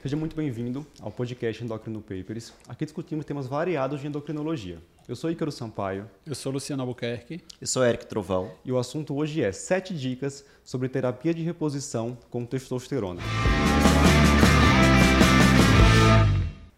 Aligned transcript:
Seja 0.00 0.16
muito 0.16 0.36
bem-vindo 0.36 0.86
ao 1.00 1.10
podcast 1.10 1.64
Endocrino 1.64 2.00
Papers. 2.00 2.52
Aqui 2.68 2.84
discutimos 2.84 3.24
temas 3.24 3.48
variados 3.48 4.00
de 4.00 4.06
endocrinologia. 4.06 4.78
Eu 5.08 5.16
sou 5.16 5.28
Ícaro 5.28 5.50
Sampaio. 5.50 6.08
Eu 6.24 6.36
sou 6.36 6.52
Luciano 6.52 6.84
Albuquerque. 6.84 7.42
Eu 7.60 7.66
sou 7.66 7.84
Eric 7.84 8.06
Trovão. 8.06 8.48
E 8.64 8.70
o 8.70 8.78
assunto 8.78 9.16
hoje 9.16 9.42
é 9.42 9.50
7 9.50 9.92
dicas 9.92 10.44
sobre 10.62 10.88
terapia 10.88 11.34
de 11.34 11.42
reposição 11.42 12.16
com 12.30 12.46
testosterona. 12.46 13.20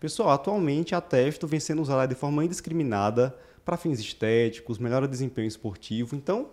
Pessoal, 0.00 0.30
atualmente 0.30 0.94
a 0.94 1.00
testo 1.02 1.46
vem 1.46 1.60
sendo 1.60 1.82
usada 1.82 2.08
de 2.08 2.18
forma 2.18 2.42
indiscriminada 2.42 3.36
para 3.66 3.76
fins 3.76 4.00
estéticos, 4.00 4.78
melhora 4.78 5.04
o 5.04 5.08
desempenho 5.08 5.46
esportivo. 5.46 6.16
Então, 6.16 6.48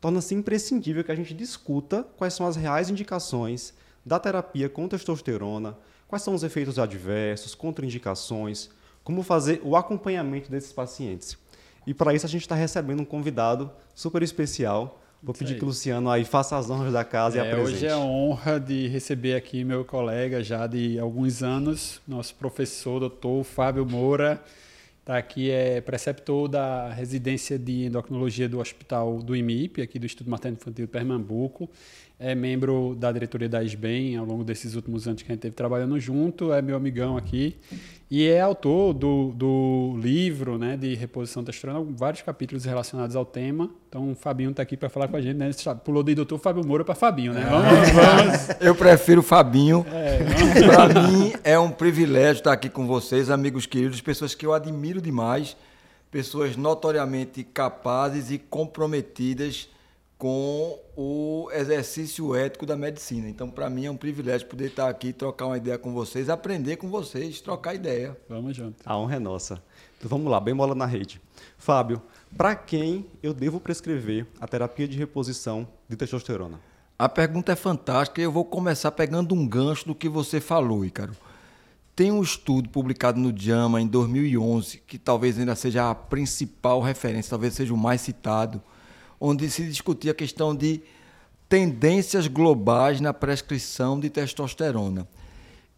torna-se 0.00 0.34
imprescindível 0.34 1.04
que 1.04 1.12
a 1.12 1.16
gente 1.16 1.32
discuta 1.32 2.02
quais 2.16 2.34
são 2.34 2.44
as 2.44 2.56
reais 2.56 2.90
indicações 2.90 3.72
da 4.04 4.18
terapia 4.18 4.68
com 4.68 4.88
testosterona, 4.88 5.76
quais 6.08 6.22
são 6.22 6.34
os 6.34 6.42
efeitos 6.42 6.78
adversos, 6.78 7.54
contraindicações, 7.54 8.70
como 9.04 9.22
fazer 9.22 9.60
o 9.62 9.76
acompanhamento 9.76 10.50
desses 10.50 10.72
pacientes. 10.72 11.36
E 11.86 11.94
para 11.94 12.14
isso 12.14 12.26
a 12.26 12.28
gente 12.28 12.42
está 12.42 12.54
recebendo 12.54 13.00
um 13.00 13.04
convidado 13.04 13.70
super 13.94 14.22
especial. 14.22 15.00
Vou 15.22 15.34
pedir 15.34 15.56
que 15.56 15.64
o 15.64 15.66
Luciano 15.66 16.10
aí 16.10 16.24
faça 16.24 16.56
as 16.56 16.70
honras 16.70 16.92
da 16.92 17.04
casa 17.04 17.38
é, 17.38 17.44
e 17.44 17.48
apresente. 17.48 17.76
Hoje 17.76 17.86
é 17.86 17.92
a 17.92 17.98
honra 17.98 18.58
de 18.58 18.86
receber 18.88 19.34
aqui 19.34 19.64
meu 19.64 19.84
colega 19.84 20.42
já 20.42 20.66
de 20.66 20.98
alguns 20.98 21.42
anos, 21.42 22.00
nosso 22.06 22.34
professor, 22.36 23.00
doutor 23.00 23.42
Fábio 23.44 23.84
Moura. 23.84 24.42
Está 25.00 25.16
aqui, 25.16 25.50
é 25.50 25.80
preceptor 25.80 26.48
da 26.48 26.90
residência 26.90 27.58
de 27.58 27.86
endocrinologia 27.86 28.46
do 28.46 28.60
Hospital 28.60 29.18
do 29.22 29.34
IMIP, 29.34 29.80
aqui 29.80 29.98
do 29.98 30.04
Instituto 30.04 30.28
Materno 30.28 30.58
Infantil 30.60 30.84
de 30.84 30.92
Pernambuco 30.92 31.68
é 32.18 32.34
membro 32.34 32.96
da 32.98 33.12
diretoria 33.12 33.48
da 33.48 33.62
SBEM 33.62 34.16
ao 34.16 34.24
longo 34.24 34.42
desses 34.42 34.74
últimos 34.74 35.06
anos 35.06 35.22
que 35.22 35.30
a 35.30 35.34
gente 35.34 35.42
teve 35.42 35.54
trabalhando 35.54 35.98
junto, 36.00 36.52
é 36.52 36.60
meu 36.60 36.76
amigão 36.76 37.16
aqui 37.16 37.56
e 38.10 38.26
é 38.26 38.40
autor 38.40 38.94
do, 38.94 39.32
do 39.36 39.98
livro 40.00 40.56
né, 40.56 40.78
de 40.78 40.94
reposição 40.94 41.44
testosterona, 41.44 41.86
vários 41.94 42.22
capítulos 42.22 42.64
relacionados 42.64 43.14
ao 43.14 43.24
tema. 43.24 43.70
Então 43.86 44.12
o 44.12 44.14
Fabinho 44.14 44.50
está 44.50 44.62
aqui 44.62 44.78
para 44.78 44.88
falar 44.88 45.08
com 45.08 45.16
a 45.16 45.20
gente, 45.20 45.36
né? 45.36 45.50
Pulou 45.84 46.02
do 46.02 46.14
doutor 46.14 46.38
Fábio 46.38 46.66
Moura 46.66 46.84
para 46.84 46.94
Fabinho, 46.94 47.34
né? 47.34 47.46
Vamos, 47.48 47.90
vamos. 47.90 48.48
Eu 48.66 48.74
prefiro 48.74 49.22
Fabinho. 49.22 49.84
É, 49.92 50.20
para 50.64 51.02
mim 51.02 51.34
é 51.44 51.58
um 51.58 51.70
privilégio 51.70 52.40
estar 52.40 52.52
aqui 52.52 52.70
com 52.70 52.86
vocês, 52.86 53.28
amigos 53.28 53.66
queridos, 53.66 54.00
pessoas 54.00 54.34
que 54.34 54.46
eu 54.46 54.54
admiro 54.54 55.02
demais, 55.02 55.54
pessoas 56.10 56.56
notoriamente 56.56 57.44
capazes 57.44 58.30
e 58.30 58.38
comprometidas 58.38 59.68
com 60.18 60.80
o 60.96 61.48
exercício 61.52 62.34
ético 62.34 62.66
da 62.66 62.76
medicina. 62.76 63.28
Então, 63.28 63.48
para 63.48 63.70
mim 63.70 63.86
é 63.86 63.90
um 63.90 63.96
privilégio 63.96 64.48
poder 64.48 64.66
estar 64.66 64.88
aqui, 64.88 65.12
trocar 65.12 65.46
uma 65.46 65.56
ideia 65.56 65.78
com 65.78 65.94
vocês, 65.94 66.28
aprender 66.28 66.76
com 66.76 66.88
vocês, 66.88 67.40
trocar 67.40 67.74
ideia. 67.74 68.18
Vamos 68.28 68.56
junto. 68.56 68.76
A 68.84 68.98
honra 68.98 69.14
é 69.14 69.18
nossa. 69.20 69.62
Então, 69.96 70.08
vamos 70.08 70.28
lá, 70.28 70.40
bem 70.40 70.54
bola 70.54 70.74
na 70.74 70.86
rede. 70.86 71.20
Fábio, 71.56 72.02
para 72.36 72.56
quem 72.56 73.06
eu 73.22 73.32
devo 73.32 73.60
prescrever 73.60 74.26
a 74.40 74.48
terapia 74.48 74.88
de 74.88 74.98
reposição 74.98 75.68
de 75.88 75.96
testosterona? 75.96 76.60
A 76.98 77.08
pergunta 77.08 77.52
é 77.52 77.56
fantástica 77.56 78.20
e 78.20 78.24
eu 78.24 78.32
vou 78.32 78.44
começar 78.44 78.90
pegando 78.90 79.32
um 79.32 79.46
gancho 79.46 79.86
do 79.86 79.94
que 79.94 80.08
você 80.08 80.40
falou, 80.40 80.84
Ícaro. 80.84 81.12
Tem 81.94 82.10
um 82.10 82.22
estudo 82.22 82.68
publicado 82.68 83.20
no 83.20 83.32
JAMA 83.36 83.80
em 83.80 83.86
2011, 83.86 84.82
que 84.84 84.98
talvez 84.98 85.38
ainda 85.38 85.54
seja 85.54 85.90
a 85.90 85.94
principal 85.94 86.80
referência, 86.80 87.30
talvez 87.30 87.54
seja 87.54 87.72
o 87.72 87.76
mais 87.76 88.00
citado, 88.00 88.60
onde 89.20 89.50
se 89.50 89.66
discutia 89.66 90.12
a 90.12 90.14
questão 90.14 90.54
de 90.54 90.82
tendências 91.48 92.26
globais 92.26 93.00
na 93.00 93.14
prescrição 93.14 93.98
de 93.98 94.10
testosterona. 94.10 95.08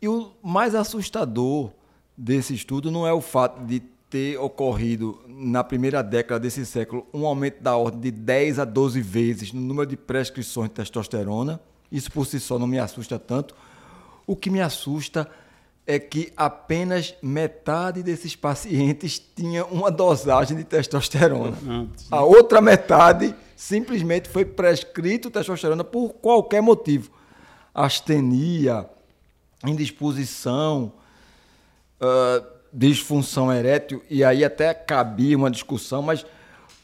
E 0.03 0.09
o 0.09 0.33
mais 0.43 0.75
assustador 0.75 1.71
desse 2.17 2.55
estudo 2.55 2.91
não 2.91 3.07
é 3.07 3.13
o 3.13 3.21
fato 3.21 3.65
de 3.65 3.81
ter 4.11 4.39
ocorrido 4.39 5.21
na 5.29 5.63
primeira 5.63 6.03
década 6.03 6.41
desse 6.41 6.67
século 6.67 7.07
um 7.15 7.25
aumento 7.25 7.63
da 7.63 7.77
ordem 7.77 8.01
de 8.01 8.11
10 8.11 8.59
a 8.59 8.65
12 8.65 9.01
vezes 9.01 9.53
no 9.53 9.61
número 9.61 9.89
de 9.89 9.97
prescrições 9.97 10.69
de 10.69 10.75
testosterona. 10.75 11.61
Isso 11.91 12.11
por 12.11 12.27
si 12.27 12.41
só 12.41 12.59
não 12.59 12.67
me 12.67 12.79
assusta 12.79 13.19
tanto. 13.19 13.55
O 14.27 14.35
que 14.35 14.51
me 14.51 14.61
assusta 14.61 15.31
é 15.31 15.50
que 15.99 16.33
apenas 16.37 17.15
metade 17.23 18.03
desses 18.03 18.37
pacientes 18.37 19.19
tinha 19.19 19.65
uma 19.65 19.91
dosagem 19.91 20.57
de 20.57 20.65
testosterona. 20.65 21.57
A 22.11 22.23
outra 22.23 22.61
metade 22.61 23.35
simplesmente 23.57 24.29
foi 24.29 24.45
prescrito 24.45 25.31
testosterona 25.31 25.85
por 25.85 26.15
qualquer 26.15 26.63
motivo. 26.63 27.11
Astenia, 27.75 28.89
indisposição, 29.67 30.93
uh, 32.01 32.45
disfunção 32.73 33.53
erétil, 33.53 34.03
e 34.09 34.25
aí 34.25 34.45
até 34.45 34.73
cabia 34.73 35.37
uma 35.37 35.51
discussão, 35.51 36.03
mas 36.03 36.25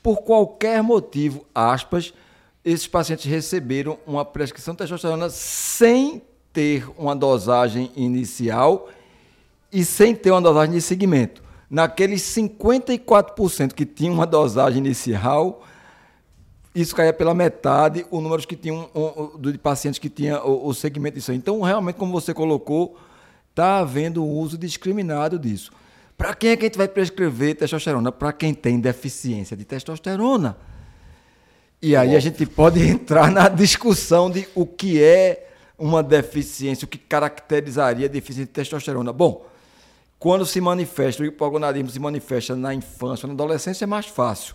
por 0.03 0.19
qualquer 0.19 0.83
motivo, 0.83 1.47
aspas, 1.55 2.13
esses 2.65 2.87
pacientes 2.87 3.27
receberam 3.27 3.99
uma 4.07 4.25
prescrição 4.25 4.75
de 4.75 4.79
testosterona 4.79 5.31
sem 5.31 6.23
ter 6.53 6.89
uma 6.99 7.15
dosagem 7.15 7.91
inicial 7.95 8.89
e 9.73 9.85
sem 9.85 10.15
ter 10.15 10.31
uma 10.31 10.41
dosagem 10.41 10.75
de 10.75 10.81
segmento. 10.81 11.43
Naqueles 11.69 12.23
54% 12.23 13.73
que 13.73 13.85
tinham 13.85 14.15
uma 14.15 14.27
dosagem 14.27 14.79
inicial, 14.79 15.65
isso 16.75 16.95
caía 16.95 17.13
pela 17.13 17.35
metade 17.35 18.07
o 18.11 18.21
número 18.21 18.47
que 18.47 18.55
tinham 18.55 18.89
um, 18.95 19.41
de 19.41 19.59
pacientes 19.59 19.99
que 19.99 20.09
tinham 20.09 20.47
o, 20.47 20.69
o 20.69 20.75
segmento 20.75 21.17
disso. 21.17 21.33
Então, 21.33 21.61
realmente, 21.63 21.97
como 21.97 22.13
você 22.13 22.33
colocou, 22.33 22.97
está 23.51 23.79
havendo 23.79 24.23
um 24.23 24.31
uso 24.31 24.59
discriminado 24.59 25.39
disso. 25.39 25.73
Para 26.17 26.35
quem 26.35 26.51
é 26.51 26.57
que 26.57 26.65
a 26.65 26.69
gente 26.69 26.79
vai 26.79 26.89
prescrever 26.89 27.57
testosterona? 27.57 28.13
Para 28.13 28.33
quem 28.33 28.55
tem 28.55 28.79
deficiência 28.79 29.57
de 29.57 29.65
testosterona. 29.65 30.57
E 31.81 31.95
aí 31.95 32.15
a 32.17 32.21
gente 32.21 32.45
pode 32.47 32.81
entrar 32.87 33.31
na 33.31 33.49
discussão 33.49 34.31
de 34.31 34.47
o 34.55 34.67
que 34.67 35.03
é 35.03 35.49
uma 35.79 36.03
deficiência, 36.03 36.85
o 36.85 36.89
que 36.89 36.99
caracterizaria 36.99 38.07
a 38.07 38.09
deficiência 38.09 38.47
de 38.47 38.53
testosterona. 38.53 39.13
Bom, 39.13 39.47
quando 40.19 40.47
se 40.47 40.61
manifesta, 40.61 41.23
o 41.23 41.27
hipogonadismo 41.27 41.91
se 41.91 42.01
manifesta 42.01 42.57
na 42.57 42.75
infância, 42.75 43.27
na 43.27 43.35
adolescência, 43.35 43.85
é 43.85 43.87
mais 43.87 44.07
fácil, 44.07 44.55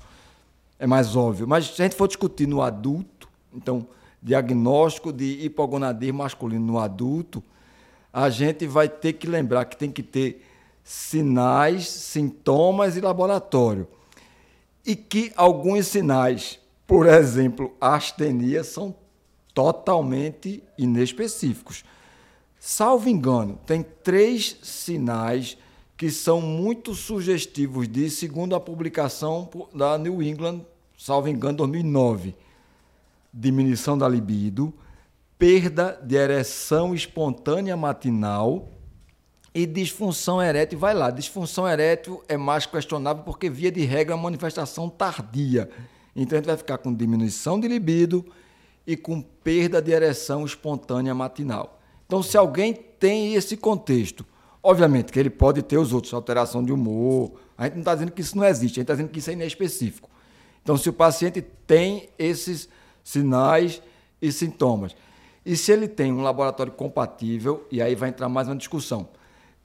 é 0.79 0.87
mais 0.87 1.15
óbvio. 1.15 1.47
Mas 1.47 1.67
se 1.67 1.81
a 1.81 1.85
gente 1.85 1.95
for 1.95 2.07
discutir 2.07 2.47
no 2.47 2.61
adulto, 2.61 3.29
então, 3.53 3.87
diagnóstico 4.21 5.13
de 5.13 5.45
hipogonadismo 5.45 6.19
masculino 6.19 6.65
no 6.65 6.79
adulto, 6.79 7.43
a 8.11 8.29
gente 8.29 8.65
vai 8.67 8.89
ter 8.89 9.13
que 9.13 9.27
lembrar 9.27 9.65
que 9.65 9.77
tem 9.77 9.91
que 9.91 10.03
ter 10.03 10.45
sinais, 10.83 11.87
sintomas 11.87 12.97
e 12.97 13.01
laboratório. 13.01 13.87
E 14.85 14.95
que 14.95 15.31
alguns 15.35 15.87
sinais, 15.87 16.59
por 16.87 17.05
exemplo, 17.07 17.75
astenia, 17.79 18.63
são 18.63 18.95
totalmente 19.53 20.63
inespecíficos. 20.77 21.83
Salvo 22.63 23.09
engano, 23.09 23.59
tem 23.65 23.81
três 23.81 24.55
sinais 24.61 25.57
que 25.97 26.11
são 26.11 26.39
muito 26.39 26.93
sugestivos 26.93 27.87
disso, 27.87 28.17
segundo 28.17 28.55
a 28.55 28.59
publicação 28.59 29.49
da 29.73 29.97
New 29.97 30.21
England, 30.21 30.61
salvo 30.95 31.27
engano, 31.27 31.57
2009. 31.57 32.35
Diminuição 33.33 33.97
da 33.97 34.07
libido, 34.07 34.71
perda 35.39 35.99
de 36.03 36.15
ereção 36.15 36.93
espontânea 36.93 37.75
matinal 37.75 38.69
e 39.55 39.65
disfunção 39.65 40.39
erétil. 40.39 40.77
Vai 40.77 40.93
lá, 40.93 41.09
disfunção 41.09 41.67
erétil 41.67 42.23
é 42.27 42.37
mais 42.37 42.67
questionável 42.67 43.23
porque, 43.23 43.49
via 43.49 43.71
de 43.71 43.83
regra, 43.83 44.13
é 44.13 44.15
uma 44.15 44.25
manifestação 44.25 44.87
tardia. 44.87 45.67
Então, 46.15 46.37
a 46.37 46.39
gente 46.39 46.47
vai 46.47 46.57
ficar 46.57 46.77
com 46.77 46.93
diminuição 46.93 47.59
de 47.59 47.67
libido, 47.67 48.23
e 48.85 48.95
com 48.97 49.21
perda 49.21 49.81
de 49.81 49.91
ereção 49.91 50.45
espontânea 50.45 51.13
matinal. 51.15 51.80
Então, 52.11 52.21
se 52.21 52.35
alguém 52.35 52.73
tem 52.73 53.35
esse 53.35 53.55
contexto, 53.55 54.25
obviamente 54.61 55.13
que 55.13 55.17
ele 55.17 55.29
pode 55.29 55.61
ter 55.61 55.77
os 55.77 55.93
outros, 55.93 56.13
alteração 56.13 56.61
de 56.61 56.73
humor, 56.73 57.31
a 57.57 57.63
gente 57.63 57.75
não 57.75 57.79
está 57.79 57.93
dizendo 57.93 58.11
que 58.11 58.19
isso 58.19 58.35
não 58.35 58.43
existe, 58.43 58.73
a 58.73 58.75
gente 58.75 58.81
está 58.81 58.93
dizendo 58.95 59.09
que 59.11 59.19
isso 59.19 59.29
é 59.29 59.33
inespecífico. 59.33 60.09
Então, 60.61 60.75
se 60.75 60.89
o 60.89 60.93
paciente 60.93 61.41
tem 61.65 62.09
esses 62.19 62.67
sinais 63.01 63.81
e 64.21 64.29
sintomas, 64.29 64.93
e 65.45 65.55
se 65.55 65.71
ele 65.71 65.87
tem 65.87 66.11
um 66.11 66.21
laboratório 66.21 66.73
compatível, 66.73 67.65
e 67.71 67.81
aí 67.81 67.95
vai 67.95 68.09
entrar 68.09 68.27
mais 68.27 68.49
uma 68.49 68.57
discussão, 68.57 69.07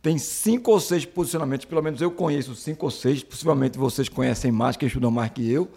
tem 0.01 0.17
cinco 0.17 0.71
ou 0.71 0.79
seis 0.79 1.05
posicionamentos, 1.05 1.67
pelo 1.67 1.83
menos 1.83 2.01
eu 2.01 2.13
conheço 2.13 2.55
cinco 2.55 2.87
ou 2.87 2.93
seis, 2.93 3.25
possivelmente 3.25 3.77
vocês 3.77 4.09
conhecem 4.09 4.53
mais, 4.53 4.77
que 4.77 4.87
estudam 4.87 5.11
mais 5.11 5.33
que 5.33 5.51
eu. 5.51 5.69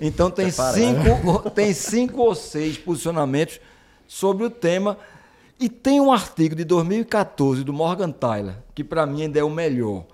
Então 0.00 0.32
tem 0.32 0.50
cinco, 0.50 1.48
tem 1.50 1.72
cinco 1.72 2.22
ou 2.22 2.34
seis 2.34 2.76
posicionamentos 2.76 3.60
sobre 4.08 4.44
o 4.44 4.50
tema. 4.50 4.98
E 5.62 5.68
tem 5.68 6.00
um 6.00 6.10
artigo 6.10 6.56
de 6.56 6.64
2014 6.64 7.62
do 7.62 7.72
Morgan 7.72 8.10
Tyler, 8.10 8.56
que 8.74 8.82
para 8.82 9.06
mim 9.06 9.22
ainda 9.22 9.38
é 9.38 9.44
o 9.44 9.48
melhor, 9.48 10.04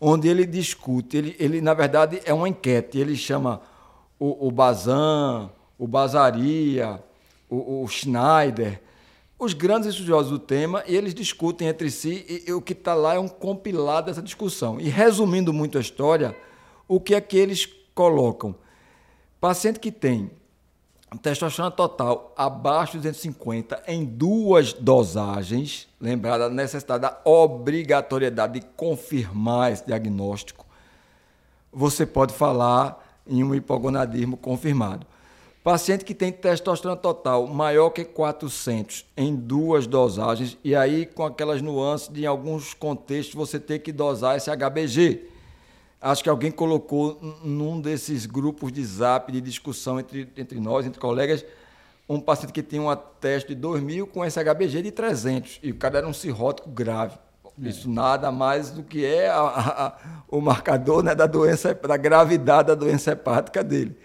onde 0.00 0.28
ele 0.28 0.46
discute, 0.46 1.16
ele, 1.16 1.34
ele 1.40 1.60
na 1.60 1.74
verdade 1.74 2.22
é 2.24 2.32
uma 2.32 2.48
enquete, 2.48 2.98
ele 2.98 3.16
chama 3.16 3.60
o, 4.16 4.46
o 4.46 4.52
Bazan, 4.52 5.50
o 5.76 5.88
Bazaria, 5.88 7.02
o, 7.50 7.82
o 7.82 7.88
Schneider, 7.88 8.80
os 9.36 9.54
grandes 9.54 9.88
estudiosos 9.88 10.30
do 10.30 10.38
tema 10.38 10.84
e 10.86 10.94
eles 10.94 11.12
discutem 11.12 11.66
entre 11.66 11.90
si 11.90 12.24
e, 12.28 12.44
e 12.48 12.52
o 12.52 12.62
que 12.62 12.72
está 12.72 12.94
lá 12.94 13.14
é 13.14 13.18
um 13.18 13.26
compilado 13.26 14.06
dessa 14.06 14.22
discussão. 14.22 14.78
E 14.78 14.88
resumindo 14.88 15.52
muito 15.52 15.78
a 15.78 15.80
história, 15.80 16.36
o 16.86 17.00
que 17.00 17.12
é 17.12 17.20
que 17.20 17.36
eles 17.36 17.68
colocam? 17.92 18.54
Paciente 19.40 19.80
que 19.80 19.90
tem 19.90 20.30
testosterona 21.18 21.70
total 21.70 22.32
abaixo 22.36 22.92
de 22.92 22.98
250 22.98 23.82
em 23.86 24.04
duas 24.04 24.72
dosagens, 24.72 25.88
lembrada 26.00 26.46
a 26.46 26.50
necessidade 26.50 27.02
da 27.02 27.20
obrigatoriedade 27.24 28.60
de 28.60 28.66
confirmar 28.76 29.72
esse 29.72 29.86
diagnóstico, 29.86 30.66
você 31.72 32.06
pode 32.06 32.34
falar 32.34 33.22
em 33.26 33.42
um 33.42 33.54
hipogonadismo 33.54 34.36
confirmado. 34.36 35.06
Paciente 35.62 36.04
que 36.04 36.12
tem 36.12 36.32
testosterona 36.32 37.00
total 37.00 37.46
maior 37.46 37.90
que 37.90 38.04
400 38.04 39.06
em 39.16 39.34
duas 39.34 39.86
dosagens, 39.86 40.58
e 40.64 40.74
aí 40.74 41.06
com 41.06 41.24
aquelas 41.24 41.62
nuances 41.62 42.08
de 42.08 42.22
em 42.22 42.26
alguns 42.26 42.74
contextos 42.74 43.34
você 43.34 43.60
ter 43.60 43.78
que 43.78 43.92
dosar 43.92 44.36
esse 44.36 44.50
HBG. 44.50 45.31
Acho 46.02 46.24
que 46.24 46.28
alguém 46.28 46.50
colocou 46.50 47.16
num 47.44 47.80
desses 47.80 48.26
grupos 48.26 48.72
de 48.72 48.84
zap 48.84 49.30
de 49.30 49.40
discussão 49.40 50.00
entre, 50.00 50.28
entre 50.36 50.58
nós, 50.58 50.84
entre 50.84 50.98
colegas, 50.98 51.44
um 52.08 52.20
paciente 52.20 52.52
que 52.52 52.62
tinha 52.62 52.82
uma 52.82 52.96
teste 52.96 53.54
de 53.54 53.62
2.000 53.62 54.06
com 54.08 54.24
esse 54.24 54.42
HBG 54.42 54.82
de 54.82 54.90
300, 54.90 55.60
e 55.62 55.70
o 55.70 55.76
cara 55.76 55.98
era 55.98 56.08
um 56.08 56.12
cirrótico 56.12 56.68
grave. 56.68 57.16
É. 57.62 57.68
Isso 57.68 57.88
nada 57.88 58.32
mais 58.32 58.70
do 58.70 58.82
que 58.82 59.04
é 59.04 59.28
a, 59.28 59.40
a, 59.40 59.86
a, 59.86 59.98
o 60.28 60.40
marcador 60.40 61.04
né, 61.04 61.14
da 61.14 61.26
doença, 61.26 61.72
da 61.72 61.96
gravidade 61.96 62.68
da 62.68 62.74
doença 62.74 63.12
hepática 63.12 63.62
dele. 63.62 63.96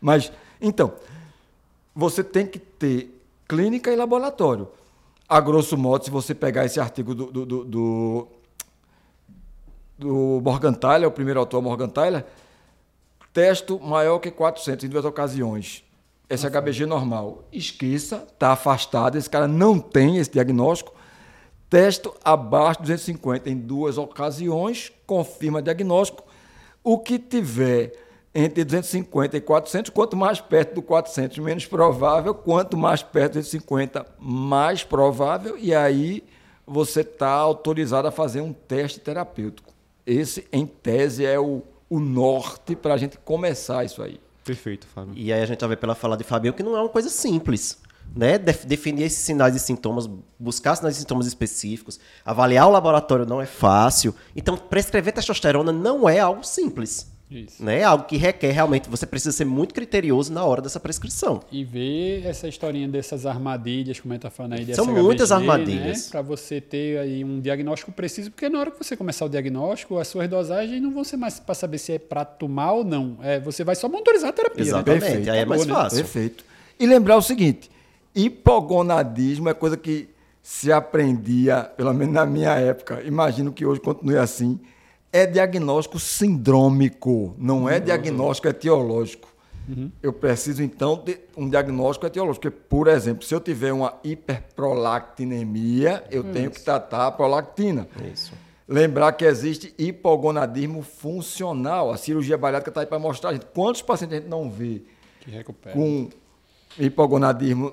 Mas 0.00 0.32
então, 0.60 0.94
você 1.94 2.24
tem 2.24 2.46
que 2.46 2.58
ter 2.58 3.20
clínica 3.46 3.92
e 3.92 3.96
laboratório. 3.96 4.68
A 5.28 5.40
grosso 5.40 5.76
modo, 5.76 6.04
se 6.04 6.10
você 6.10 6.34
pegar 6.34 6.64
esse 6.64 6.80
artigo 6.80 7.14
do, 7.14 7.30
do, 7.30 7.46
do, 7.46 7.64
do, 7.64 8.28
do 9.98 10.40
Morganthaler, 10.42 11.08
o 11.08 11.12
primeiro 11.12 11.40
autor 11.40 11.62
Morganthaler, 11.62 12.24
testo 13.32 13.80
maior 13.80 14.18
que 14.18 14.30
400 14.30 14.84
em 14.84 14.88
duas 14.88 15.04
ocasiões. 15.04 15.84
Esse 16.28 16.48
HBG 16.48 16.86
normal. 16.86 17.44
Esqueça, 17.52 18.26
está 18.32 18.52
afastado, 18.52 19.16
esse 19.16 19.28
cara 19.28 19.46
não 19.46 19.78
tem 19.78 20.18
esse 20.18 20.30
diagnóstico. 20.30 20.94
Testo 21.68 22.14
abaixo 22.24 22.80
de 22.80 22.92
250 22.92 23.50
em 23.50 23.56
duas 23.56 23.98
ocasiões, 23.98 24.92
confirma 25.06 25.60
diagnóstico. 25.60 26.24
O 26.82 26.98
que 26.98 27.18
tiver 27.18 27.92
entre 28.34 28.64
250 28.64 29.36
e 29.36 29.40
400, 29.40 29.90
quanto 29.90 30.16
mais 30.16 30.40
perto 30.40 30.74
do 30.74 30.82
400, 30.82 31.38
menos 31.38 31.66
provável, 31.66 32.34
quanto 32.34 32.76
mais 32.76 33.02
perto 33.02 33.34
de 33.34 33.38
250, 33.40 34.06
mais 34.18 34.82
provável, 34.82 35.56
e 35.56 35.74
aí 35.74 36.24
você 36.66 37.02
está 37.02 37.30
autorizado 37.30 38.08
a 38.08 38.10
fazer 38.10 38.40
um 38.40 38.52
teste 38.52 38.98
terapêutico. 38.98 39.73
Esse, 40.06 40.46
em 40.52 40.66
tese, 40.66 41.24
é 41.24 41.38
o, 41.38 41.62
o 41.88 41.98
norte 41.98 42.76
para 42.76 42.94
a 42.94 42.96
gente 42.96 43.18
começar 43.18 43.84
isso 43.84 44.02
aí. 44.02 44.20
Perfeito, 44.44 44.86
Fábio. 44.86 45.14
E 45.16 45.32
aí 45.32 45.42
a 45.42 45.46
gente 45.46 45.60
já 45.60 45.66
vê 45.66 45.76
pela 45.76 45.94
fala 45.94 46.16
de 46.16 46.24
Fabio 46.24 46.52
que 46.52 46.62
não 46.62 46.76
é 46.76 46.80
uma 46.80 46.88
coisa 46.88 47.08
simples. 47.08 47.82
Né? 48.14 48.38
definir 48.38 49.04
esses 49.04 49.18
sinais 49.18 49.56
e 49.56 49.58
sintomas, 49.58 50.08
buscar 50.38 50.76
sinais 50.76 50.96
e 50.96 51.00
sintomas 51.00 51.26
específicos, 51.26 51.98
avaliar 52.24 52.68
o 52.68 52.70
laboratório 52.70 53.24
não 53.24 53.40
é 53.40 53.46
fácil. 53.46 54.14
Então, 54.36 54.56
prescrever 54.56 55.12
testosterona 55.12 55.72
não 55.72 56.08
é 56.08 56.20
algo 56.20 56.44
simples. 56.44 57.13
Isso. 57.38 57.64
Né? 57.64 57.82
Algo 57.82 58.04
que 58.04 58.16
requer 58.16 58.50
realmente, 58.52 58.88
você 58.88 59.06
precisa 59.06 59.32
ser 59.32 59.44
muito 59.44 59.74
criterioso 59.74 60.32
na 60.32 60.44
hora 60.44 60.62
dessa 60.62 60.78
prescrição. 60.78 61.40
E 61.50 61.64
ver 61.64 62.24
essa 62.26 62.48
historinha 62.48 62.88
dessas 62.88 63.26
armadilhas, 63.26 64.00
como 64.00 64.12
a 64.12 64.16
gente 64.16 64.22
tá 64.22 64.30
falando 64.30 64.54
aí, 64.54 64.74
São 64.74 64.86
muitas 64.86 65.30
né? 65.30 65.36
armadilhas. 65.36 66.04
Né? 66.06 66.10
Para 66.10 66.22
você 66.22 66.60
ter 66.60 66.98
aí 66.98 67.24
um 67.24 67.40
diagnóstico 67.40 67.92
preciso, 67.92 68.30
porque 68.30 68.48
na 68.48 68.60
hora 68.60 68.70
que 68.70 68.78
você 68.78 68.96
começar 68.96 69.24
o 69.24 69.28
diagnóstico, 69.28 69.98
as 69.98 70.08
suas 70.08 70.28
dosagens 70.28 70.80
não 70.80 70.92
vão 70.92 71.04
ser 71.04 71.16
mais 71.16 71.40
para 71.40 71.54
saber 71.54 71.78
se 71.78 71.92
é 71.92 71.98
para 71.98 72.24
tomar 72.24 72.72
ou 72.72 72.84
não. 72.84 73.18
É, 73.22 73.40
você 73.40 73.64
vai 73.64 73.74
só 73.74 73.88
monitorizar 73.88 74.30
a 74.30 74.32
terapia. 74.32 74.64
Né? 74.64 74.70
Exatamente, 74.70 75.26
né? 75.26 75.32
aí 75.32 75.38
é 75.38 75.44
mais 75.44 75.64
fácil. 75.64 75.98
Perfeito. 75.98 76.44
E 76.78 76.86
lembrar 76.86 77.16
o 77.16 77.22
seguinte, 77.22 77.70
hipogonadismo 78.14 79.48
é 79.48 79.54
coisa 79.54 79.76
que 79.76 80.08
se 80.42 80.70
aprendia, 80.70 81.70
pelo 81.76 81.94
menos 81.94 82.14
na 82.14 82.26
minha 82.26 82.50
época, 82.50 83.02
imagino 83.02 83.50
que 83.50 83.64
hoje 83.64 83.80
continue 83.80 84.18
assim, 84.18 84.60
é 85.14 85.24
diagnóstico 85.26 85.98
sindrômico, 86.00 87.36
não 87.38 87.68
é 87.68 87.78
uhum. 87.78 87.84
diagnóstico 87.84 88.48
etiológico. 88.48 89.28
Uhum. 89.68 89.92
Eu 90.02 90.12
preciso, 90.12 90.60
então, 90.60 90.96
de 90.96 91.20
um 91.36 91.48
diagnóstico 91.48 92.04
etiológico. 92.04 92.42
Porque, 92.42 92.58
por 92.68 92.88
exemplo, 92.88 93.24
se 93.24 93.32
eu 93.32 93.40
tiver 93.40 93.72
uma 93.72 93.94
hiperprolactinemia, 94.02 96.02
eu 96.10 96.22
Isso. 96.22 96.32
tenho 96.32 96.50
que 96.50 96.60
tratar 96.60 97.06
a 97.06 97.12
prolactina. 97.12 97.86
Isso. 98.12 98.32
Lembrar 98.66 99.12
que 99.12 99.24
existe 99.24 99.72
hipogonadismo 99.78 100.82
funcional. 100.82 101.92
A 101.92 101.96
cirurgia 101.96 102.36
bariátrica 102.36 102.72
está 102.72 102.80
aí 102.80 102.86
para 102.86 102.98
mostrar 102.98 103.30
a 103.30 103.34
gente 103.34 103.46
quantos 103.54 103.82
pacientes 103.82 104.18
a 104.18 104.20
gente 104.20 104.28
não 104.28 104.50
vê 104.50 104.82
com 105.72 106.08
hipogonadismo 106.76 107.72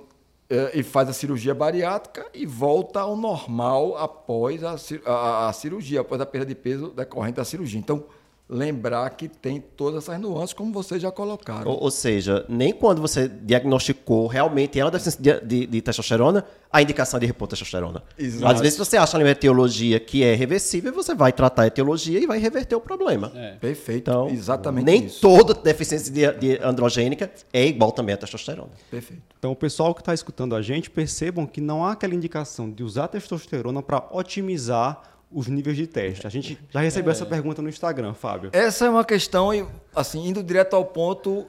e 0.73 0.83
faz 0.83 1.07
a 1.09 1.13
cirurgia 1.13 1.55
bariátrica 1.55 2.25
e 2.33 2.45
volta 2.45 2.99
ao 2.99 3.15
normal 3.15 3.97
após 3.97 4.63
a, 4.63 4.75
a, 5.05 5.47
a, 5.47 5.53
cirurgia, 5.53 6.01
após 6.01 6.19
a 6.19 6.25
perda 6.25 6.47
de 6.47 6.55
peso 6.55 6.89
decorrente 6.89 7.37
da 7.37 7.45
cirurgia. 7.45 7.79
Então, 7.79 8.03
lembrar 8.51 9.09
que 9.11 9.29
tem 9.29 9.61
todas 9.61 10.03
essas 10.03 10.19
nuances, 10.19 10.53
como 10.53 10.73
vocês 10.73 11.01
já 11.01 11.09
colocaram. 11.09 11.71
Ou, 11.71 11.83
ou 11.83 11.89
seja, 11.89 12.45
nem 12.49 12.73
quando 12.73 12.99
você 12.99 13.29
diagnosticou 13.29 14.27
realmente 14.27 14.77
ela 14.77 14.91
deficiência 14.91 15.21
de, 15.21 15.45
de, 15.45 15.65
de, 15.67 15.81
testosterona, 15.81 16.43
a 16.69 16.81
indicação 16.81 17.17
de 17.17 17.25
repor 17.25 17.47
testosterona. 17.47 18.03
Exato. 18.19 18.53
Às 18.53 18.59
vezes 18.59 18.77
você 18.77 18.97
acha 18.97 19.17
uma 19.17 19.29
etiologia 19.29 20.01
que 20.01 20.21
é 20.21 20.35
reversível, 20.35 20.91
você 20.91 21.15
vai 21.15 21.31
tratar 21.31 21.63
a 21.63 21.67
etiologia 21.67 22.19
e 22.19 22.27
vai 22.27 22.39
reverter 22.39 22.75
o 22.75 22.81
problema. 22.81 23.31
É. 23.33 23.51
Perfeito, 23.53 24.11
então, 24.11 24.27
exatamente 24.27 24.85
nem 24.85 25.05
isso. 25.05 25.21
toda 25.21 25.53
deficiência 25.53 26.11
de, 26.11 26.31
de 26.33 26.61
androgênica 26.61 27.31
é 27.53 27.65
igual 27.65 27.93
também 27.93 28.15
à 28.15 28.17
testosterona. 28.17 28.71
Perfeito. 28.89 29.23
Então, 29.39 29.53
o 29.53 29.55
pessoal 29.55 29.95
que 29.95 30.01
está 30.01 30.13
escutando 30.13 30.57
a 30.57 30.61
gente, 30.61 30.89
percebam 30.89 31.45
que 31.47 31.61
não 31.61 31.85
há 31.85 31.93
aquela 31.93 32.13
indicação 32.13 32.69
de 32.69 32.83
usar 32.83 33.07
testosterona 33.07 33.81
para 33.81 34.05
otimizar 34.11 35.03
os 35.31 35.47
níveis 35.47 35.77
de 35.77 35.87
teste? 35.87 36.27
A 36.27 36.29
gente 36.29 36.59
já 36.69 36.81
recebeu 36.81 37.11
é. 37.11 37.13
essa 37.13 37.25
pergunta 37.25 37.61
no 37.61 37.69
Instagram, 37.69 38.13
Fábio. 38.13 38.49
Essa 38.53 38.85
é 38.85 38.89
uma 38.89 39.05
questão, 39.05 39.49
assim, 39.95 40.27
indo 40.27 40.43
direto 40.43 40.75
ao 40.75 40.85
ponto, 40.85 41.47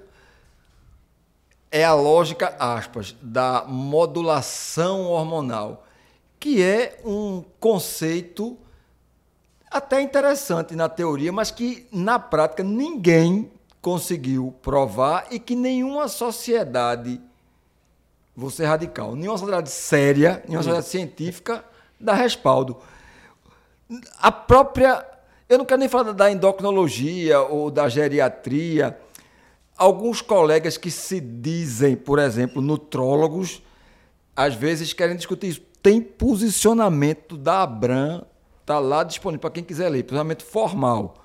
é 1.71 1.85
a 1.85 1.95
lógica, 1.95 2.55
aspas, 2.59 3.17
da 3.21 3.65
modulação 3.67 5.07
hormonal, 5.07 5.87
que 6.39 6.63
é 6.63 7.01
um 7.05 7.43
conceito 7.59 8.59
até 9.71 10.01
interessante 10.03 10.77
na 10.77 10.89
teoria, 10.89 11.33
mas 11.33 11.51
que 11.51 11.87
na 11.91 12.19
prática 12.19 12.63
ninguém 12.63 13.51
conseguiu 13.81 14.55
provar 14.63 15.27
e 15.31 15.41
que 15.41 15.57
nenhuma 15.57 16.09
sociedade, 16.09 17.21
vou 18.37 18.51
ser 18.51 18.67
radical, 18.67 19.17
nenhuma 19.17 19.39
sociedade 19.39 19.71
séria, 19.71 20.43
nenhuma 20.47 20.63
sociedade 20.63 20.89
científica 20.89 21.65
dá 21.99 22.15
respaldo 22.15 22.77
a 24.19 24.31
própria. 24.31 25.07
Eu 25.49 25.59
não 25.59 25.65
quero 25.65 25.81
nem 25.81 25.89
falar 25.89 26.13
da 26.13 26.31
endocrinologia 26.31 27.41
ou 27.41 27.71
da 27.71 27.89
geriatria. 27.89 28.99
Alguns 29.77 30.21
colegas 30.21 30.77
que 30.77 30.91
se 30.91 31.21
dizem, 31.21 31.97
por 31.97 32.19
exemplo, 32.19 32.63
nutrólogos, 32.63 33.63
às 34.35 34.55
vezes 34.55 34.93
querem 34.93 35.17
discutir 35.17 35.49
isso. 35.49 35.63
Tem 35.83 36.01
posicionamento 36.01 37.37
da 37.37 37.63
Abram, 37.63 38.25
está 38.61 38.79
lá 38.79 39.03
disponível 39.03 39.41
para 39.41 39.51
quem 39.51 39.65
quiser 39.65 39.89
ler, 39.89 40.05
posicionamento 40.05 40.45
formal. 40.45 41.23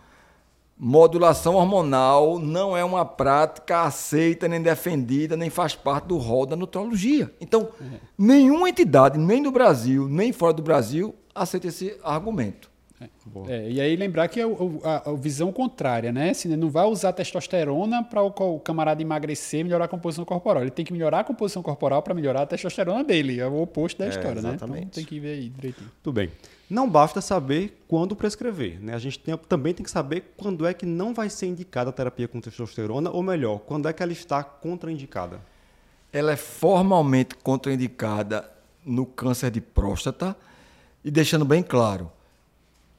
Modulação 0.79 1.55
hormonal 1.55 2.37
não 2.37 2.77
é 2.77 2.83
uma 2.83 3.03
prática 3.03 3.81
aceita, 3.81 4.47
nem 4.47 4.61
defendida, 4.61 5.35
nem 5.35 5.49
faz 5.49 5.73
parte 5.73 6.05
do 6.05 6.17
rol 6.17 6.45
da 6.45 6.55
nutrologia. 6.55 7.33
Então, 7.41 7.69
é. 7.81 7.99
nenhuma 8.15 8.69
entidade, 8.69 9.17
nem 9.17 9.41
do 9.41 9.51
Brasil, 9.51 10.07
nem 10.07 10.31
fora 10.31 10.53
do 10.53 10.61
Brasil, 10.61 11.15
aceita 11.41 11.67
esse 11.67 11.97
argumento. 12.03 12.69
É. 12.99 13.09
É, 13.47 13.71
e 13.71 13.79
aí 13.79 13.95
lembrar 13.95 14.27
que 14.27 14.39
é 14.39 14.43
a, 14.43 15.11
a, 15.11 15.13
visão 15.13 15.51
contrária, 15.51 16.11
né? 16.11 16.33
Se 16.33 16.47
não 16.47 16.69
vai 16.69 16.85
usar 16.85 17.13
testosterona 17.13 18.03
para 18.03 18.23
o, 18.23 18.27
o, 18.29 18.59
camarada 18.59 18.99
emagrecer, 19.01 19.63
melhorar 19.63 19.85
a 19.85 19.87
composição 19.87 20.25
corporal. 20.25 20.63
Ele 20.63 20.71
tem 20.71 20.83
que 20.83 20.91
melhorar 20.91 21.19
a 21.19 21.23
composição 21.23 21.61
corporal 21.61 22.01
para 22.01 22.15
melhorar 22.15 22.41
a 22.41 22.45
testosterona 22.47 23.03
dele. 23.03 23.39
É 23.39 23.45
o 23.45 23.61
oposto 23.61 23.99
da 23.99 24.05
é, 24.05 24.09
história, 24.09 24.41
né? 24.41 24.53
Então 24.55 24.67
tem 24.91 25.05
que 25.05 25.19
ver 25.19 25.33
aí 25.33 25.49
direitinho. 25.49 25.91
Tudo 26.01 26.15
bem. 26.15 26.31
Não 26.67 26.89
basta 26.89 27.21
saber 27.21 27.83
quando 27.87 28.15
prescrever, 28.15 28.81
né? 28.81 28.95
A 28.95 28.99
gente 28.99 29.19
tem, 29.19 29.37
também 29.37 29.75
tem 29.75 29.83
que 29.83 29.91
saber 29.91 30.33
quando 30.35 30.65
é 30.65 30.73
que 30.73 30.85
não 30.85 31.13
vai 31.13 31.29
ser 31.29 31.45
indicada 31.45 31.91
a 31.91 31.93
terapia 31.93 32.27
com 32.27 32.41
testosterona, 32.41 33.11
ou 33.11 33.21
melhor, 33.21 33.59
quando 33.59 33.87
é 33.87 33.93
que 33.93 34.01
ela 34.01 34.11
está 34.11 34.43
contraindicada. 34.43 35.39
Ela 36.11 36.31
é 36.31 36.35
formalmente 36.35 37.35
contraindicada 37.35 38.49
no 38.83 39.05
câncer 39.05 39.51
de 39.51 39.61
próstata, 39.61 40.35
e 41.07 41.11
deixando 41.11 41.45
bem 41.45 41.63
claro, 41.63 42.11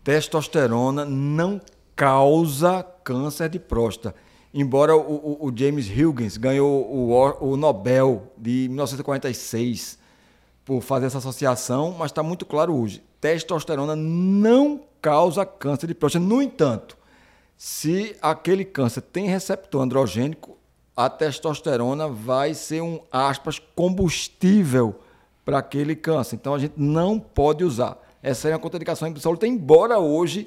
testosterona 0.03 1.05
não 1.05 1.61
causa 1.95 2.83
câncer 3.05 3.51
de 3.51 3.59
próstata. 3.59 4.15
Embora 4.55 4.97
o, 4.97 5.01
o, 5.43 5.47
o 5.49 5.53
James 5.55 5.91
Huygens 5.91 6.39
ganhou 6.39 6.91
o, 6.91 7.13
o 7.39 7.55
Nobel 7.55 8.33
de 8.35 8.67
1946 8.69 9.99
por 10.65 10.81
fazer 10.81 11.05
essa 11.05 11.19
associação, 11.19 11.95
mas 11.99 12.11
está 12.11 12.23
muito 12.23 12.47
claro 12.47 12.75
hoje. 12.75 13.03
Testosterona 13.21 13.95
não 13.95 14.81
causa 15.03 15.45
câncer 15.45 15.89
de 15.89 15.95
próstata. 15.95 16.25
No 16.25 16.41
entanto, 16.41 16.97
se 17.59 18.17
aquele 18.23 18.65
câncer 18.65 19.03
tem 19.03 19.27
receptor 19.27 19.83
androgênico, 19.83 20.57
a 20.97 21.11
testosterona 21.11 22.09
vai 22.09 22.55
ser 22.55 22.81
um, 22.81 23.01
aspas, 23.13 23.59
combustível 23.59 24.99
para 25.49 25.61
aquele 25.61 25.97
câncer. 25.97 26.37
Então 26.37 26.53
a 26.53 26.59
gente 26.59 26.75
não 26.77 27.19
pode 27.19 27.65
usar. 27.65 27.97
Essa 28.23 28.51
é 28.51 28.53
uma 28.53 28.59
contraindicação 28.59 29.09
absoluta, 29.09 29.47
embora 29.47 29.99
hoje 29.99 30.47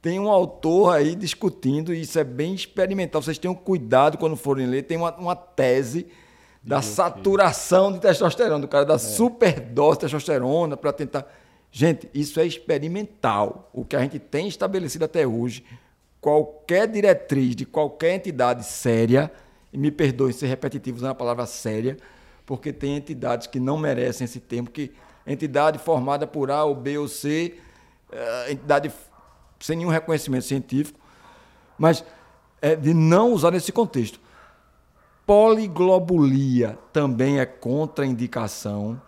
tem 0.00 0.20
um 0.20 0.28
autor 0.28 0.94
aí 0.94 1.16
discutindo, 1.16 1.92
e 1.92 2.02
isso 2.02 2.16
é 2.16 2.22
bem 2.22 2.54
experimental. 2.54 3.20
Vocês 3.20 3.38
tenham 3.38 3.56
cuidado 3.56 4.16
quando 4.16 4.36
forem 4.36 4.68
ler, 4.68 4.84
tem 4.84 4.96
uma, 4.96 5.12
uma 5.16 5.34
tese 5.34 6.06
da 6.62 6.80
saturação 6.80 7.92
de 7.92 7.98
testosterona, 7.98 8.60
do 8.60 8.68
cara 8.68 8.84
da 8.84 8.94
é. 8.94 8.98
superdose 8.98 9.98
de 9.98 10.00
testosterona 10.02 10.76
para 10.76 10.92
tentar. 10.92 11.26
Gente, 11.72 12.08
isso 12.14 12.38
é 12.38 12.46
experimental. 12.46 13.68
O 13.72 13.84
que 13.84 13.96
a 13.96 14.00
gente 14.00 14.20
tem 14.20 14.46
estabelecido 14.46 15.06
até 15.06 15.26
hoje, 15.26 15.64
qualquer 16.20 16.86
diretriz 16.86 17.56
de 17.56 17.66
qualquer 17.66 18.14
entidade 18.14 18.64
séria 18.64 19.28
e 19.72 19.76
me 19.76 19.90
perdoe 19.90 20.32
ser 20.32 20.46
repetitivo 20.46 20.98
usando 20.98 21.10
a 21.10 21.16
palavra 21.16 21.46
séria, 21.46 21.96
porque 22.50 22.72
tem 22.72 22.96
entidades 22.96 23.46
que 23.46 23.60
não 23.60 23.78
merecem 23.78 24.24
esse 24.24 24.40
termo, 24.40 24.68
que 24.68 24.90
entidade 25.24 25.78
formada 25.78 26.26
por 26.26 26.50
A 26.50 26.64
ou 26.64 26.74
B 26.74 26.98
ou 26.98 27.06
C, 27.06 27.54
uh, 28.12 28.50
entidade 28.50 28.92
sem 29.60 29.76
nenhum 29.76 29.88
reconhecimento 29.88 30.46
científico, 30.46 30.98
mas 31.78 32.04
é 32.60 32.74
de 32.74 32.92
não 32.92 33.32
usar 33.32 33.52
nesse 33.52 33.70
contexto. 33.70 34.18
Poliglobulia 35.24 36.76
também 36.92 37.38
é 37.38 37.46
contraindicação 37.46 39.00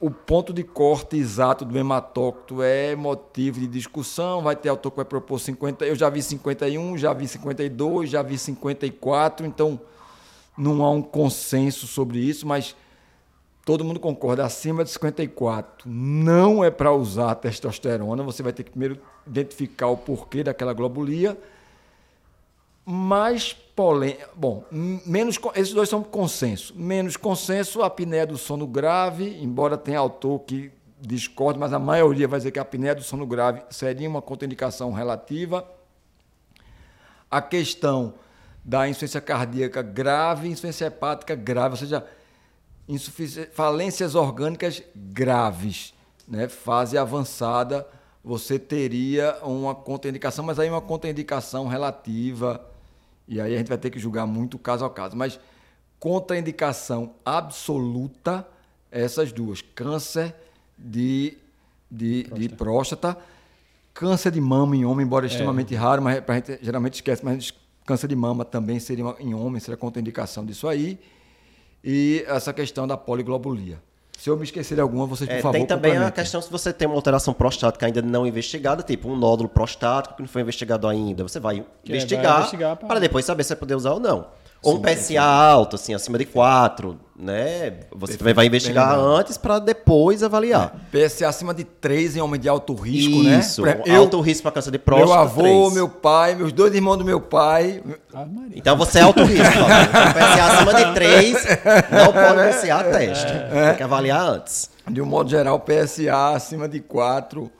o 0.00 0.10
ponto 0.10 0.52
de 0.52 0.62
corte 0.62 1.16
exato 1.16 1.64
do 1.64 1.78
hematócito 1.78 2.62
é 2.62 2.94
motivo 2.94 3.60
de 3.60 3.66
discussão. 3.66 4.42
Vai 4.42 4.54
ter 4.54 4.68
autor 4.68 4.90
que 4.90 4.96
vai 4.96 5.04
propor 5.06 5.38
50. 5.38 5.86
Eu 5.86 5.94
já 5.94 6.10
vi 6.10 6.22
51, 6.22 6.98
já 6.98 7.14
vi 7.14 7.26
52, 7.26 8.10
já 8.10 8.20
vi 8.20 8.36
54. 8.36 9.46
Então, 9.46 9.80
não 10.56 10.84
há 10.84 10.90
um 10.90 11.02
consenso 11.02 11.86
sobre 11.86 12.18
isso, 12.18 12.46
mas 12.46 12.76
todo 13.64 13.84
mundo 13.84 13.98
concorda. 13.98 14.44
Acima 14.44 14.84
de 14.84 14.90
54 14.90 15.88
não 15.88 16.62
é 16.62 16.70
para 16.70 16.92
usar 16.92 17.34
testosterona. 17.36 18.22
Você 18.22 18.42
vai 18.42 18.52
ter 18.52 18.62
que 18.64 18.70
primeiro 18.70 18.98
identificar 19.26 19.88
o 19.88 19.96
porquê 19.96 20.42
daquela 20.42 20.72
globulia 20.72 21.38
mais 22.84 23.52
polêmica. 23.52 24.28
Bom, 24.34 24.64
menos, 24.70 25.38
esses 25.54 25.72
dois 25.72 25.88
são 25.88 26.02
consenso. 26.02 26.74
Menos 26.76 27.16
consenso, 27.16 27.82
a 27.82 27.86
apneia 27.86 28.26
do 28.26 28.36
sono 28.36 28.66
grave, 28.66 29.38
embora 29.42 29.76
tenha 29.76 29.98
autor 29.98 30.40
que 30.40 30.70
discorde, 31.00 31.58
mas 31.58 31.72
a 31.72 31.78
maioria 31.78 32.28
vai 32.28 32.38
dizer 32.38 32.50
que 32.50 32.58
a 32.58 32.62
apneia 32.62 32.94
do 32.94 33.02
sono 33.02 33.26
grave 33.26 33.62
seria 33.70 34.08
uma 34.08 34.22
contraindicação 34.22 34.92
relativa. 34.92 35.68
A 37.30 37.40
questão 37.42 38.14
da 38.64 38.88
insuficiência 38.88 39.20
cardíaca 39.20 39.82
grave, 39.82 40.48
insuficiência 40.48 40.86
hepática 40.86 41.34
grave, 41.34 41.72
ou 41.72 41.76
seja, 41.76 42.06
falências 43.52 44.14
orgânicas 44.14 44.82
graves, 44.94 45.92
né? 46.26 46.48
fase 46.48 46.96
avançada, 46.96 47.86
você 48.22 48.58
teria 48.58 49.36
uma 49.42 49.74
contraindicação, 49.74 50.44
mas 50.44 50.58
aí 50.58 50.70
uma 50.70 50.80
contraindicação 50.80 51.68
relativa 51.68 52.64
e 53.26 53.40
aí 53.40 53.54
a 53.54 53.58
gente 53.58 53.68
vai 53.68 53.78
ter 53.78 53.90
que 53.90 53.98
julgar 53.98 54.26
muito 54.26 54.58
caso 54.58 54.84
a 54.84 54.90
caso. 54.90 55.16
Mas 55.16 55.40
contraindicação 55.98 57.14
absoluta, 57.24 58.46
essas 58.90 59.32
duas: 59.32 59.62
câncer 59.62 60.34
de, 60.76 61.36
de, 61.90 62.24
próstata. 62.24 62.40
de 62.40 62.48
próstata, 62.50 63.18
câncer 63.92 64.30
de 64.30 64.40
mama 64.40 64.76
em 64.76 64.84
homem, 64.84 65.06
embora 65.06 65.26
é. 65.26 65.28
extremamente 65.28 65.74
raro, 65.74 66.02
mas 66.02 66.22
a 66.26 66.34
gente 66.34 66.58
geralmente 66.62 66.94
esquece, 66.94 67.24
mas 67.24 67.54
câncer 67.84 68.08
de 68.08 68.16
mama 68.16 68.44
também 68.44 68.78
seria 68.78 69.04
uma, 69.04 69.16
em 69.20 69.34
homem, 69.34 69.60
seria 69.60 69.76
contraindicação 69.76 70.44
disso 70.44 70.68
aí. 70.68 70.98
E 71.82 72.24
essa 72.26 72.52
questão 72.52 72.86
da 72.86 72.96
poliglobulia. 72.96 73.80
Se 74.18 74.30
eu 74.30 74.36
me 74.36 74.44
esquecer 74.44 74.74
de 74.74 74.80
alguma, 74.80 75.06
vocês, 75.06 75.28
por 75.28 75.36
é, 75.36 75.42
favor, 75.42 75.58
Tem 75.58 75.66
também 75.66 75.96
a 75.96 76.10
questão 76.10 76.40
se 76.40 76.50
você 76.50 76.72
tem 76.72 76.88
uma 76.88 76.94
alteração 76.94 77.34
prostática 77.34 77.84
ainda 77.84 78.00
não 78.00 78.26
investigada, 78.26 78.82
tipo 78.82 79.08
um 79.08 79.16
nódulo 79.16 79.48
prostático 79.48 80.14
que 80.14 80.22
não 80.22 80.28
foi 80.28 80.40
investigado 80.40 80.88
ainda. 80.88 81.22
Você 81.24 81.38
vai 81.38 81.64
que 81.82 81.92
investigar, 81.92 82.24
é, 82.24 82.28
vai 82.28 82.38
investigar 82.38 82.76
para 82.76 83.00
depois 83.00 83.24
saber 83.24 83.42
se 83.42 83.50
vai 83.50 83.58
poder 83.58 83.74
usar 83.74 83.92
ou 83.92 84.00
não. 84.00 84.26
Ou 84.64 84.76
um 84.76 84.82
PSA 84.82 85.22
alto, 85.22 85.76
assim, 85.76 85.94
acima 85.94 86.18
de 86.18 86.24
4, 86.24 86.98
né? 87.16 87.80
Você 87.94 88.16
também 88.16 88.34
vai 88.34 88.46
investigar 88.46 88.98
antes 88.98 89.36
para 89.36 89.58
depois 89.58 90.22
avaliar. 90.22 90.76
É. 90.92 91.06
PSA 91.06 91.28
acima 91.28 91.54
de 91.54 91.64
3 91.64 92.16
em 92.16 92.20
homem 92.20 92.40
de 92.40 92.48
alto 92.48 92.74
risco, 92.74 93.22
Isso, 93.22 93.62
né? 93.62 93.80
Isso, 93.80 93.88
eu, 93.88 94.00
alto 94.00 94.20
risco 94.20 94.42
para 94.42 94.52
câncer 94.52 94.70
de 94.70 94.78
próstata. 94.78 95.12
Meu 95.12 95.20
avô, 95.20 95.42
3. 95.42 95.74
meu 95.74 95.88
pai, 95.88 96.34
meus 96.34 96.52
dois 96.52 96.74
irmãos 96.74 96.96
do 96.96 97.04
meu 97.04 97.20
pai. 97.20 97.82
Ah, 98.12 98.26
então 98.54 98.76
você 98.76 98.98
é 98.98 99.02
alto 99.02 99.22
risco. 99.22 99.44
Então, 99.46 99.66
PSA 99.66 100.44
acima 100.44 100.74
de 100.74 100.94
3, 100.94 101.32
não 101.90 102.12
pode 102.12 102.48
PSA 102.48 102.84
teste. 102.84 103.32
É. 103.32 103.66
Tem 103.68 103.76
que 103.76 103.82
avaliar 103.82 104.26
antes. 104.26 104.70
De 104.90 105.00
um 105.00 105.06
modo 105.06 105.30
geral, 105.30 105.60
PSA 105.60 106.34
acima 106.34 106.68
de 106.68 106.80
4 106.80 107.50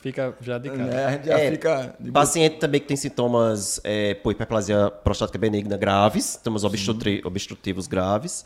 Fica 0.00 0.34
já 0.40 0.58
de 0.58 0.70
cara. 0.70 0.84
Né? 0.84 1.04
A 1.04 1.10
gente 1.12 1.26
já 1.26 1.38
é, 1.38 1.50
fica. 1.50 1.96
paciente 2.12 2.58
também 2.58 2.80
que 2.80 2.86
tem 2.86 2.96
sintomas 2.96 3.80
é, 3.84 4.14
por 4.14 4.32
hiperplasia 4.32 4.90
prostática 4.90 5.38
benigna 5.38 5.76
graves, 5.76 6.24
sintomas 6.24 6.64
obstrutivos 6.64 7.86
graves. 7.86 8.44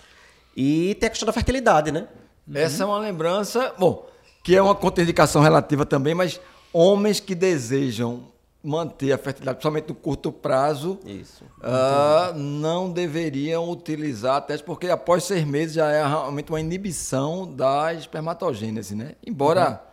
E 0.56 0.94
tem 1.00 1.06
a 1.06 1.10
questão 1.10 1.26
da 1.26 1.32
fertilidade, 1.32 1.90
né? 1.90 2.06
Uhum. 2.46 2.56
Essa 2.56 2.82
é 2.82 2.86
uma 2.86 2.98
lembrança, 2.98 3.74
bom, 3.78 4.08
que 4.42 4.54
é 4.54 4.62
uma 4.62 4.74
contraindicação 4.74 5.42
relativa 5.42 5.86
também, 5.86 6.14
mas 6.14 6.40
homens 6.72 7.20
que 7.20 7.34
desejam 7.34 8.30
manter 8.62 9.12
a 9.12 9.18
fertilidade, 9.18 9.56
principalmente 9.56 9.88
no 9.88 9.94
curto 9.94 10.30
prazo, 10.30 11.00
uh, 11.04 12.36
não 12.36 12.90
deveriam 12.90 13.68
utilizar 13.68 14.40
teste, 14.42 14.64
porque 14.64 14.88
após 14.88 15.24
seis 15.24 15.44
meses 15.44 15.74
já 15.74 15.90
é 15.90 16.06
realmente 16.06 16.50
uma 16.50 16.60
inibição 16.60 17.52
da 17.52 17.92
espermatogênese, 17.94 18.94
né? 18.94 19.14
Embora. 19.26 19.70
Uhum 19.86 19.91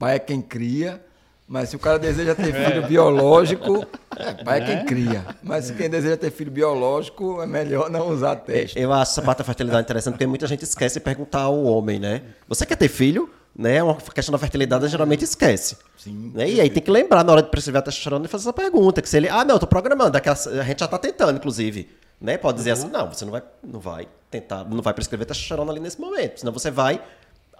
pai 0.00 0.16
é 0.16 0.18
quem 0.18 0.40
cria, 0.40 0.98
mas 1.46 1.68
se 1.68 1.76
o 1.76 1.78
cara 1.78 1.98
deseja 1.98 2.34
ter 2.34 2.54
filho 2.54 2.86
biológico, 2.88 3.86
é, 4.16 4.42
pai 4.42 4.62
é 4.62 4.64
quem 4.64 4.86
cria. 4.86 5.26
Mas 5.42 5.66
se 5.66 5.74
quem 5.74 5.90
deseja 5.90 6.16
ter 6.16 6.30
filho 6.30 6.50
biológico, 6.50 7.42
é 7.42 7.46
melhor 7.46 7.90
não 7.90 8.08
usar 8.08 8.36
teste. 8.36 8.80
Eu 8.80 8.90
acho 8.94 9.12
essa 9.12 9.20
parte 9.20 9.38
da 9.38 9.44
fertilidade 9.44 9.82
interessante, 9.82 10.14
porque 10.14 10.26
muita 10.26 10.46
gente 10.46 10.64
esquece 10.64 10.94
de 10.94 11.00
perguntar 11.00 11.42
ao 11.42 11.62
homem, 11.64 12.00
né? 12.00 12.22
Você 12.48 12.64
quer 12.64 12.76
ter 12.76 12.88
filho? 12.88 13.28
Né? 13.54 13.82
Uma 13.82 13.96
questão 13.96 14.32
da 14.32 14.38
fertilidade 14.38 14.88
geralmente 14.88 15.24
esquece. 15.24 15.76
Sim. 15.98 16.32
Né? 16.34 16.48
E 16.48 16.60
aí 16.62 16.70
tem 16.70 16.82
que 16.82 16.90
lembrar 16.90 17.22
na 17.22 17.32
hora 17.32 17.42
de 17.42 17.50
prescrever 17.50 17.80
a 17.80 17.82
testosterona 17.82 18.24
e 18.24 18.28
fazer 18.28 18.44
essa 18.44 18.52
pergunta. 18.54 19.02
Que 19.02 19.08
se 19.08 19.18
ele, 19.18 19.28
ah, 19.28 19.44
não, 19.44 19.56
eu 19.56 19.58
tô 19.58 19.66
programando, 19.66 20.12
daquela, 20.12 20.36
a 20.36 20.62
gente 20.62 20.80
já 20.80 20.88
tá 20.88 20.96
tentando, 20.96 21.36
inclusive. 21.36 21.90
Né? 22.18 22.38
Pode 22.38 22.56
dizer 22.56 22.70
uhum. 22.70 22.78
assim, 22.78 22.88
não, 22.88 23.08
você 23.12 23.24
não 23.24 23.32
vai, 23.32 23.42
não 23.62 23.80
vai 23.80 24.08
tentar, 24.30 24.64
não 24.64 24.80
vai 24.80 24.94
prescrever 24.94 25.26
testosterona 25.26 25.72
ali 25.72 25.80
nesse 25.80 26.00
momento, 26.00 26.38
senão 26.38 26.52
você 26.52 26.70
vai 26.70 27.02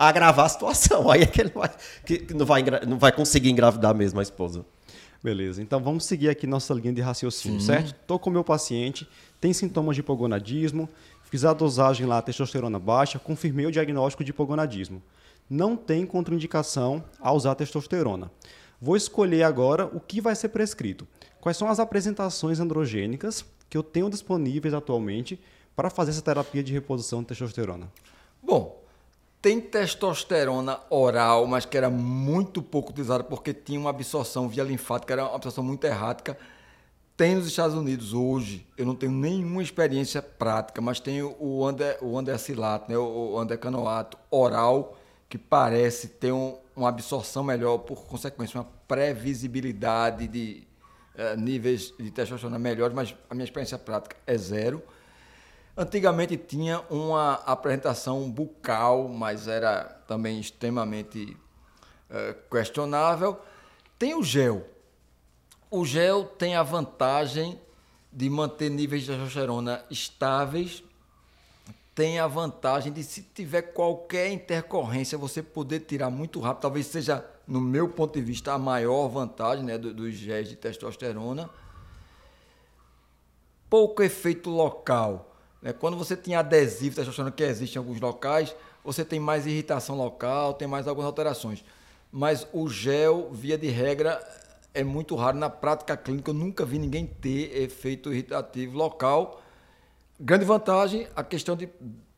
agravar 0.09 0.47
a 0.47 0.49
situação. 0.49 1.09
Aí 1.12 1.23
é 1.23 1.26
que 1.26 1.40
ele 1.40 1.50
vai, 1.50 1.71
que 2.04 2.33
não, 2.35 2.47
vai, 2.47 2.64
não 2.87 2.99
vai 2.99 3.12
conseguir 3.12 3.50
engravidar 3.50 3.95
mesmo 3.95 4.19
a 4.19 4.23
esposa. 4.23 4.64
Beleza, 5.23 5.61
então 5.61 5.83
vamos 5.83 6.07
seguir 6.07 6.30
aqui 6.30 6.47
nossa 6.47 6.73
linha 6.73 6.95
de 6.95 7.02
raciocínio, 7.02 7.61
Sim. 7.61 7.66
certo? 7.66 7.88
Estou 7.88 8.19
com 8.19 8.30
meu 8.30 8.42
paciente, 8.42 9.07
tem 9.38 9.52
sintomas 9.52 9.95
de 9.95 10.00
hipogonadismo, 10.00 10.88
fiz 11.25 11.45
a 11.45 11.52
dosagem 11.52 12.07
lá, 12.07 12.23
testosterona 12.23 12.78
baixa, 12.78 13.19
confirmei 13.19 13.66
o 13.66 13.71
diagnóstico 13.71 14.25
de 14.25 14.30
hipogonadismo. 14.30 15.02
Não 15.49 15.76
tem 15.76 16.07
contraindicação 16.07 17.04
a 17.21 17.33
usar 17.33 17.54
testosterona. 17.54 18.30
Vou 18.80 18.97
escolher 18.97 19.42
agora 19.42 19.85
o 19.85 20.00
que 20.00 20.23
vai 20.23 20.35
ser 20.35 20.49
prescrito. 20.49 21.07
Quais 21.38 21.59
são 21.59 21.69
as 21.69 21.78
apresentações 21.78 22.59
androgênicas 22.59 23.45
que 23.69 23.76
eu 23.76 23.83
tenho 23.83 24.09
disponíveis 24.09 24.73
atualmente 24.73 25.38
para 25.76 25.90
fazer 25.90 26.12
essa 26.12 26.23
terapia 26.23 26.62
de 26.62 26.73
reposição 26.73 27.21
de 27.21 27.26
testosterona? 27.26 27.92
Bom, 28.42 28.79
tem 29.42 29.61
testosterona 29.61 30.80
oral, 30.90 31.47
mas 31.47 31.64
que 31.64 31.76
era 31.76 31.88
muito 31.88 32.62
pouco 32.62 32.90
utilizada 32.90 33.25
porque 33.25 33.54
tinha 33.54 33.80
uma 33.80 33.90
absorção 33.90 34.49
via 34.49 34.62
linfática, 34.62 35.14
era 35.14 35.25
uma 35.25 35.37
absorção 35.37 35.64
muito 35.64 35.85
errática. 35.85 36.37
Tem 37.16 37.35
nos 37.35 37.47
Estados 37.47 37.75
Unidos 37.75 38.12
hoje, 38.12 38.66
eu 38.76 38.87
não 38.87 38.94
tenho 38.94 39.12
nenhuma 39.12 39.62
experiência 39.62 40.23
prática, 40.23 40.80
mas 40.80 41.00
tem 41.00 41.23
o, 41.23 41.66
ande, 41.66 41.85
o 42.00 42.18
andesilato, 42.18 42.90
né, 42.90 42.97
o 42.97 43.38
andecanoato 43.38 44.18
oral, 44.30 44.99
que 45.28 45.37
parece 45.37 46.09
ter 46.09 46.32
um, 46.32 46.59
uma 46.75 46.88
absorção 46.88 47.42
melhor, 47.42 47.78
por 47.78 48.04
consequência, 48.06 48.59
uma 48.59 48.66
previsibilidade 48.88 50.28
de 50.28 50.66
uh, 51.14 51.38
níveis 51.38 51.94
de 51.99 52.11
testosterona 52.11 52.59
melhores, 52.59 52.94
mas 52.94 53.14
a 53.28 53.35
minha 53.35 53.44
experiência 53.44 53.78
prática 53.78 54.16
é 54.26 54.37
zero. 54.37 54.82
Antigamente 55.80 56.37
tinha 56.37 56.84
uma 56.90 57.37
apresentação 57.46 58.30
bucal, 58.30 59.08
mas 59.08 59.49
era 59.49 59.84
também 60.06 60.38
extremamente 60.38 61.34
uh, 62.10 62.50
questionável. 62.50 63.40
Tem 63.99 64.14
o 64.14 64.22
gel. 64.22 64.68
O 65.70 65.87
gel 65.87 66.25
tem 66.25 66.54
a 66.54 66.62
vantagem 66.62 67.58
de 68.12 68.28
manter 68.28 68.68
níveis 68.68 69.04
de 69.04 69.08
testosterona 69.08 69.82
estáveis, 69.90 70.84
tem 71.94 72.18
a 72.18 72.26
vantagem 72.26 72.92
de, 72.92 73.02
se 73.02 73.22
tiver 73.22 73.62
qualquer 73.62 74.30
intercorrência, 74.30 75.16
você 75.16 75.42
poder 75.42 75.80
tirar 75.80 76.10
muito 76.10 76.40
rápido. 76.40 76.60
Talvez 76.60 76.88
seja, 76.88 77.25
no 77.46 77.58
meu 77.58 77.88
ponto 77.88 78.12
de 78.12 78.20
vista, 78.20 78.52
a 78.52 78.58
maior 78.58 79.08
vantagem 79.08 79.64
né, 79.64 79.78
dos 79.78 79.94
do 79.94 80.10
géis 80.10 80.46
de 80.46 80.56
testosterona. 80.56 81.49
Pouco 83.70 84.02
efeito 84.02 84.50
local. 84.50 85.29
Né? 85.62 85.73
Quando 85.73 85.97
você 85.97 86.17
tem 86.17 86.35
adesivo 86.35 86.90
de 86.90 86.97
testosterona, 86.97 87.31
que 87.31 87.43
existe 87.43 87.76
em 87.76 87.79
alguns 87.79 88.00
locais, 88.00 88.55
você 88.85 89.05
tem 89.05 89.21
mais 89.21 89.47
irritação 89.47 89.97
local, 89.97 90.55
tem 90.55 90.67
mais 90.67 90.88
algumas 90.88 91.07
alterações. 91.07 91.64
Mas 92.11 92.47
o 92.52 92.69
gel, 92.69 93.31
via 93.33 93.57
de 93.57 93.69
regra, 93.69 94.21
é 94.73 94.83
muito 94.83 95.14
raro. 95.14 95.37
Na 95.37 95.50
prática 95.50 95.97
clínica, 95.97 96.31
eu 96.31 96.35
nunca 96.35 96.64
vi 96.64 96.79
ninguém 96.79 97.07
ter 97.07 97.62
efeito 97.62 98.12
irritativo 98.12 98.76
local 98.76 99.40
Grande 100.23 100.45
vantagem, 100.45 101.09
a 101.17 101.25
questão 101.25 101.57
de 101.57 101.67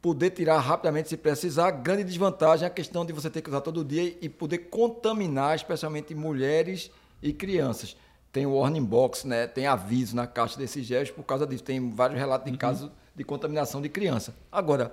poder 0.01 0.31
tirar 0.31 0.59
rapidamente 0.59 1.09
se 1.09 1.17
precisar. 1.17 1.71
Grande 1.71 2.03
desvantagem, 2.03 2.67
a 2.67 2.71
questão 2.71 3.07
de 3.07 3.13
você 3.13 3.31
ter 3.31 3.41
que 3.41 3.49
usar 3.49 3.61
todo 3.61 3.85
dia 3.85 4.19
e 4.21 4.29
poder 4.29 4.59
contaminar, 4.59 5.55
especialmente 5.55 6.13
mulheres 6.13 6.91
e 7.23 7.33
crianças. 7.33 7.97
Tem 8.33 8.45
o 8.45 8.55
warning 8.55 8.85
box, 8.85 9.25
né? 9.25 9.47
tem 9.47 9.69
aviso 9.69 10.17
na 10.17 10.27
caixa 10.27 10.59
desses 10.59 10.85
gels 10.85 11.13
por 11.13 11.23
causa 11.23 11.47
disso. 11.47 11.63
Tem 11.63 11.91
vários 11.91 12.19
relatos 12.19 12.47
de 12.47 12.51
uhum. 12.51 12.59
casos 12.59 12.91
de 13.15 13.25
contaminação 13.25 13.81
de 13.81 13.89
criança. 13.89 14.35
Agora, 14.51 14.93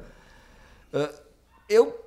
eu 1.67 2.05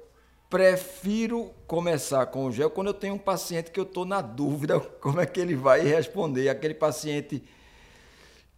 prefiro 0.50 1.50
começar 1.66 2.26
com 2.26 2.44
o 2.44 2.52
gel 2.52 2.68
quando 2.68 2.88
eu 2.88 2.94
tenho 2.94 3.14
um 3.14 3.18
paciente 3.18 3.70
que 3.70 3.80
eu 3.80 3.84
estou 3.84 4.04
na 4.04 4.20
dúvida 4.20 4.78
como 5.00 5.20
é 5.20 5.26
que 5.26 5.40
ele 5.40 5.54
vai 5.54 5.80
responder. 5.80 6.48
Aquele 6.50 6.74
paciente 6.74 7.42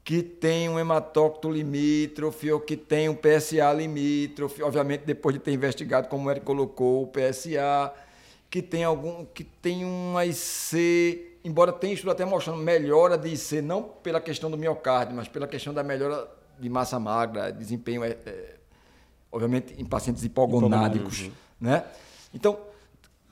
que 0.03 0.23
tem 0.23 0.69
um 0.69 0.79
hematócito 0.79 1.51
limítrofe 1.51 2.51
ou 2.51 2.61
que 2.61 2.77
tem 2.77 3.09
um 3.09 3.15
PSA 3.15 3.73
limítrofe, 3.73 4.63
obviamente 4.63 5.05
depois 5.07 5.35
de 5.35 5.41
ter 5.41 5.53
investigado 5.53 6.09
como 6.09 6.31
ele 6.31 6.41
colocou 6.41 7.05
o 7.05 7.07
PSA, 7.07 7.93
que 8.51 8.61
tem 8.61 8.85
algum 8.85 9.25
que 9.25 9.45
tem 9.45 9.85
um 9.85 10.21
IC, 10.21 11.39
embora 11.43 11.73
tenha 11.73 11.95
estudo 11.95 12.11
até 12.11 12.25
mostrando 12.25 12.59
melhora 12.59 13.17
de 13.17 13.29
IC 13.29 13.63
não 13.63 13.83
pela 13.83 14.21
questão 14.21 14.51
do 14.51 14.59
miocárdio, 14.59 15.17
mas 15.17 15.27
pela 15.27 15.47
questão 15.47 15.73
da 15.73 15.83
melhora 15.83 16.29
de 16.59 16.69
massa 16.69 16.99
magra, 16.99 17.53
desempenho 17.53 18.05
é, 18.05 18.11
é 18.11 18.57
obviamente 19.31 19.75
em 19.77 19.85
pacientes 19.85 20.23
hipogonádicos, 20.23 21.31
né? 21.61 21.85
Então, 22.33 22.59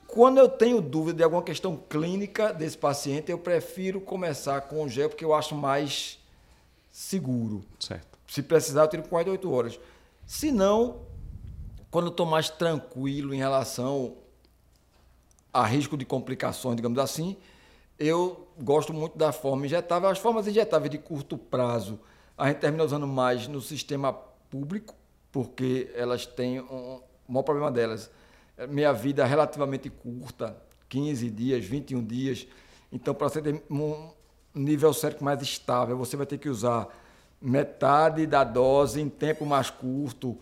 quando 0.07 0.39
eu 0.39 0.49
tenho 0.49 0.81
dúvida 0.83 1.19
de 1.19 1.23
alguma 1.23 1.43
questão 1.43 1.77
clínica 1.77 2.53
desse 2.53 2.77
paciente, 2.77 3.31
eu 3.31 3.39
prefiro 3.39 4.01
começar 4.01 4.61
com 4.63 4.85
o 4.85 4.89
gel 4.89 5.09
porque 5.09 5.25
eu 5.25 5.33
acho 5.33 5.55
mais 5.55 6.19
seguro. 6.91 7.65
Certo. 7.81 8.19
Se 8.29 8.43
precisar, 8.43 8.83
eu 8.83 8.89
tiro 8.89 9.03
48 9.05 9.51
horas. 9.51 9.81
Se 10.27 10.53
não, 10.53 11.03
quando 11.91 12.07
eu 12.07 12.11
estou 12.11 12.27
mais 12.27 12.51
tranquilo 12.51 13.33
em 13.33 13.39
relação 13.39 14.17
a 15.53 15.65
risco 15.65 15.97
de 15.97 16.05
complicações, 16.05 16.77
digamos 16.77 16.99
assim, 16.99 17.37
eu 17.99 18.49
gosto 18.61 18.93
muito 18.93 19.17
da 19.17 19.33
forma 19.33 19.67
injetável. 19.67 20.09
As 20.09 20.19
formas 20.19 20.47
injetáveis 20.47 20.91
de 20.91 20.99
curto 20.99 21.39
prazo, 21.39 22.01
a 22.43 22.49
gente 22.49 22.59
termina 22.59 22.83
usando 22.83 23.07
mais 23.07 23.47
no 23.47 23.61
sistema 23.61 24.13
público, 24.13 24.97
porque 25.31 25.93
elas 25.95 26.27
têm 26.27 26.61
um, 26.61 27.01
o 27.29 27.33
maior 27.33 27.45
problema 27.45 27.71
delas. 27.71 28.11
Minha 28.69 28.93
vida 28.93 29.23
é 29.23 29.27
relativamente 29.27 29.89
curta, 29.89 30.57
15 30.89 31.31
dias, 31.31 31.65
21 31.65 32.05
dias. 32.05 32.49
Então, 32.91 33.15
para 33.15 33.29
você 33.29 33.41
ter 33.41 33.63
um, 33.71 34.11
nível 34.53 34.93
sérico 34.93 35.23
mais 35.23 35.41
estável, 35.41 35.97
você 35.97 36.17
vai 36.17 36.27
ter 36.27 36.37
que 36.37 36.49
usar 36.49 36.89
metade 37.41 38.27
da 38.27 38.43
dose 38.43 39.01
em 39.01 39.09
tempo 39.09 39.47
mais 39.47 39.71
curto, 39.71 40.37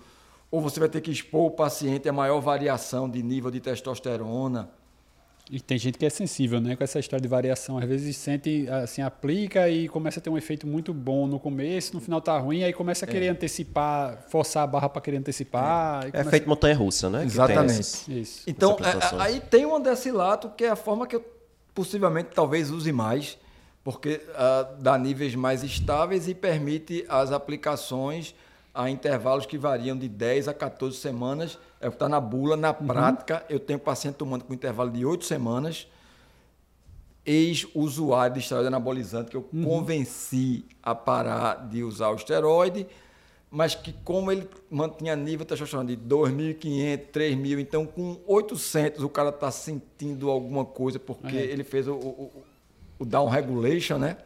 ou 0.51 0.63
você 0.63 0.81
vai 0.81 0.89
ter 0.89 1.03
que 1.03 1.11
expor 1.11 1.49
o 1.49 1.51
paciente 1.51 2.09
a 2.09 2.13
maior 2.15 2.41
variação 2.41 3.11
de 3.11 3.23
nível 3.23 3.51
de 3.51 3.61
testosterona. 3.61 4.71
E 5.53 5.59
tem 5.59 5.77
gente 5.77 5.99
que 5.99 6.07
é 6.07 6.11
sensível, 6.11 6.61
né, 6.61 6.77
com 6.77 6.85
essa 6.85 7.01
história 7.01 7.21
de 7.21 7.27
variação. 7.27 7.77
Às 7.77 7.89
vezes 7.89 8.17
sente, 8.17 8.69
assim, 8.69 9.03
aplica 9.03 9.69
e 9.69 9.89
começa 9.89 10.21
a 10.21 10.23
ter 10.23 10.31
um 10.31 10.39
efeito 10.39 10.65
muito 10.65 10.95
bom 10.95 11.27
no 11.27 11.41
começo, 11.41 11.93
no 11.93 12.01
final 12.01 12.21
tá 12.21 12.39
ruim, 12.39 12.63
aí 12.63 12.73
começa 12.73 13.05
a 13.05 13.09
querer 13.09 13.27
é. 13.27 13.29
antecipar, 13.31 14.25
forçar 14.29 14.63
a 14.63 14.67
barra 14.67 14.89
para 14.89 15.03
querer 15.03 15.17
antecipar. 15.17 16.07
É, 16.07 16.11
começa... 16.13 16.29
efeito 16.29 16.49
montanha-russa, 16.49 17.11
né? 17.11 17.25
Exatamente. 17.25 18.21
Isso. 18.21 18.45
Então, 18.47 18.77
é, 18.79 19.23
aí 19.23 19.41
tem 19.41 19.67
um 19.67 19.75
andesilato 19.75 20.51
que 20.51 20.63
é 20.63 20.71
a 20.71 20.77
forma 20.77 21.05
que 21.05 21.17
eu 21.17 21.25
possivelmente 21.75 22.31
talvez 22.33 22.71
use 22.71 22.93
mais, 22.93 23.37
porque 23.83 24.21
uh, 24.29 24.81
dá 24.81 24.97
níveis 24.97 25.35
mais 25.35 25.65
estáveis 25.65 26.29
e 26.29 26.35
permite 26.35 27.05
as 27.09 27.33
aplicações 27.33 28.37
a 28.75 28.89
intervalos 28.89 29.47
que 29.47 29.59
variam 29.59 29.97
de 29.97 30.09
10 30.09 30.49
a 30.49 30.55
14 30.55 30.97
semanas. 30.97 31.59
É 31.81 31.89
o 31.89 31.91
que 31.91 31.97
está 31.97 32.09
na 32.09 32.21
bula. 32.21 32.57
Na 32.57 32.71
uhum. 32.71 32.87
prática, 32.87 33.45
eu 33.49 33.59
tenho 33.59 33.79
paciente 33.79 34.17
tomando 34.17 34.45
com 34.45 34.55
intervalo 34.55 34.91
de 34.91 35.05
8 35.05 35.25
semanas, 35.25 35.89
ex-usuário 37.25 38.35
de 38.35 38.41
esteroide 38.41 38.69
anabolizante, 38.69 39.31
que 39.31 39.37
eu 39.37 39.49
uhum. 39.53 39.65
convenci 39.65 40.65
a 40.83 40.95
parar 40.95 41.69
de 41.69 41.83
usar 41.83 42.11
o 42.11 42.15
esteroide, 42.15 42.87
mas 43.51 43.75
que 43.75 43.93
como 44.05 44.31
ele 44.31 44.49
mantinha 44.71 45.17
nível 45.17 45.41
de 45.41 45.47
testosterona 45.47 45.89
de 45.89 45.97
2.500, 45.97 47.11
3.000, 47.13 47.59
então 47.61 47.85
com 47.85 48.21
800 48.27 49.03
o 49.03 49.09
cara 49.09 49.31
está 49.31 49.51
sentindo 49.51 50.31
alguma 50.31 50.65
coisa, 50.65 50.99
porque 50.99 51.37
é. 51.37 51.43
ele 51.43 51.65
fez 51.65 51.89
o, 51.89 51.95
o 51.95 52.45
o 53.01 53.05
down 53.07 53.27
regulation, 53.27 53.97
né? 53.97 54.19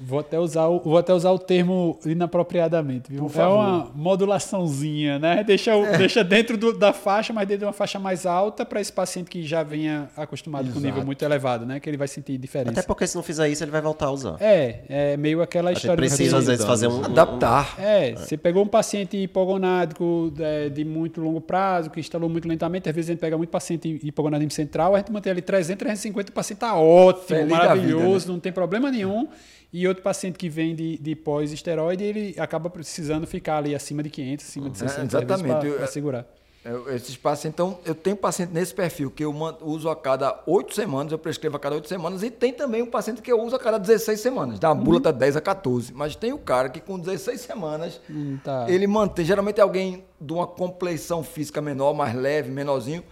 Vou 0.00 0.18
até 0.18 0.38
usar 0.38 0.66
o, 0.66 0.80
vou 0.80 0.96
até 0.96 1.12
usar 1.12 1.30
o 1.30 1.38
termo 1.38 1.98
inapropriadamente, 2.06 3.12
viu? 3.12 3.30
é 3.36 3.46
uma 3.46 3.90
modulaçãozinha, 3.94 5.18
né? 5.18 5.44
Deixa, 5.50 5.72
é. 5.72 5.98
deixa 5.98 6.24
dentro 6.24 6.56
do, 6.56 6.76
da 6.76 6.92
faixa, 6.92 7.32
mas 7.32 7.46
dentro 7.46 7.60
de 7.60 7.64
uma 7.66 7.72
faixa 7.72 7.98
mais 7.98 8.24
alta 8.24 8.64
para 8.64 8.80
esse 8.80 8.92
paciente 8.92 9.28
que 9.28 9.42
já 9.42 9.62
venha 9.62 10.08
acostumado 10.16 10.66
Exato. 10.66 10.80
com 10.80 10.86
nível 10.86 11.04
muito 11.04 11.22
elevado, 11.24 11.66
né? 11.66 11.80
Que 11.80 11.90
ele 11.90 11.96
vai 11.96 12.08
sentir 12.08 12.38
diferença. 12.38 12.70
Até 12.70 12.82
porque 12.82 13.06
se 13.06 13.16
não 13.16 13.22
fizer 13.22 13.48
isso, 13.48 13.62
ele 13.62 13.70
vai 13.70 13.80
voltar 13.80 14.06
a 14.06 14.10
usar. 14.10 14.36
É, 14.40 14.80
é 14.88 15.16
meio 15.16 15.42
aquela 15.42 15.72
história. 15.72 15.96
precisa 15.96 16.38
às 16.38 16.46
vezes 16.46 16.64
fazer 16.64 16.88
um 16.88 17.04
adaptar. 17.04 17.74
É, 17.78 18.12
você 18.12 18.36
pegou 18.36 18.62
um 18.62 18.68
paciente 18.68 19.16
hipogonádico 19.16 20.32
de, 20.34 20.42
é, 20.42 20.68
de, 20.68 20.84
muito 20.84 21.20
longo 21.20 21.40
prazo, 21.40 21.90
que 21.90 22.00
instalou 22.00 22.28
muito 22.28 22.48
lentamente, 22.48 22.88
às 22.88 22.94
vezes 22.94 23.10
a 23.10 23.12
gente 23.12 23.20
pega 23.20 23.36
muito 23.36 23.50
paciente 23.50 24.00
hipogonadismo 24.02 24.50
central, 24.50 24.94
a 24.94 24.98
gente 24.98 25.12
mantém 25.12 25.32
ali 25.32 25.42
300, 25.42 25.78
350, 25.78 26.30
o 26.30 26.32
paciente 26.32 26.58
tá 26.60 26.74
ótimo, 26.74 27.26
Feliz 27.26 27.48
maravilhoso, 27.48 28.04
vida, 28.04 28.26
né? 28.26 28.32
não 28.32 28.40
tem 28.40 28.52
problema 28.52 28.90
nenhum. 28.90 29.28
E 29.72 29.86
outro 29.86 30.02
paciente 30.02 30.36
que 30.36 30.48
vem 30.48 30.74
de, 30.74 30.98
de 30.98 31.14
pós-esteroide, 31.14 32.02
ele 32.02 32.34
acaba 32.38 32.68
precisando 32.68 33.26
ficar 33.26 33.58
ali 33.58 33.74
acima 33.74 34.02
de 34.02 34.10
500, 34.10 34.44
acima 34.44 34.70
de 34.70 34.78
600 34.78 35.14
é, 35.14 35.18
Exatamente. 35.18 35.70
para 35.76 35.86
segurar. 35.86 36.26
Eu, 36.62 36.94
esses 36.94 37.16
pacientes, 37.16 37.54
então, 37.54 37.78
eu 37.86 37.94
tenho 37.94 38.14
paciente 38.14 38.52
nesse 38.52 38.74
perfil 38.74 39.10
que 39.10 39.24
eu 39.24 39.34
uso 39.62 39.88
a 39.88 39.96
cada 39.96 40.42
8 40.46 40.74
semanas, 40.74 41.10
eu 41.10 41.18
prescrevo 41.18 41.56
a 41.56 41.58
cada 41.58 41.76
8 41.76 41.88
semanas, 41.88 42.22
e 42.22 42.30
tem 42.30 42.52
também 42.52 42.82
um 42.82 42.86
paciente 42.86 43.22
que 43.22 43.32
eu 43.32 43.40
uso 43.40 43.56
a 43.56 43.58
cada 43.58 43.78
16 43.78 44.20
semanas. 44.20 44.58
Da 44.58 44.74
bula 44.74 44.96
uhum. 44.96 45.02
tá 45.02 45.10
10 45.10 45.36
a 45.36 45.40
14. 45.40 45.94
Mas 45.94 46.14
tem 46.14 46.34
o 46.34 46.38
cara 46.38 46.68
que 46.68 46.78
com 46.78 46.98
16 46.98 47.40
semanas, 47.40 47.98
hum, 48.10 48.38
tá. 48.44 48.66
ele 48.68 48.86
mantém. 48.86 49.24
Geralmente 49.24 49.58
é 49.58 49.62
alguém 49.62 50.04
de 50.20 50.32
uma 50.34 50.46
compleição 50.46 51.22
física 51.22 51.62
menor, 51.62 51.94
mais 51.94 52.14
leve, 52.14 52.50
menorzinho. 52.50 53.02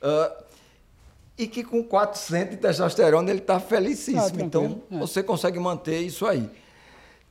Uh, 0.00 0.47
e 1.38 1.46
que 1.46 1.62
com 1.62 1.82
400 1.84 2.50
de 2.50 2.56
testosterona 2.56 3.30
ele 3.30 3.38
está 3.38 3.60
felicíssimo. 3.60 4.40
Ah, 4.40 4.44
então, 4.44 4.82
é. 4.90 4.98
você 4.98 5.22
consegue 5.22 5.58
manter 5.60 6.00
isso 6.00 6.26
aí. 6.26 6.50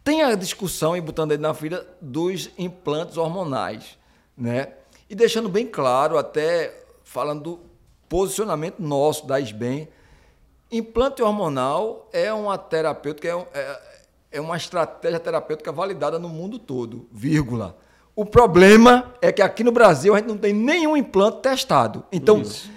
Tem 0.03 0.23
a 0.23 0.33
discussão, 0.33 0.95
e 0.95 1.01
botando 1.01 1.33
ele 1.33 1.41
na 1.41 1.53
fila, 1.53 1.85
dos 1.99 2.49
implantes 2.57 3.17
hormonais, 3.17 3.97
né? 4.37 4.69
E 5.09 5.15
deixando 5.15 5.49
bem 5.49 5.67
claro, 5.67 6.17
até 6.17 6.73
falando 7.03 7.41
do 7.43 7.59
posicionamento 8.07 8.79
nosso 8.79 9.27
da 9.27 9.41
SBEM, 9.41 9.89
implante 10.71 11.21
hormonal 11.21 12.09
é 12.13 12.31
uma 12.31 12.57
terapêutica, 12.57 13.27
é, 13.27 13.59
é, 13.59 13.79
é 14.33 14.41
uma 14.41 14.55
estratégia 14.55 15.19
terapêutica 15.19 15.73
validada 15.73 16.17
no 16.17 16.29
mundo 16.29 16.57
todo, 16.57 17.07
vírgula. 17.11 17.77
O 18.15 18.25
problema 18.25 19.13
é 19.21 19.31
que 19.33 19.41
aqui 19.41 19.63
no 19.63 19.71
Brasil 19.71 20.15
a 20.15 20.17
gente 20.17 20.27
não 20.27 20.37
tem 20.37 20.53
nenhum 20.53 20.95
implante 20.95 21.41
testado. 21.41 22.05
Então, 22.11 22.41
Isso 22.41 22.76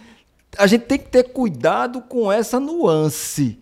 a 0.57 0.67
gente 0.67 0.83
tem 0.83 0.99
que 0.99 1.09
ter 1.09 1.33
cuidado 1.33 2.03
com 2.03 2.31
essa 2.31 2.59
nuance. 2.59 3.59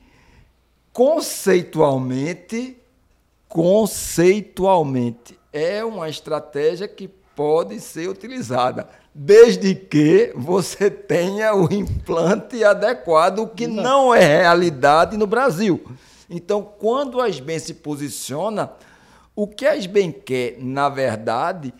Conceitualmente, 0.92 2.76
conceitualmente, 3.48 5.38
é 5.52 5.84
uma 5.84 6.08
estratégia 6.08 6.88
que 6.88 7.08
pode 7.36 7.78
ser 7.78 8.08
utilizada, 8.08 8.88
desde 9.14 9.74
que 9.74 10.32
você 10.34 10.90
tenha 10.90 11.54
o 11.54 11.72
implante 11.72 12.64
adequado, 12.64 13.38
o 13.40 13.48
que 13.48 13.68
não 13.68 14.12
é 14.12 14.38
realidade 14.38 15.16
no 15.16 15.26
Brasil. 15.26 15.80
Então, 16.28 16.62
quando 16.62 17.20
a 17.20 17.28
SBEM 17.28 17.58
se 17.60 17.74
posiciona, 17.74 18.72
o 19.36 19.46
que 19.46 19.66
a 19.66 19.76
SBEM 19.76 20.10
quer, 20.10 20.56
na 20.58 20.88
verdade, 20.88 21.72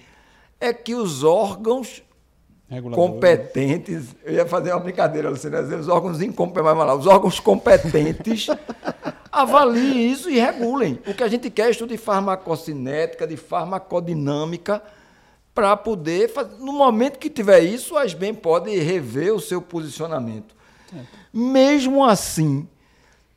é 0.61 0.73
que 0.73 0.95
os 0.95 1.25
órgãos 1.25 2.03
competentes. 2.95 4.15
Eu 4.25 4.35
ia 4.35 4.47
fazer 4.47 4.73
uma 4.73 4.81
brincadeira, 4.81 5.31
Luciano, 5.31 5.77
os 5.79 5.89
órgãos 5.89 6.21
incompetentes, 6.21 6.95
os 6.99 7.07
órgãos 7.07 7.41
competentes 7.41 8.47
avaliem 9.33 10.11
isso 10.11 10.29
e 10.29 10.39
regulem. 10.39 10.99
O 11.07 11.15
que 11.15 11.23
a 11.23 11.29
gente 11.29 11.51
quer 11.51 11.69
é 11.69 11.71
estudo 11.71 11.91
de 11.91 11.99
farmacocinética, 11.99 13.27
de 13.27 13.37
farmacodinâmica, 13.37 14.83
para 15.55 15.77
poder 15.77 16.29
fazer. 16.29 16.57
No 16.59 16.73
momento 16.73 17.19
que 17.19 17.31
tiver 17.31 17.61
isso, 17.61 17.97
a 17.97 18.05
SBEM 18.05 18.35
pode 18.35 18.77
rever 18.79 19.35
o 19.35 19.41
seu 19.41 19.63
posicionamento. 19.63 20.55
Mesmo 21.33 22.05
assim, 22.05 22.69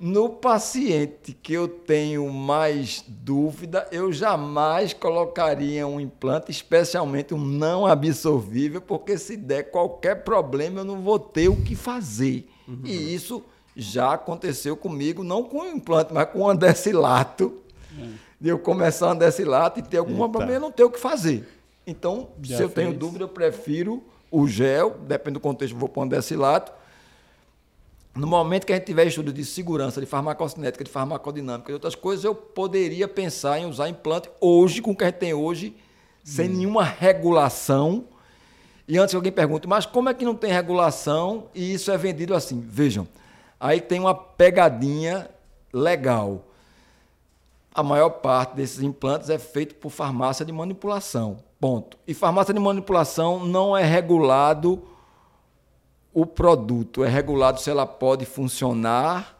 no 0.01 0.29
paciente 0.29 1.31
que 1.31 1.53
eu 1.53 1.67
tenho 1.67 2.27
mais 2.33 3.05
dúvida, 3.07 3.87
eu 3.91 4.11
jamais 4.11 4.93
colocaria 4.93 5.85
um 5.85 5.99
implante, 5.99 6.49
especialmente 6.49 7.35
um 7.35 7.37
não 7.37 7.85
absorvível, 7.85 8.81
porque 8.81 9.15
se 9.15 9.37
der 9.37 9.69
qualquer 9.69 10.23
problema 10.23 10.79
eu 10.79 10.85
não 10.85 11.01
vou 11.01 11.19
ter 11.19 11.49
o 11.49 11.55
que 11.55 11.75
fazer. 11.75 12.49
Uhum. 12.67 12.81
E 12.83 13.13
isso 13.13 13.43
já 13.75 14.13
aconteceu 14.13 14.75
comigo, 14.75 15.23
não 15.23 15.43
com 15.43 15.59
o 15.59 15.67
implante, 15.67 16.11
mas 16.11 16.27
com 16.31 16.39
o 16.39 16.49
andecilato. 16.49 17.61
Uhum. 17.95 18.13
De 18.39 18.49
eu 18.49 18.57
começar 18.57 19.09
o 19.09 19.11
andecilato 19.11 19.79
e 19.79 19.83
ter 19.83 19.97
algum 19.97 20.13
Eita. 20.13 20.29
problema, 20.29 20.53
eu 20.53 20.59
não 20.59 20.71
ter 20.71 20.83
o 20.83 20.89
que 20.89 20.99
fazer. 20.99 21.47
Então, 21.85 22.29
já 22.41 22.57
se 22.57 22.63
eu 22.63 22.69
fez. 22.69 22.87
tenho 22.87 22.97
dúvida, 22.97 23.25
eu 23.25 23.29
prefiro 23.29 24.03
o 24.31 24.47
gel, 24.47 24.97
depende 25.07 25.33
do 25.33 25.39
contexto, 25.39 25.75
eu 25.75 25.79
vou 25.79 25.87
para 25.87 25.99
o 25.99 26.03
andecilato 26.05 26.80
no 28.13 28.27
momento 28.27 28.65
que 28.65 28.73
a 28.73 28.75
gente 28.75 28.85
tiver 28.85 29.07
estudo 29.07 29.31
de 29.31 29.45
segurança, 29.45 30.01
de 30.01 30.05
farmacocinética, 30.05 30.83
de 30.83 30.91
farmacodinâmica 30.91 31.71
e 31.71 31.73
outras 31.73 31.95
coisas, 31.95 32.25
eu 32.25 32.35
poderia 32.35 33.07
pensar 33.07 33.59
em 33.59 33.65
usar 33.65 33.87
implante 33.87 34.29
hoje, 34.39 34.81
com 34.81 34.91
o 34.91 34.95
que 34.95 35.03
a 35.03 35.07
gente 35.07 35.17
tem 35.17 35.33
hoje, 35.33 35.75
sem 36.23 36.49
hum. 36.49 36.53
nenhuma 36.53 36.83
regulação. 36.83 38.05
E 38.85 38.97
antes 38.97 39.15
alguém 39.15 39.31
pergunte, 39.31 39.67
mas 39.67 39.85
como 39.85 40.09
é 40.09 40.13
que 40.13 40.25
não 40.25 40.35
tem 40.35 40.51
regulação 40.51 41.45
e 41.55 41.73
isso 41.73 41.89
é 41.89 41.97
vendido 41.97 42.35
assim? 42.35 42.59
Vejam, 42.59 43.07
aí 43.57 43.79
tem 43.79 43.99
uma 43.99 44.13
pegadinha 44.13 45.29
legal. 45.71 46.45
A 47.73 47.81
maior 47.81 48.09
parte 48.09 48.55
desses 48.55 48.83
implantes 48.83 49.29
é 49.29 49.39
feito 49.39 49.75
por 49.75 49.89
farmácia 49.89 50.45
de 50.45 50.51
manipulação. 50.51 51.37
Ponto. 51.61 51.97
E 52.05 52.13
farmácia 52.13 52.53
de 52.53 52.59
manipulação 52.59 53.45
não 53.45 53.77
é 53.77 53.85
regulado 53.85 54.83
o 56.13 56.25
produto 56.25 57.03
é 57.03 57.09
regulado 57.09 57.59
se 57.59 57.69
ela 57.69 57.85
pode 57.85 58.25
funcionar 58.25 59.39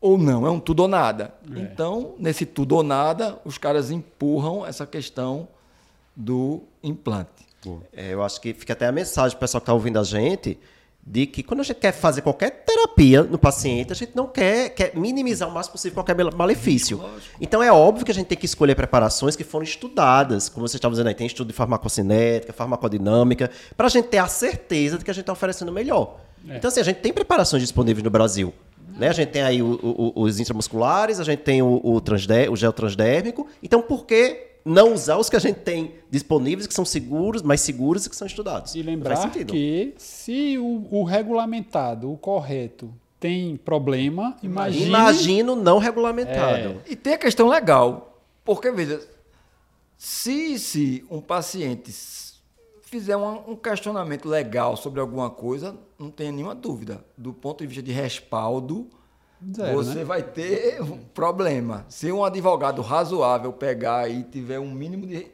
ou 0.00 0.18
não. 0.18 0.46
É 0.46 0.50
um 0.50 0.60
tudo 0.60 0.80
ou 0.80 0.88
nada. 0.88 1.34
É. 1.54 1.60
Então, 1.60 2.14
nesse 2.18 2.44
tudo 2.44 2.76
ou 2.76 2.82
nada, 2.82 3.38
os 3.44 3.56
caras 3.56 3.90
empurram 3.90 4.66
essa 4.66 4.86
questão 4.86 5.48
do 6.14 6.62
implante. 6.82 7.44
É, 7.92 8.12
eu 8.12 8.22
acho 8.22 8.40
que 8.40 8.52
fica 8.52 8.74
até 8.74 8.86
a 8.86 8.92
mensagem 8.92 9.30
para 9.30 9.38
o 9.38 9.40
pessoal 9.40 9.60
que 9.60 9.64
está 9.64 9.72
ouvindo 9.72 9.98
a 9.98 10.04
gente 10.04 10.58
de 11.06 11.26
que 11.26 11.42
quando 11.42 11.60
a 11.60 11.62
gente 11.62 11.78
quer 11.78 11.92
fazer 11.92 12.22
qualquer 12.22 12.50
terapia 12.64 13.22
no 13.22 13.38
paciente, 13.38 13.92
a 13.92 13.94
gente 13.94 14.12
não 14.16 14.26
quer, 14.26 14.70
quer 14.70 14.96
minimizar 14.96 15.48
o 15.48 15.52
máximo 15.52 15.72
possível 15.72 16.02
qualquer 16.02 16.16
malefício. 16.34 16.96
Lógico. 16.96 17.36
Então 17.38 17.62
é 17.62 17.70
óbvio 17.70 18.06
que 18.06 18.10
a 18.10 18.14
gente 18.14 18.26
tem 18.26 18.38
que 18.38 18.46
escolher 18.46 18.74
preparações 18.74 19.36
que 19.36 19.44
foram 19.44 19.64
estudadas, 19.64 20.48
como 20.48 20.66
você 20.66 20.76
estava 20.76 20.92
dizendo 20.92 21.08
aí, 21.08 21.14
tem 21.14 21.26
estudo 21.26 21.48
de 21.48 21.52
farmacocinética, 21.52 22.52
farmacodinâmica, 22.54 23.50
para 23.76 23.86
a 23.86 23.90
gente 23.90 24.08
ter 24.08 24.18
a 24.18 24.26
certeza 24.26 24.96
de 24.96 25.04
que 25.04 25.10
a 25.10 25.14
gente 25.14 25.22
está 25.22 25.32
oferecendo 25.32 25.68
o 25.68 25.72
melhor. 25.72 26.20
É. 26.48 26.56
Então 26.56 26.68
assim, 26.68 26.80
a 26.80 26.84
gente 26.84 27.00
tem 27.00 27.12
preparações 27.12 27.62
disponíveis 27.62 28.02
no 28.02 28.10
Brasil. 28.10 28.54
Né? 28.96 29.08
A 29.08 29.12
gente 29.12 29.28
tem 29.30 29.42
aí 29.42 29.62
o, 29.62 29.78
o, 29.82 30.22
os 30.22 30.40
intramusculares, 30.40 31.20
a 31.20 31.24
gente 31.24 31.40
tem 31.40 31.60
o, 31.60 31.80
o, 31.82 32.00
transder, 32.00 32.50
o 32.50 32.56
gel 32.56 32.72
transdérmico. 32.72 33.46
Então 33.62 33.82
por 33.82 34.06
que 34.06 34.53
não 34.64 34.94
usar 34.94 35.18
os 35.18 35.28
que 35.28 35.36
a 35.36 35.40
gente 35.40 35.60
tem 35.60 35.96
disponíveis, 36.10 36.66
que 36.66 36.72
são 36.72 36.84
seguros, 36.84 37.42
mais 37.42 37.60
seguros 37.60 38.06
e 38.06 38.10
que 38.10 38.16
são 38.16 38.26
estudados. 38.26 38.74
E 38.74 38.82
lembrar 38.82 39.30
que 39.30 39.94
se 39.98 40.56
o, 40.56 40.86
o, 40.90 41.04
regulamentado, 41.04 42.10
o 42.10 42.16
correto, 42.16 42.92
tem 43.20 43.56
problema, 43.56 44.36
imagine... 44.42 44.86
imagino 44.86 45.56
não 45.56 45.78
regulamentado. 45.78 46.80
É. 46.86 46.92
E 46.92 46.96
tem 46.96 47.14
a 47.14 47.18
questão 47.18 47.48
legal, 47.48 48.22
porque 48.44 48.70
veja, 48.70 49.00
se, 49.96 50.58
se 50.58 51.04
um 51.10 51.20
paciente 51.20 51.92
fizer 52.82 53.16
um, 53.16 53.50
um 53.50 53.56
questionamento 53.56 54.28
legal 54.28 54.76
sobre 54.76 55.00
alguma 55.00 55.28
coisa, 55.28 55.76
não 55.98 56.10
tenha 56.10 56.30
nenhuma 56.30 56.54
dúvida, 56.54 57.04
do 57.16 57.32
ponto 57.32 57.60
de 57.60 57.66
vista 57.66 57.82
de 57.82 57.92
respaldo, 57.92 58.88
Zero, 59.54 59.74
você 59.74 59.98
né? 59.98 60.04
vai 60.04 60.22
ter 60.22 60.80
um 60.80 60.98
problema. 60.98 61.84
Se 61.88 62.10
um 62.10 62.24
advogado 62.24 62.80
razoável 62.82 63.52
pegar 63.52 64.08
e 64.08 64.22
tiver 64.22 64.58
um 64.58 64.70
mínimo 64.70 65.06
de 65.06 65.26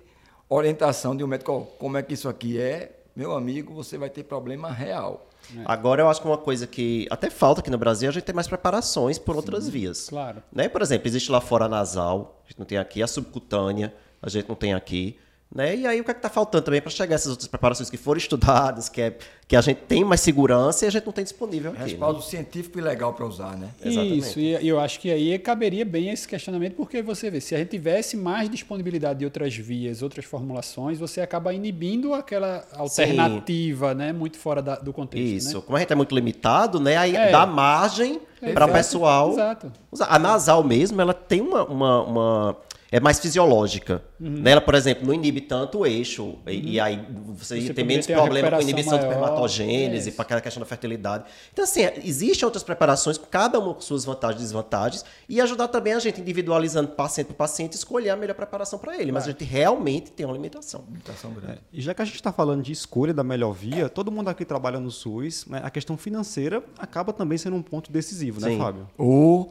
orientação 0.49 1.16
de 1.16 1.23
um 1.23 1.27
médico, 1.27 1.68
como 1.79 1.96
é 1.96 2.03
que 2.03 2.14
isso 2.14 2.29
aqui 2.29 2.61
é, 2.61 3.01
meu 3.14 3.35
amigo, 3.35 3.75
você 3.75 3.99
vai 3.99 4.11
ter 4.11 4.25
problema 4.25 4.70
real. 4.70 5.27
É. 5.57 5.62
Agora, 5.64 6.03
eu 6.03 6.09
acho 6.09 6.20
que 6.20 6.27
uma 6.27 6.38
coisa 6.38 6.66
que 6.66 7.07
até 7.11 7.31
falta 7.31 7.61
aqui 7.61 7.70
no 7.70 7.79
Brasil 7.79 8.09
é 8.09 8.11
a 8.11 8.12
gente 8.12 8.25
ter 8.25 8.35
mais 8.35 8.49
preparações 8.49 9.18
por 9.18 9.33
Sim, 9.33 9.37
outras 9.37 9.68
vias. 9.68 10.09
Claro. 10.09 10.42
Né? 10.53 10.68
Por 10.68 10.83
exemplo, 10.83 11.09
existe 11.09 11.31
lá 11.31 11.40
fora 11.40 11.64
a 11.64 11.68
nasal, 11.68 12.40
a 12.44 12.49
gente 12.49 12.59
não 12.59 12.66
tem 12.66 12.79
aqui, 12.79 13.03
a 13.03 13.07
subcutânea, 13.07 13.94
a 14.23 14.29
gente 14.29 14.49
não 14.49 14.57
tem 14.57 14.75
aqui. 14.75 15.18
Né? 15.52 15.76
E 15.78 15.86
aí 15.86 16.00
o 16.00 16.04
que 16.04 16.10
é 16.12 16.14
está 16.14 16.28
faltando 16.28 16.64
também 16.64 16.80
para 16.80 16.92
chegar 16.92 17.16
essas 17.16 17.30
outras 17.30 17.48
preparações 17.48 17.90
que 17.90 17.96
foram 17.96 18.18
estudadas, 18.18 18.88
que, 18.88 19.02
é, 19.02 19.18
que 19.48 19.56
a 19.56 19.60
gente 19.60 19.78
tem 19.78 20.04
mais 20.04 20.20
segurança 20.20 20.84
e 20.84 20.88
a 20.88 20.90
gente 20.92 21.04
não 21.04 21.12
tem 21.12 21.24
disponível 21.24 21.72
aqui. 21.72 21.82
Respaldo 21.82 22.20
né? 22.20 22.24
científico 22.24 22.78
e 22.78 22.82
legal 22.82 23.12
para 23.14 23.26
usar, 23.26 23.56
né? 23.56 23.70
Exatamente. 23.84 24.18
Isso, 24.18 24.38
e 24.38 24.68
eu 24.68 24.78
acho 24.78 25.00
que 25.00 25.10
aí 25.10 25.36
caberia 25.40 25.84
bem 25.84 26.10
esse 26.10 26.28
questionamento, 26.28 26.74
porque 26.76 27.02
você 27.02 27.28
vê, 27.32 27.40
se 27.40 27.56
a 27.56 27.58
gente 27.58 27.70
tivesse 27.70 28.16
mais 28.16 28.48
disponibilidade 28.48 29.18
de 29.18 29.24
outras 29.24 29.56
vias, 29.56 30.02
outras 30.02 30.24
formulações, 30.24 31.00
você 31.00 31.20
acaba 31.20 31.52
inibindo 31.52 32.14
aquela 32.14 32.64
alternativa, 32.72 33.90
Sim. 33.90 33.96
né? 33.96 34.12
Muito 34.12 34.38
fora 34.38 34.62
da, 34.62 34.76
do 34.76 34.92
contexto. 34.92 35.34
Isso, 35.34 35.56
né? 35.56 35.62
como 35.66 35.76
a 35.76 35.80
gente 35.80 35.92
é 35.92 35.96
muito 35.96 36.14
limitado, 36.14 36.78
né? 36.78 36.96
Aí 36.96 37.16
é. 37.16 37.32
dá 37.32 37.44
margem 37.44 38.20
para 38.54 38.66
o 38.66 38.72
pessoal. 38.72 39.32
Exato. 39.32 39.72
Usar. 39.90 40.06
A 40.06 40.16
nasal 40.16 40.62
mesmo, 40.62 41.00
ela 41.00 41.12
tem 41.12 41.40
uma, 41.40 41.64
uma, 41.64 42.02
uma 42.02 42.56
é 42.90 42.98
mais 42.98 43.18
fisiológica. 43.20 44.03
Uhum. 44.18 44.40
Nela, 44.40 44.61
por 44.61 44.74
exemplo, 44.74 45.07
não 45.07 45.14
inibe 45.14 45.40
tanto 45.40 45.79
o 45.79 45.87
eixo. 45.87 46.24
Uhum. 46.24 46.38
E, 46.48 46.72
e, 46.72 46.81
aí 46.81 47.00
você, 47.35 47.61
você 47.61 47.72
tem 47.72 47.85
menos 47.85 48.07
problema 48.07 48.50
com 48.50 48.61
inibição 48.61 48.92
maior. 48.92 49.07
de 49.07 49.14
espermatogênese, 49.14 50.09
é 50.09 50.12
para 50.12 50.22
aquela 50.22 50.40
questão 50.40 50.61
da 50.61 50.66
fertilidade. 50.66 51.24
Então, 51.53 51.64
assim, 51.64 51.83
existem 52.05 52.44
outras 52.44 52.64
preparações, 52.64 53.18
cada 53.18 53.59
uma 53.59 53.74
com 53.74 53.81
suas 53.81 54.05
vantagens 54.05 54.40
e 54.40 54.44
desvantagens, 54.44 55.05
e 55.29 55.40
ajudar 55.40 55.68
também 55.68 55.92
a 55.92 55.98
gente, 55.98 56.20
individualizando 56.20 56.88
paciente 56.88 57.29
por 57.29 57.35
paciente, 57.35 57.74
escolher 57.74 58.11
a 58.11 58.16
melhor 58.16 58.35
preparação 58.35 58.79
para 58.79 58.98
ele. 58.98 59.12
Mas 59.12 59.24
a 59.24 59.31
gente 59.31 59.44
realmente 59.44 60.11
tem 60.11 60.26
uma 60.26 60.33
limitação. 60.33 60.85
Limitação 60.88 61.33
grande. 61.33 61.53
É. 61.53 61.59
E 61.72 61.81
já 61.81 61.94
que 61.94 62.03
a 62.03 62.05
gente 62.05 62.16
está 62.16 62.33
falando 62.33 62.62
de 62.62 62.72
escolha 62.72 63.14
da 63.14 63.22
melhor 63.22 63.53
via, 63.53 63.88
todo 63.88 64.11
mundo 64.11 64.29
aqui 64.29 64.44
trabalha 64.44 64.81
no 64.81 64.90
SUS, 64.90 65.46
né? 65.46 65.61
a 65.62 65.70
questão 65.70 65.96
financeira 65.96 66.62
acaba 66.79 67.12
também 67.12 67.38
sendo 67.38 67.57
um 67.57 67.62
ponto 67.62 67.92
decisivo, 67.92 68.40
né, 68.40 68.48
Sim. 68.48 68.59
né, 68.59 68.64
Fábio? 68.64 68.88
O 68.98 69.50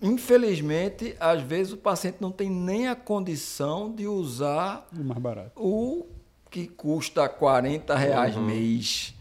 Infelizmente, 0.00 1.16
às 1.18 1.42
vezes 1.42 1.72
o 1.72 1.76
paciente 1.76 2.18
não 2.20 2.30
tem 2.30 2.50
nem 2.50 2.88
a 2.88 2.94
condição 2.94 3.90
de 3.90 4.06
usar 4.06 4.86
o 4.92 5.02
mais 5.02 5.20
barato. 5.20 5.52
O 5.56 6.06
que 6.50 6.66
custa 6.66 7.28
40 7.28 7.94
reais 7.96 8.36
uhum. 8.36 8.42
mês. 8.42 9.14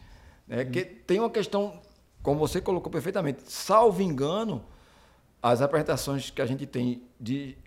Né? 0.47 0.63
Uhum. 0.63 0.71
Que 0.71 0.83
tem 0.83 1.19
uma 1.19 1.29
questão, 1.29 1.79
como 2.21 2.39
você 2.39 2.59
colocou 2.59 2.91
perfeitamente, 2.91 3.43
salvo 3.45 4.01
engano, 4.01 4.63
as 5.41 5.61
apresentações 5.61 6.29
que 6.29 6.41
a 6.41 6.45
gente 6.45 6.65
tem 6.65 7.03
de 7.19 7.57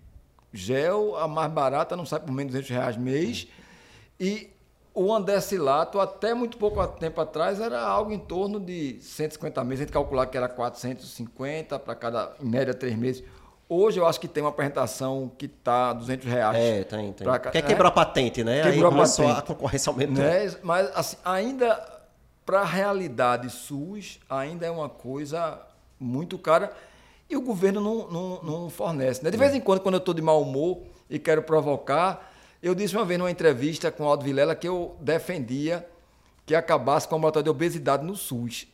gel, 0.53 1.17
a 1.17 1.27
mais 1.27 1.51
barata 1.51 1.97
não 1.97 2.05
sai 2.05 2.21
por 2.21 2.33
menos 2.33 2.53
de 2.53 2.61
200 2.61 2.71
reais 2.71 2.97
mês. 2.97 3.49
E 4.21 4.51
o 4.99 5.15
andecilato, 5.15 6.01
até 6.01 6.35
muito 6.35 6.57
pouco 6.57 6.85
tempo 6.89 7.21
atrás, 7.21 7.61
era 7.61 7.81
algo 7.81 8.11
em 8.11 8.19
torno 8.19 8.59
de 8.59 8.99
150 9.01 9.63
meses. 9.63 9.83
A 9.83 9.85
gente 9.85 9.93
calcular 9.93 10.27
que 10.27 10.37
era 10.37 10.49
450 10.49 11.79
para 11.79 11.95
cada, 11.95 12.33
em 12.43 12.49
média, 12.49 12.75
três 12.75 12.97
meses. 12.97 13.23
Hoje 13.69 14.01
eu 14.01 14.07
acho 14.07 14.19
que 14.19 14.27
tem 14.27 14.43
uma 14.43 14.51
apresentação 14.51 15.31
que 15.39 15.47
está 15.47 15.93
200 15.93 16.27
reais. 16.27 16.57
É, 16.57 16.83
tem, 16.83 17.13
tem. 17.13 17.25
Pra, 17.25 17.39
Quer 17.39 17.59
é, 17.59 17.63
quebrar 17.63 17.89
a 17.89 17.93
patente, 17.93 18.43
né? 18.43 18.63
Quebrou 18.63 18.91
Aí 18.91 18.99
a 18.99 19.03
patente. 19.05 19.39
a 19.39 19.43
concorrência 19.43 19.91
aumentou. 19.91 20.25
Né? 20.25 20.57
Mas, 20.65 20.91
assim, 20.97 21.17
ainda, 21.25 22.01
para 22.45 22.63
a 22.63 22.65
realidade 22.65 23.51
SUS, 23.51 24.19
ainda 24.29 24.67
é 24.67 24.71
uma 24.71 24.89
coisa 24.89 25.61
muito 26.01 26.37
cara 26.39 26.73
e 27.31 27.37
o 27.37 27.41
governo 27.41 27.81
não, 27.81 28.11
não, 28.11 28.43
não 28.43 28.71
fornece. 28.71 29.23
Né? 29.23 29.31
De 29.31 29.37
vez 29.37 29.55
em 29.55 29.61
quando, 29.61 29.81
quando 29.81 29.95
eu 29.95 29.99
estou 29.99 30.15
de 30.15 30.23
mau 30.23 30.43
humor 30.43 30.81
e 31.09 31.21
quero 31.21 31.43
provocar, 31.43 32.28
eu 32.63 32.75
disse 32.75 32.97
uma 32.97 33.05
vez 33.05 33.19
numa 33.19 33.31
entrevista 33.31 33.91
com 33.91 34.05
o 34.05 34.07
Aldo 34.09 34.25
Vilela 34.25 34.55
que 34.55 34.69
eu 34.69 34.97
defendia 35.01 35.87
que 36.45 36.55
acabasse 36.55 37.07
com 37.07 37.15
o 37.15 37.19
ambulatório 37.19 37.45
de 37.45 37.51
obesidade 37.51 38.05
no 38.05 38.17
SUS. 38.17 38.67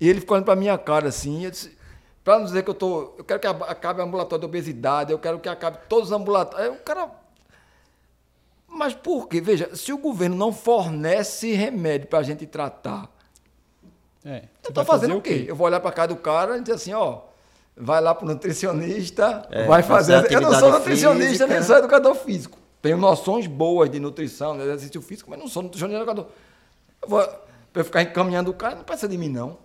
E 0.00 0.08
ele 0.08 0.20
ficou 0.20 0.36
olhando 0.36 0.44
para 0.44 0.56
minha 0.56 0.78
cara 0.78 1.08
assim, 1.08 1.50
para 2.22 2.38
não 2.38 2.46
dizer 2.46 2.62
que 2.62 2.70
eu 2.70 2.74
tô, 2.74 3.14
eu 3.18 3.24
quero 3.24 3.40
que 3.40 3.46
acabe 3.46 4.00
o 4.00 4.04
ambulatório 4.04 4.40
de 4.40 4.46
obesidade, 4.46 5.12
eu 5.12 5.18
quero 5.18 5.40
que 5.40 5.48
acabe 5.48 5.78
todos 5.88 6.10
os 6.10 6.12
ambulatórios. 6.12 6.70
Aí 6.70 6.74
o 6.74 6.80
cara 6.80 7.10
Mas 8.68 8.94
por 8.94 9.28
quê? 9.28 9.40
Veja, 9.40 9.74
se 9.74 9.92
o 9.92 9.98
governo 9.98 10.36
não 10.36 10.52
fornece 10.52 11.52
remédio 11.52 12.06
para 12.06 12.20
a 12.20 12.22
gente 12.22 12.46
tratar, 12.46 13.10
é, 14.24 14.44
eu 14.62 14.68
estou 14.68 14.84
fazendo 14.84 15.16
o 15.16 15.20
quê? 15.20 15.40
quê? 15.40 15.50
Eu 15.50 15.56
vou 15.56 15.66
olhar 15.66 15.80
para 15.80 15.90
casa 15.90 16.08
do 16.08 16.16
cara 16.16 16.56
e 16.56 16.60
dizer 16.60 16.74
assim, 16.74 16.94
ó, 16.94 17.22
vai 17.76 18.00
lá 18.00 18.14
para 18.14 18.24
o 18.24 18.28
nutricionista, 18.28 19.48
é, 19.50 19.66
vai 19.66 19.82
fazer. 19.82 20.30
Eu 20.32 20.40
não 20.40 20.54
sou 20.54 20.70
nutricionista, 20.70 21.26
física. 21.26 21.46
nem 21.48 21.62
sou 21.62 21.76
educador 21.76 22.14
físico 22.14 22.59
tenho 22.82 22.96
noções 22.96 23.46
boas 23.46 23.90
de 23.90 24.00
nutrição, 24.00 24.56
de 24.56 24.62
exercício 24.62 25.00
físico, 25.02 25.30
mas 25.30 25.38
não 25.38 25.48
sou 25.48 25.62
nutricionista 25.62 25.98
educador. 26.02 26.26
Eu 27.02 27.08
vou, 27.08 27.22
para 27.72 27.80
eu 27.80 27.84
ficar 27.84 28.02
encaminhando 28.02 28.50
o 28.50 28.54
cara, 28.54 28.74
não 28.76 28.84
precisa 28.84 29.08
de 29.08 29.16
mim, 29.18 29.28
não. 29.28 29.56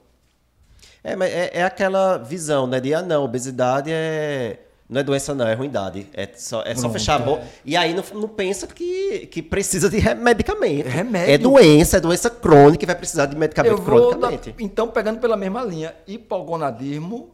É, 1.04 1.16
mas 1.16 1.32
é, 1.32 1.52
é 1.54 1.64
aquela 1.64 2.18
visão, 2.18 2.66
né? 2.68 2.80
De, 2.80 2.94
ah, 2.94 3.02
não, 3.02 3.24
obesidade 3.24 3.92
é, 3.92 4.60
Não 4.90 5.02
é 5.02 5.04
doença, 5.04 5.34
não, 5.36 5.48
é 5.48 5.54
ruindade. 5.54 6.08
É 6.14 6.28
só, 6.36 6.62
é 6.64 6.74
só 6.76 6.90
fechar 6.90 7.16
a 7.16 7.20
boca. 7.20 7.44
E 7.64 7.78
aí 7.78 7.94
não, 7.94 8.04
não 8.20 8.28
pensa 8.28 8.66
que, 8.68 9.28
que 9.28 9.42
precisa 9.42 9.90
de 9.90 10.00
medicamento. 10.16 10.88
É 10.88 10.90
remédio. 10.90 11.34
É 11.34 11.38
doença, 11.38 11.98
é 11.98 12.00
doença 12.00 12.30
crônica 12.30 12.84
e 12.84 12.88
vai 12.88 12.96
precisar 12.96 13.28
de 13.28 13.36
medicamento 13.36 13.74
Eu 13.74 13.78
vou, 13.78 14.00
da- 14.12 14.28
cronicamente. 14.28 14.56
então, 14.64 14.88
pegando 14.90 15.20
pela 15.20 15.38
mesma 15.38 15.64
linha, 15.64 15.96
hipogonadismo 16.08 17.30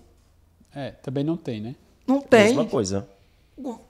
É, 0.76 0.91
também 0.91 1.24
não 1.24 1.36
tem, 1.38 1.60
né? 1.62 1.76
não 2.08 2.22
tem. 2.22 2.48
Mesma 2.48 2.65
coisa. 2.65 3.08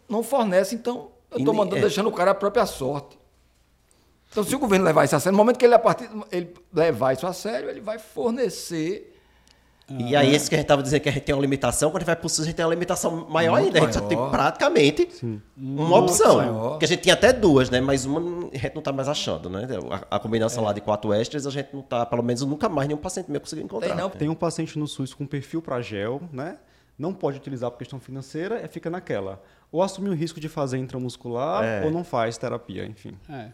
Não 0.09 0.21
fornece, 0.21 0.75
então 0.75 1.10
eu 1.31 1.39
estou 1.39 1.53
mandando, 1.53 1.77
é. 1.77 1.81
deixando 1.81 2.09
o 2.09 2.11
cara 2.11 2.31
a 2.31 2.35
própria 2.35 2.65
sorte. 2.65 3.17
Então, 4.31 4.43
se 4.43 4.55
o 4.55 4.59
governo 4.59 4.85
levar 4.85 5.03
isso 5.03 5.15
a 5.15 5.19
sério, 5.19 5.33
no 5.33 5.37
momento 5.37 5.57
que 5.57 5.65
ele, 5.65 5.73
a 5.73 5.79
partir, 5.79 6.09
ele 6.31 6.53
levar 6.73 7.13
isso 7.13 7.27
a 7.27 7.33
sério, 7.33 7.69
ele 7.69 7.81
vai 7.81 7.99
fornecer. 7.99 9.09
E 9.89 10.15
aí, 10.15 10.33
esse 10.33 10.47
que 10.47 10.55
a 10.55 10.57
gente 10.57 10.67
tava 10.67 10.81
dizendo 10.81 11.01
que 11.01 11.09
a 11.09 11.11
gente 11.11 11.23
tem 11.23 11.35
uma 11.35 11.41
limitação, 11.41 11.89
quando 11.89 11.97
a 11.97 11.99
gente 11.99 12.07
vai 12.07 12.15
pro 12.15 12.29
SUS, 12.29 12.41
a 12.41 12.45
gente 12.45 12.55
tem 12.55 12.65
uma 12.65 12.73
limitação 12.73 13.27
maior 13.29 13.59
Muito 13.59 13.65
ainda. 13.75 13.79
A 13.79 13.81
gente 13.81 13.93
só 13.93 14.07
tem 14.07 14.17
maior. 14.17 14.31
praticamente 14.31 15.09
uma 15.21 15.39
Muito 15.57 16.11
opção. 16.11 16.37
maior. 16.37 16.69
Porque 16.71 16.85
a 16.85 16.87
gente 16.87 17.01
tinha 17.01 17.13
até 17.13 17.33
duas, 17.33 17.69
né? 17.69 17.81
Mas 17.81 18.05
uma 18.05 18.47
a 18.53 18.57
gente 18.57 18.75
não 18.75 18.81
tá 18.81 18.93
mais 18.93 19.09
achando, 19.09 19.49
né? 19.49 19.67
A, 20.09 20.15
a 20.15 20.19
combinação 20.19 20.63
lá 20.63 20.71
de 20.71 20.79
quatro 20.79 21.11
extras, 21.13 21.45
a 21.45 21.49
gente 21.49 21.69
não 21.73 21.81
tá, 21.81 22.05
pelo 22.05 22.23
menos 22.23 22.41
nunca 22.43 22.69
mais 22.69 22.87
nenhum 22.87 23.01
paciente 23.01 23.29
meu 23.29 23.41
conseguiu 23.41 23.65
encontrar. 23.65 23.89
Tem 23.89 23.97
não. 23.97 24.09
Tem 24.09 24.29
um 24.29 24.35
paciente 24.35 24.79
no 24.79 24.87
SUS 24.87 25.13
com 25.13 25.25
perfil 25.25 25.61
para 25.61 25.81
gel, 25.81 26.21
né? 26.31 26.57
Não 26.97 27.13
pode 27.13 27.37
utilizar 27.37 27.69
por 27.69 27.79
questão 27.79 27.99
financeira, 27.99 28.61
é 28.63 28.67
fica 28.67 28.89
naquela. 28.89 29.41
Ou 29.71 29.81
assume 29.81 30.09
o 30.09 30.13
risco 30.13 30.39
de 30.39 30.49
fazer 30.49 30.77
intramuscular, 30.77 31.63
É. 31.63 31.85
ou 31.85 31.91
não 31.91 32.03
faz 32.03 32.37
terapia, 32.37 32.85
enfim. 32.85 33.17
É. 33.29 33.49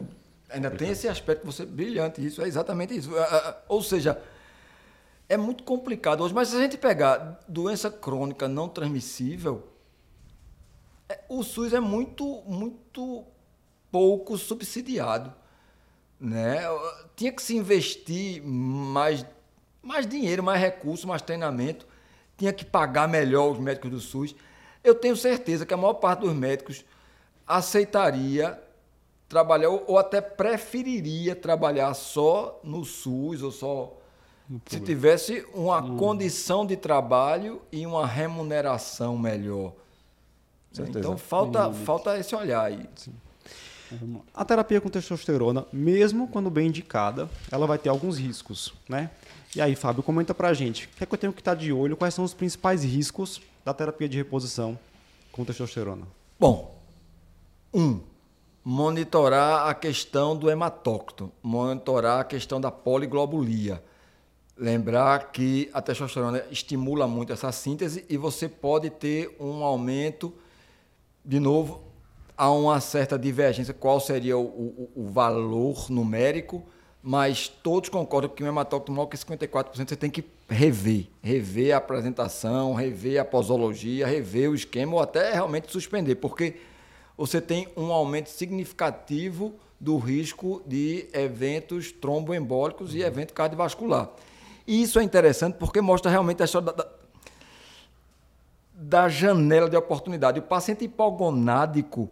Ainda 0.50 0.70
tem 0.70 0.90
esse 0.90 1.06
aspecto 1.06 1.44
você 1.46 1.64
brilhante, 1.64 2.24
isso 2.24 2.42
é 2.42 2.46
exatamente 2.48 2.96
isso. 2.96 3.16
Ah, 3.16 3.22
ah, 3.32 3.56
Ou 3.68 3.82
seja, 3.82 4.20
é 5.28 5.36
muito 5.36 5.62
complicado 5.62 6.22
hoje, 6.24 6.34
mas 6.34 6.48
se 6.48 6.56
a 6.56 6.60
gente 6.60 6.76
pegar 6.78 7.38
doença 7.46 7.90
crônica 7.90 8.48
não 8.48 8.68
transmissível, 8.68 9.68
é- 11.08 11.20
o 11.28 11.42
SUS 11.42 11.72
é 11.72 11.80
muito, 11.80 12.42
muito 12.46 13.24
pouco 13.92 14.36
subsidiado. 14.36 15.32
Né? 16.20 16.60
Tinha 17.14 17.30
que 17.30 17.42
se 17.42 17.56
investir 17.56 18.42
mais, 18.42 19.24
mais 19.82 20.06
dinheiro, 20.06 20.42
mais 20.42 20.60
recursos, 20.60 21.04
mais 21.04 21.22
treinamento, 21.22 21.86
tinha 22.36 22.52
que 22.52 22.64
pagar 22.64 23.06
melhor 23.06 23.52
os 23.52 23.58
médicos 23.58 23.90
do 23.90 24.00
SUS. 24.00 24.34
Eu 24.82 24.94
tenho 24.94 25.16
certeza 25.16 25.66
que 25.66 25.74
a 25.74 25.76
maior 25.76 25.94
parte 25.94 26.20
dos 26.20 26.32
médicos 26.32 26.84
aceitaria 27.46 28.60
trabalhar 29.28 29.68
ou, 29.68 29.98
até 29.98 30.20
preferiria 30.20 31.36
trabalhar 31.36 31.92
só 31.94 32.60
no 32.64 32.84
SUS 32.84 33.42
ou 33.42 33.50
só 33.50 33.98
se 34.66 34.80
tivesse 34.80 35.46
uma 35.52 35.96
condição 35.96 36.64
de 36.64 36.76
trabalho 36.76 37.60
e 37.70 37.86
uma 37.86 38.06
remuneração 38.06 39.18
melhor. 39.18 39.74
Certeza. 40.72 40.98
Então 40.98 41.18
falta, 41.18 41.70
falta 41.72 42.18
esse 42.18 42.34
olhar 42.34 42.64
aí. 42.64 42.88
Vamos 43.90 44.16
lá. 44.16 44.22
A 44.34 44.44
terapia 44.44 44.80
com 44.80 44.88
testosterona, 44.88 45.66
mesmo 45.72 46.28
quando 46.28 46.50
bem 46.50 46.68
indicada, 46.68 47.28
ela 47.50 47.66
vai 47.66 47.78
ter 47.78 47.88
alguns 47.88 48.18
riscos, 48.18 48.74
né? 48.88 49.10
E 49.56 49.60
aí, 49.60 49.74
Fábio, 49.74 50.02
comenta 50.02 50.34
pra 50.34 50.52
gente, 50.52 50.86
o 50.86 50.88
que 50.96 51.04
é 51.04 51.06
que 51.06 51.14
eu 51.14 51.18
tenho 51.18 51.32
que 51.32 51.40
estar 51.40 51.54
de 51.54 51.72
olho, 51.72 51.96
quais 51.96 52.12
são 52.12 52.24
os 52.24 52.34
principais 52.34 52.84
riscos 52.84 53.40
da 53.68 53.74
terapia 53.74 54.08
de 54.08 54.16
reposição 54.16 54.78
com 55.30 55.44
testosterona? 55.44 56.06
Bom, 56.40 56.74
um, 57.74 58.00
monitorar 58.64 59.68
a 59.68 59.74
questão 59.74 60.34
do 60.34 60.50
hematócrito, 60.50 61.30
monitorar 61.42 62.20
a 62.20 62.24
questão 62.24 62.58
da 62.58 62.70
poliglobulia. 62.70 63.82
Lembrar 64.56 65.30
que 65.32 65.68
a 65.74 65.82
testosterona 65.82 66.42
estimula 66.50 67.06
muito 67.06 67.30
essa 67.30 67.52
síntese 67.52 68.06
e 68.08 68.16
você 68.16 68.48
pode 68.48 68.88
ter 68.88 69.36
um 69.38 69.62
aumento, 69.62 70.32
de 71.22 71.38
novo, 71.38 71.82
há 72.38 72.50
uma 72.50 72.80
certa 72.80 73.18
divergência 73.18 73.74
qual 73.74 74.00
seria 74.00 74.38
o, 74.38 74.44
o- 74.46 74.90
o 74.96 75.08
valor 75.08 75.90
numérico, 75.90 76.64
mas 77.02 77.48
todos 77.48 77.90
concordam 77.90 78.30
que 78.30 78.42
o 78.42 78.46
hematócrito 78.46 78.90
maior 78.92 79.06
que 79.06 79.16
54% 79.18 79.86
você 79.86 79.94
tem 79.96 80.08
que 80.10 80.24
rever, 80.48 81.08
rever 81.22 81.74
a 81.74 81.78
apresentação, 81.78 82.72
rever 82.74 83.20
a 83.20 83.24
posologia, 83.24 84.06
rever 84.06 84.50
o 84.50 84.54
esquema 84.54 84.94
ou 84.94 85.00
até 85.00 85.32
realmente 85.32 85.70
suspender, 85.70 86.14
porque 86.16 86.56
você 87.16 87.40
tem 87.40 87.68
um 87.76 87.92
aumento 87.92 88.30
significativo 88.30 89.54
do 89.78 89.96
risco 89.98 90.62
de 90.66 91.08
eventos 91.12 91.92
tromboembólicos 91.92 92.94
e 92.94 93.02
evento 93.02 93.34
cardiovascular. 93.34 94.10
E 94.66 94.82
isso 94.82 94.98
é 94.98 95.02
interessante 95.02 95.54
porque 95.54 95.80
mostra 95.80 96.10
realmente 96.10 96.42
a 96.42 96.44
história 96.44 96.66
da, 96.66 96.72
da- 96.72 96.88
da 98.80 99.08
janela 99.08 99.68
de 99.68 99.76
oportunidade. 99.76 100.38
O 100.38 100.42
paciente 100.42 100.84
hipogonádico, 100.84 102.08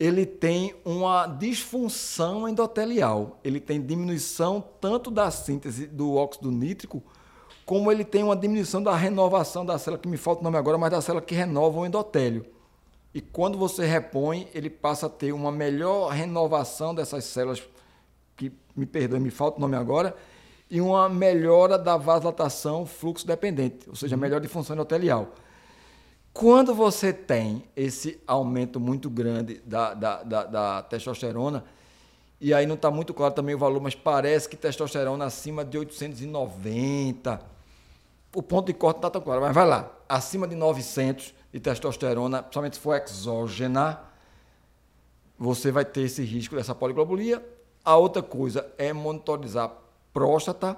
ele 0.00 0.26
tem 0.26 0.74
uma 0.84 1.26
disfunção 1.26 2.48
endotelial. 2.48 3.38
Ele 3.44 3.60
tem 3.60 3.80
diminuição 3.80 4.62
tanto 4.80 5.10
da 5.12 5.30
síntese 5.30 5.86
do 5.86 6.14
óxido 6.16 6.50
nítrico, 6.50 7.02
como 7.64 7.90
ele 7.90 8.04
tem 8.04 8.22
uma 8.22 8.36
diminuição 8.36 8.82
da 8.82 8.94
renovação 8.94 9.64
da 9.64 9.78
célula, 9.78 10.00
que 10.00 10.08
me 10.08 10.16
falta 10.16 10.40
o 10.40 10.44
nome 10.44 10.56
agora, 10.56 10.76
mas 10.76 10.90
da 10.90 11.00
célula 11.00 11.24
que 11.24 11.34
renova 11.34 11.78
o 11.78 11.86
endotélio. 11.86 12.44
E 13.14 13.20
quando 13.20 13.58
você 13.58 13.84
repõe, 13.84 14.48
ele 14.54 14.70
passa 14.70 15.06
a 15.06 15.08
ter 15.08 15.32
uma 15.32 15.52
melhor 15.52 16.10
renovação 16.10 16.94
dessas 16.94 17.24
células, 17.24 17.62
que 18.36 18.50
me 18.74 18.86
perdoe, 18.86 19.20
me 19.20 19.30
falta 19.30 19.58
o 19.58 19.60
nome 19.60 19.76
agora, 19.76 20.16
e 20.70 20.80
uma 20.80 21.08
melhora 21.08 21.78
da 21.78 21.96
vasodilatação 21.98 22.86
fluxo 22.86 23.26
dependente, 23.26 23.88
ou 23.88 23.94
seja, 23.94 24.16
melhora 24.16 24.40
de 24.40 24.48
função 24.48 24.74
endotelial. 24.74 25.34
Quando 26.32 26.74
você 26.74 27.12
tem 27.12 27.62
esse 27.76 28.18
aumento 28.26 28.80
muito 28.80 29.10
grande 29.10 29.60
da, 29.66 29.92
da, 29.92 30.22
da, 30.22 30.44
da 30.44 30.82
testosterona, 30.82 31.62
e 32.42 32.52
aí 32.52 32.66
não 32.66 32.74
está 32.74 32.90
muito 32.90 33.14
claro 33.14 33.32
também 33.32 33.54
o 33.54 33.58
valor, 33.58 33.80
mas 33.80 33.94
parece 33.94 34.48
que 34.48 34.56
testosterona 34.56 35.26
acima 35.26 35.64
de 35.64 35.78
890, 35.78 37.40
o 38.34 38.42
ponto 38.42 38.66
de 38.66 38.72
corte 38.72 38.96
não 38.96 39.06
está 39.06 39.10
tão 39.10 39.22
claro, 39.22 39.40
mas 39.40 39.54
vai 39.54 39.64
lá, 39.64 39.88
acima 40.08 40.48
de 40.48 40.56
900 40.56 41.32
de 41.52 41.60
testosterona, 41.60 42.42
principalmente 42.42 42.74
se 42.74 42.82
for 42.82 43.00
exógena, 43.00 44.00
você 45.38 45.70
vai 45.70 45.84
ter 45.84 46.00
esse 46.00 46.24
risco 46.24 46.56
dessa 46.56 46.74
poliglobulia. 46.74 47.40
A 47.84 47.96
outra 47.96 48.22
coisa 48.22 48.66
é 48.76 48.92
monitorizar 48.92 49.70
próstata, 50.12 50.76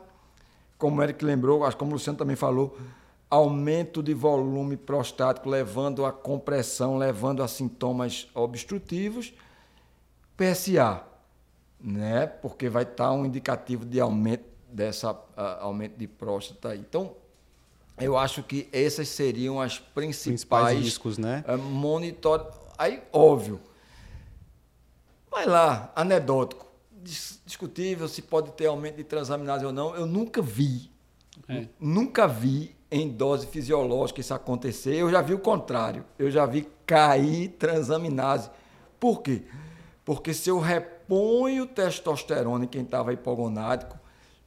como 0.77 1.01
o 1.01 1.03
Eric 1.03 1.25
lembrou, 1.25 1.65
acho 1.65 1.77
que 1.77 1.79
como 1.79 1.93
o 1.93 1.95
Luciano 1.95 2.19
também 2.19 2.37
falou, 2.37 2.77
aumento 3.31 4.03
de 4.03 4.13
volume 4.13 4.77
prostático 4.77 5.49
levando 5.49 6.05
a 6.05 6.13
compressão, 6.13 6.99
levando 6.99 7.43
a 7.43 7.49
sintomas 7.49 8.29
obstrutivos. 8.35 9.33
PSA, 10.37 11.14
né? 11.85 12.27
Porque 12.27 12.69
vai 12.71 12.85
estar 12.85 13.13
um 13.13 13.27
indicativo 13.27 13.85
de 13.85 14.01
aumento 14.01 14.45
dessa 14.73 15.17
ah, 15.37 15.59
aumento 15.61 15.97
de 15.99 16.09
próstata. 16.09 16.75
Então, 16.75 17.15
eu 17.99 18.17
acho 18.17 18.43
que 18.43 18.69
essas 18.73 19.09
seriam 19.09 19.61
as 19.61 19.79
principais, 19.79 20.25
Principais 20.25 20.79
riscos, 20.81 21.19
né? 21.19 21.45
é, 21.47 21.57
monitor. 21.57 22.51
Aí, 22.79 23.03
óbvio. 23.13 23.61
Vai 25.31 25.47
lá, 25.47 25.93
anedótico. 25.95 26.67
Dis- 26.91 27.41
Discutível 27.45 28.09
se 28.09 28.23
pode 28.23 28.53
ter 28.53 28.67
aumento 28.67 28.97
de 28.97 29.05
transaminase 29.05 29.65
ou 29.67 29.73
não. 29.73 29.95
Eu 29.95 30.07
nunca 30.07 30.41
vi. 30.41 30.91
É. 31.49 31.67
Nunca 31.79 32.27
vi 32.27 32.75
em 32.91 33.09
dose 33.09 33.47
fisiológica 33.47 34.21
isso 34.21 34.33
acontecer. 34.33 34.95
Eu 34.95 35.11
já 35.11 35.21
vi 35.21 35.35
o 35.35 35.39
contrário. 35.39 36.05
Eu 36.19 36.31
já 36.31 36.47
vi 36.47 36.67
cair 36.87 37.49
transaminase. 37.51 38.51
Por 38.99 39.21
quê? 39.21 39.43
Porque 40.05 40.33
se 40.33 40.49
eu 40.49 40.59
reponho 41.05 41.67
testosterona 41.67 42.65
em 42.65 42.69
quem 42.69 42.83
estava 42.83 43.13
hipogonádico, 43.13 43.99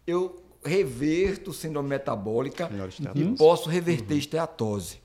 eu 0.05 0.41
reverto 0.63 1.53
síndrome 1.53 1.89
metabólica 1.89 2.69
e 3.15 3.35
posso 3.35 3.69
reverter 3.69 4.17
esteatose. 4.17 4.99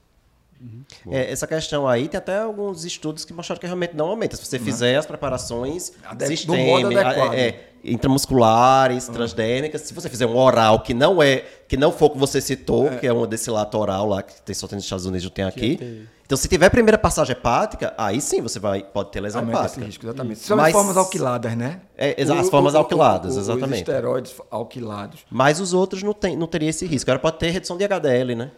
É, 1.11 1.31
essa 1.33 1.47
questão 1.47 1.87
aí 1.89 2.09
tem 2.09 2.19
até 2.19 2.39
alguns 2.39 2.85
estudos 2.85 3.25
que 3.25 3.33
mostraram 3.33 3.61
que 3.61 3.67
realmente 3.67 3.95
não 3.97 4.07
aumenta. 4.09 4.37
Se 4.37 4.45
você 4.45 4.59
fizer 4.59 4.97
as 4.97 5.07
preparações 5.07 5.93
Ade- 6.05 6.27
sistêmicas, 6.27 7.05
é, 7.35 7.41
é, 7.49 7.71
intramusculares, 7.85 9.09
transdérmicas, 9.09 9.81
se 9.83 9.95
você 9.95 10.09
fizer 10.09 10.27
um 10.27 10.37
oral 10.37 10.81
que 10.81 10.95
não 10.95 11.23
é, 11.23 11.45
que 11.69 11.77
não 11.77 11.91
for 11.93 12.07
o 12.07 12.11
que 12.11 12.19
você 12.19 12.41
citou, 12.41 12.91
que 12.99 13.07
é 13.07 13.13
um 13.13 13.27
desse 13.27 13.51
lato 13.51 13.77
oral 13.79 14.07
lá 14.09 14.23
que 14.23 14.41
tem 14.43 14.55
só 14.55 14.67
tem 14.69 14.77
nos 14.77 14.85
Estados 14.85 15.07
Unidos, 15.07 15.25
não 15.25 15.31
tem 15.33 15.45
aqui. 15.45 15.77
tem. 15.77 16.09
Então, 16.25 16.37
se 16.39 16.49
tiver 16.49 16.71
primeira 16.71 16.97
passagem 16.97 17.33
hepática, 17.37 17.93
aí 17.99 18.19
sim 18.21 18.41
você 18.41 18.59
vai 18.59 18.83
pode 18.83 19.11
ter 19.11 19.21
lesão 19.21 19.41
Aumenta 19.41 19.59
esse 19.59 19.67
hepática. 19.67 19.85
risco, 19.87 20.07
exatamente. 20.07 20.39
São 20.41 20.57
as 20.57 20.63
Mas- 20.63 20.73
formas 20.73 20.97
alquiladas, 20.97 21.55
né? 21.57 21.81
É, 21.97 22.19
exa- 22.23 22.41
as 22.41 22.49
formas 22.49 22.73
o- 22.73 22.77
o- 22.77 22.81
alquiladas, 22.81 23.37
o- 23.37 23.41
exatamente. 23.41 23.73
Os 23.73 23.79
esteroides 23.81 24.35
alquilados. 24.51 25.21
Mas 25.31 25.61
os 25.61 25.75
outros 25.75 26.03
não 26.03 26.15
tem, 26.15 26.35
não 26.35 26.47
teria 26.47 26.71
esse 26.71 26.87
risco. 26.87 27.11
Agora 27.11 27.21
pode 27.21 27.39
ter 27.39 27.51
redução 27.51 27.77
de 27.77 27.85
HDL, 27.85 28.35
né? 28.35 28.51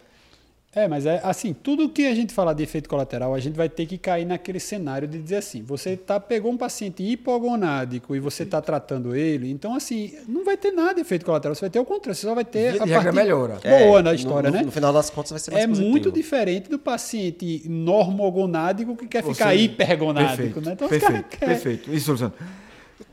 É, 0.75 0.89
mas 0.89 1.05
é 1.05 1.21
assim, 1.23 1.53
tudo 1.53 1.87
que 1.87 2.05
a 2.05 2.13
gente 2.13 2.33
falar 2.33 2.51
de 2.51 2.61
efeito 2.61 2.89
colateral, 2.89 3.33
a 3.33 3.39
gente 3.39 3.55
vai 3.55 3.69
ter 3.69 3.85
que 3.85 3.97
cair 3.97 4.25
naquele 4.25 4.59
cenário 4.59 5.07
de 5.07 5.17
dizer 5.21 5.37
assim, 5.37 5.63
você 5.63 5.95
tá, 5.95 6.19
pegou 6.19 6.51
um 6.51 6.57
paciente 6.57 7.01
hipogonádico 7.01 8.13
e 8.13 8.19
você 8.19 8.43
está 8.43 8.61
tratando 8.61 9.15
ele, 9.15 9.49
então 9.49 9.73
assim, 9.73 10.13
não 10.27 10.43
vai 10.43 10.57
ter 10.57 10.71
nada 10.71 10.95
de 10.95 11.01
efeito 11.01 11.25
colateral, 11.25 11.55
você 11.55 11.61
vai 11.61 11.69
ter 11.69 11.79
o 11.79 11.85
contrário, 11.85 12.13
você 12.13 12.27
só 12.27 12.35
vai 12.35 12.43
ter 12.43 12.73
Via 12.73 12.83
a 12.83 12.87
parte 13.01 13.15
melhora. 13.15 13.53
boa 13.63 13.99
É, 13.99 14.01
na 14.01 14.13
história, 14.13 14.51
no, 14.51 14.57
né? 14.57 14.63
No 14.63 14.71
final 14.71 14.91
das 14.91 15.09
contas 15.09 15.31
vai 15.31 15.39
ser 15.39 15.51
mais 15.51 15.63
É 15.63 15.67
positivo. 15.67 15.89
muito 15.89 16.11
diferente 16.11 16.69
do 16.69 16.77
paciente 16.77 17.63
normogonádico 17.69 18.97
que 18.97 19.07
quer 19.07 19.23
Você- 19.23 19.33
ficar 19.33 19.55
hipergonádico, 19.55 20.35
perfeito, 20.37 20.61
né? 20.61 20.73
Então, 20.73 20.89
perfeito, 20.89 21.23
querem- 21.37 21.55
perfeito. 21.55 21.93
Isso, 21.93 22.11
Luciano. 22.11 22.33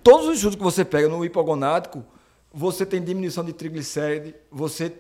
Todos 0.02 0.26
os 0.26 0.34
estudos 0.36 0.56
que 0.56 0.62
você 0.64 0.84
pega 0.84 1.08
no 1.08 1.24
hipogonádico, 1.24 2.04
você 2.52 2.84
tem 2.84 3.00
diminuição 3.00 3.44
de 3.44 3.52
triglicéride, 3.52 4.34
você 4.50 4.92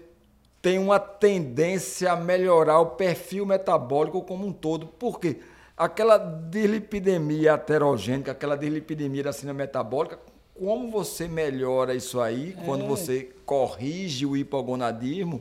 tem 0.62 0.78
uma 0.78 1.00
tendência 1.00 2.12
a 2.12 2.16
melhorar 2.16 2.78
o 2.78 2.86
perfil 2.86 3.44
metabólico 3.44 4.22
como 4.22 4.46
um 4.46 4.52
todo. 4.52 4.86
Por 4.86 5.18
quê? 5.18 5.40
Aquela 5.76 6.16
dislipidemia 6.18 7.52
heterogênica, 7.54 8.30
aquela 8.30 8.56
dislipidemia 8.56 9.24
da 9.24 9.32
síndrome 9.32 9.58
metabólica, 9.58 10.18
como 10.56 10.90
você 10.90 11.26
melhora 11.26 11.94
isso 11.94 12.20
aí 12.20 12.56
quando 12.64 12.86
você 12.86 13.30
corrige 13.44 14.24
o 14.24 14.36
hipogonadismo? 14.36 15.40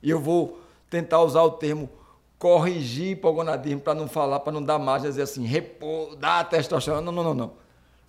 E 0.00 0.08
eu 0.08 0.20
vou 0.20 0.60
tentar 0.88 1.20
usar 1.22 1.42
o 1.42 1.50
termo 1.50 1.88
corrigir 2.38 3.12
hipogonadismo 3.12 3.80
para 3.80 3.94
não 3.94 4.06
falar, 4.08 4.40
para 4.40 4.52
não 4.52 4.62
dar 4.62 4.78
margem 4.78 5.08
dizer 5.08 5.22
assim, 5.22 5.44
repor, 5.44 6.14
dar 6.16 6.48
testosterona. 6.48 7.00
Não, 7.02 7.12
não, 7.12 7.24
não, 7.24 7.34
não. 7.34 7.52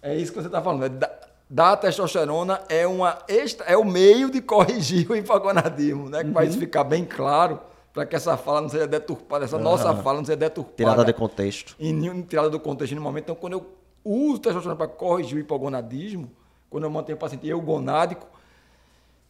É 0.02 0.16
isso 0.16 0.32
que 0.32 0.40
você 0.40 0.48
está 0.48 0.62
falando. 0.62 0.86
É 0.86 0.90
da- 0.90 1.20
dar 1.50 1.78
testosterona 1.78 2.62
é, 2.70 2.86
uma 2.88 3.20
extra, 3.28 3.66
é 3.66 3.78
o 3.78 3.84
meio 3.86 4.30
de 4.30 4.42
corrigir 4.42 5.10
o 5.12 5.16
hipogonadismo, 5.16 6.10
né? 6.10 6.24
Para 6.24 6.46
isso 6.46 6.58
ficar 6.58 6.84
bem 6.84 7.06
claro, 7.06 7.60
para 7.94 8.06
que 8.06 8.16
essa 8.16 8.36
fala 8.38 8.62
não 8.62 8.70
seja 8.70 8.88
deturpada, 8.88 9.46
essa 9.46 9.58
nossa 9.60 9.94
fala 9.96 10.18
não 10.18 10.26
seja 10.26 10.38
deturpada. 10.38 10.76
Tirada 10.76 11.06
de 11.06 11.14
contexto. 11.14 11.76
Nenhum- 11.80 12.22
tirada 12.24 12.50
do 12.50 12.60
contexto 12.60 12.92
nenhum 12.94 13.04
momento. 13.04 13.26
Então, 13.26 13.36
quando 13.36 13.54
eu 13.54 13.66
uso 14.04 14.40
testosterona 14.40 14.76
para 14.78 14.88
corrigir 14.88 15.38
o 15.38 15.40
hipogonadismo, 15.40 16.32
quando 16.70 16.86
eu 16.86 16.90
mantenho 16.90 17.16
o 17.16 17.20
paciente 17.20 17.48
eugonádico, 17.48 18.26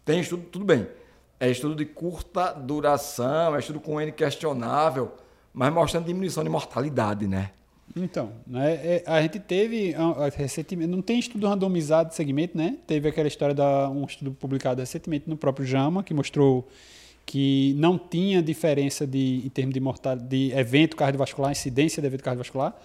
tem 0.05 0.19
estudo, 0.21 0.43
tudo 0.43 0.63
bem. 0.65 0.87
É 1.39 1.49
estudo 1.49 1.75
de 1.75 1.85
curta 1.85 2.53
duração, 2.53 3.55
é 3.55 3.59
estudo 3.59 3.81
com 3.81 3.99
N 3.99 4.11
questionável, 4.13 5.11
mas 5.53 5.73
mostrando 5.73 6.05
diminuição 6.05 6.41
de 6.43 6.49
mortalidade, 6.49 7.27
né? 7.27 7.51
Então, 7.95 8.31
né, 8.47 8.73
é, 8.73 9.03
a 9.05 9.21
gente 9.21 9.39
teve 9.39 9.93
ah, 9.93 10.29
recentemente, 10.35 10.89
não 10.89 11.01
tem 11.01 11.19
estudo 11.19 11.47
randomizado 11.47 12.09
de 12.09 12.15
segmento, 12.15 12.57
né? 12.57 12.77
Teve 12.87 13.09
aquela 13.09 13.27
história 13.27 13.53
da 13.53 13.89
um 13.89 14.05
estudo 14.05 14.31
publicado 14.31 14.79
recentemente 14.79 15.29
no 15.29 15.37
próprio 15.37 15.65
JAMA 15.65 16.03
que 16.03 16.13
mostrou 16.13 16.67
que 17.25 17.73
não 17.77 17.97
tinha 17.97 18.41
diferença 18.41 19.05
de 19.05 19.43
em 19.45 19.49
termos 19.49 19.73
de 19.73 19.79
mortal, 19.79 20.15
de 20.15 20.51
evento 20.53 20.95
cardiovascular, 20.95 21.51
incidência 21.51 22.01
de 22.01 22.07
evento 22.07 22.23
cardiovascular, 22.23 22.75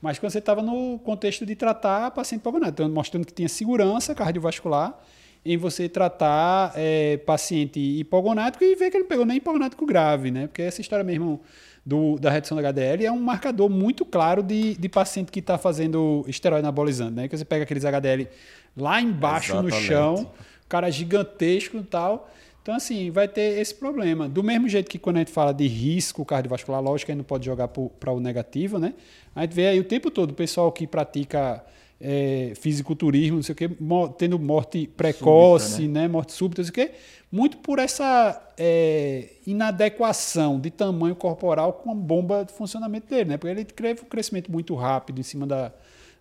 mas 0.00 0.18
quando 0.18 0.32
você 0.32 0.38
estava 0.38 0.62
no 0.62 0.98
contexto 0.98 1.44
de 1.44 1.56
tratar 1.56 2.10
paciente 2.12 2.40
hipogonádico, 2.40 2.82
então 2.82 2.94
mostrando 2.94 3.26
que 3.26 3.32
tinha 3.32 3.48
segurança 3.48 4.14
cardiovascular 4.14 4.98
em 5.44 5.56
você 5.56 5.88
tratar 5.88 6.72
é, 6.76 7.16
paciente 7.18 7.80
hipogonádico 7.80 8.62
e 8.62 8.74
ver 8.74 8.90
que 8.90 8.96
ele 8.96 9.04
não 9.04 9.08
pegou 9.08 9.24
nem 9.24 9.38
hipogonádico 9.38 9.86
grave, 9.86 10.30
né? 10.30 10.46
Porque 10.46 10.62
essa 10.62 10.80
história 10.80 11.04
mesmo 11.04 11.40
do, 11.88 12.18
da 12.18 12.30
redução 12.30 12.60
da 12.60 12.68
HDL 12.68 13.06
é 13.06 13.10
um 13.10 13.18
marcador 13.18 13.70
muito 13.70 14.04
claro 14.04 14.42
de, 14.42 14.74
de 14.74 14.88
paciente 14.90 15.32
que 15.32 15.38
está 15.40 15.56
fazendo 15.56 16.22
esteroide 16.28 16.62
anabolizante, 16.62 17.12
né? 17.12 17.28
Que 17.28 17.34
você 17.34 17.46
pega 17.46 17.62
aqueles 17.62 17.82
HDL 17.82 18.28
lá 18.76 19.00
embaixo 19.00 19.54
no 19.54 19.68
Exatamente. 19.68 19.86
chão, 19.86 20.30
cara 20.68 20.90
gigantesco 20.90 21.78
e 21.78 21.82
tal. 21.82 22.30
Então, 22.60 22.74
assim, 22.74 23.10
vai 23.10 23.26
ter 23.26 23.58
esse 23.58 23.74
problema. 23.74 24.28
Do 24.28 24.44
mesmo 24.44 24.68
jeito 24.68 24.90
que 24.90 24.98
quando 24.98 25.16
a 25.16 25.20
gente 25.20 25.32
fala 25.32 25.54
de 25.54 25.66
risco 25.66 26.26
cardiovascular, 26.26 26.82
lógico 26.82 27.06
que 27.06 27.12
a 27.12 27.14
gente 27.14 27.20
não 27.20 27.24
pode 27.24 27.46
jogar 27.46 27.68
para 27.68 28.12
o 28.12 28.20
negativo, 28.20 28.78
né? 28.78 28.92
A 29.34 29.40
gente 29.40 29.54
vê 29.54 29.68
aí 29.68 29.80
o 29.80 29.84
tempo 29.84 30.10
todo 30.10 30.32
o 30.32 30.34
pessoal 30.34 30.70
que 30.70 30.86
pratica 30.86 31.64
é, 32.00 32.52
fisiculturismo, 32.54 33.36
não 33.36 33.42
sei 33.42 33.52
o 33.52 33.56
quê, 33.56 33.70
tendo 34.16 34.38
morte 34.38 34.86
precoce, 34.96 35.88
né? 35.88 36.06
Morte 36.08 36.32
súbita, 36.32 36.62
não 36.62 36.66
sei 36.66 36.84
o 36.84 36.88
quê, 36.88 36.94
muito 37.30 37.56
por 37.58 37.78
essa 37.78 38.40
é, 38.56 39.28
inadequação 39.46 40.58
de 40.60 40.70
tamanho 40.70 41.14
corporal 41.16 41.72
com 41.74 41.90
a 41.90 41.94
bomba 41.94 42.44
de 42.44 42.52
funcionamento 42.52 43.08
dele, 43.08 43.30
né? 43.30 43.36
Porque 43.36 43.52
ele 43.52 43.64
teve 43.64 44.02
um 44.02 44.04
crescimento 44.08 44.50
muito 44.50 44.74
rápido 44.74 45.18
em 45.20 45.24
cima 45.24 45.46
da, 45.46 45.72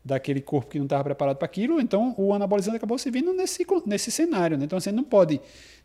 daquele 0.03 0.41
corpo 0.41 0.71
que 0.71 0.77
não 0.79 0.85
estava 0.85 1.03
preparado 1.03 1.37
para 1.37 1.45
aquilo, 1.45 1.79
então 1.79 2.13
o 2.17 2.33
anabolizante 2.33 2.77
acabou 2.77 2.97
se 2.97 3.11
vindo 3.11 3.33
nesse, 3.33 3.65
nesse 3.85 4.11
cenário. 4.11 4.57
Né? 4.57 4.65
Então 4.65 4.79
você 4.79 4.91
não 4.91 5.03
pode 5.03 5.39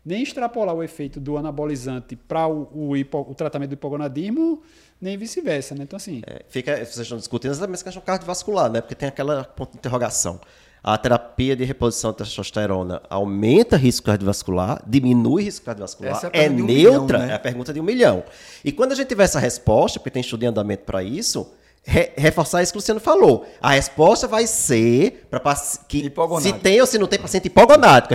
nem 0.05 0.21
extrapolar 0.23 0.75
o 0.75 0.83
efeito 0.83 1.19
do 1.19 1.37
anabolizante 1.37 2.15
para 2.15 2.47
o, 2.47 2.67
o, 2.73 2.97
hipo- 2.97 3.25
o 3.29 3.33
tratamento 3.33 3.69
do 3.69 3.73
hipogonadismo, 3.73 4.61
nem 5.03 5.17
vice-versa. 5.17 5.75
Né? 5.75 5.83
Então, 5.83 5.97
assim, 5.97 6.21
É, 6.25 6.41
fica, 6.49 6.75
vocês 6.77 6.97
estão 6.97 7.17
discutindo 7.17 7.51
exatamente 7.51 7.75
essa 7.75 7.83
questão 7.85 8.01
cardiovascular, 8.01 8.71
né? 8.71 8.81
Porque 8.81 8.95
tem 8.95 9.09
aquela 9.09 9.43
ponto 9.43 9.71
de 9.71 9.77
interrogação. 9.77 10.39
A 10.83 10.97
terapia 10.97 11.55
de 11.55 11.63
reposição 11.63 12.11
de 12.11 12.17
testosterona 12.17 13.01
aumenta 13.09 13.77
risco 13.77 14.05
cardiovascular, 14.05 14.83
diminui 14.85 15.43
risco 15.43 15.65
cardiovascular, 15.65 16.11
Essa 16.11 16.27
é 16.33 16.39
a 16.41 16.43
é, 16.43 16.49
um 16.49 16.53
neutra, 16.55 17.17
milhão, 17.19 17.27
né? 17.27 17.31
é 17.31 17.35
a 17.35 17.39
pergunta 17.39 17.73
de 17.73 17.79
um 17.79 17.83
milhão. 17.83 18.23
E 18.65 18.71
quando 18.71 18.91
a 18.91 18.95
gente 18.95 19.07
tiver 19.07 19.23
essa 19.23 19.39
resposta, 19.39 19.97
porque 19.99 20.09
tem 20.11 20.19
estudo 20.21 20.43
em 20.43 20.47
andamento 20.47 20.83
para 20.83 21.01
isso, 21.01 21.49
re- 21.83 22.11
reforçar 22.17 22.61
isso 22.61 22.73
que 22.73 22.77
o 22.77 22.81
Luciano 22.81 22.99
falou. 22.99 23.45
A 23.61 23.71
resposta 23.71 24.27
vai 24.27 24.45
ser 24.45 25.25
para 25.29 25.39
que 25.87 26.11
se 26.41 26.53
tem 26.53 26.81
ou 26.81 26.85
se 26.87 26.97
não 26.97 27.07
tem 27.07 27.17
paciente 27.19 27.49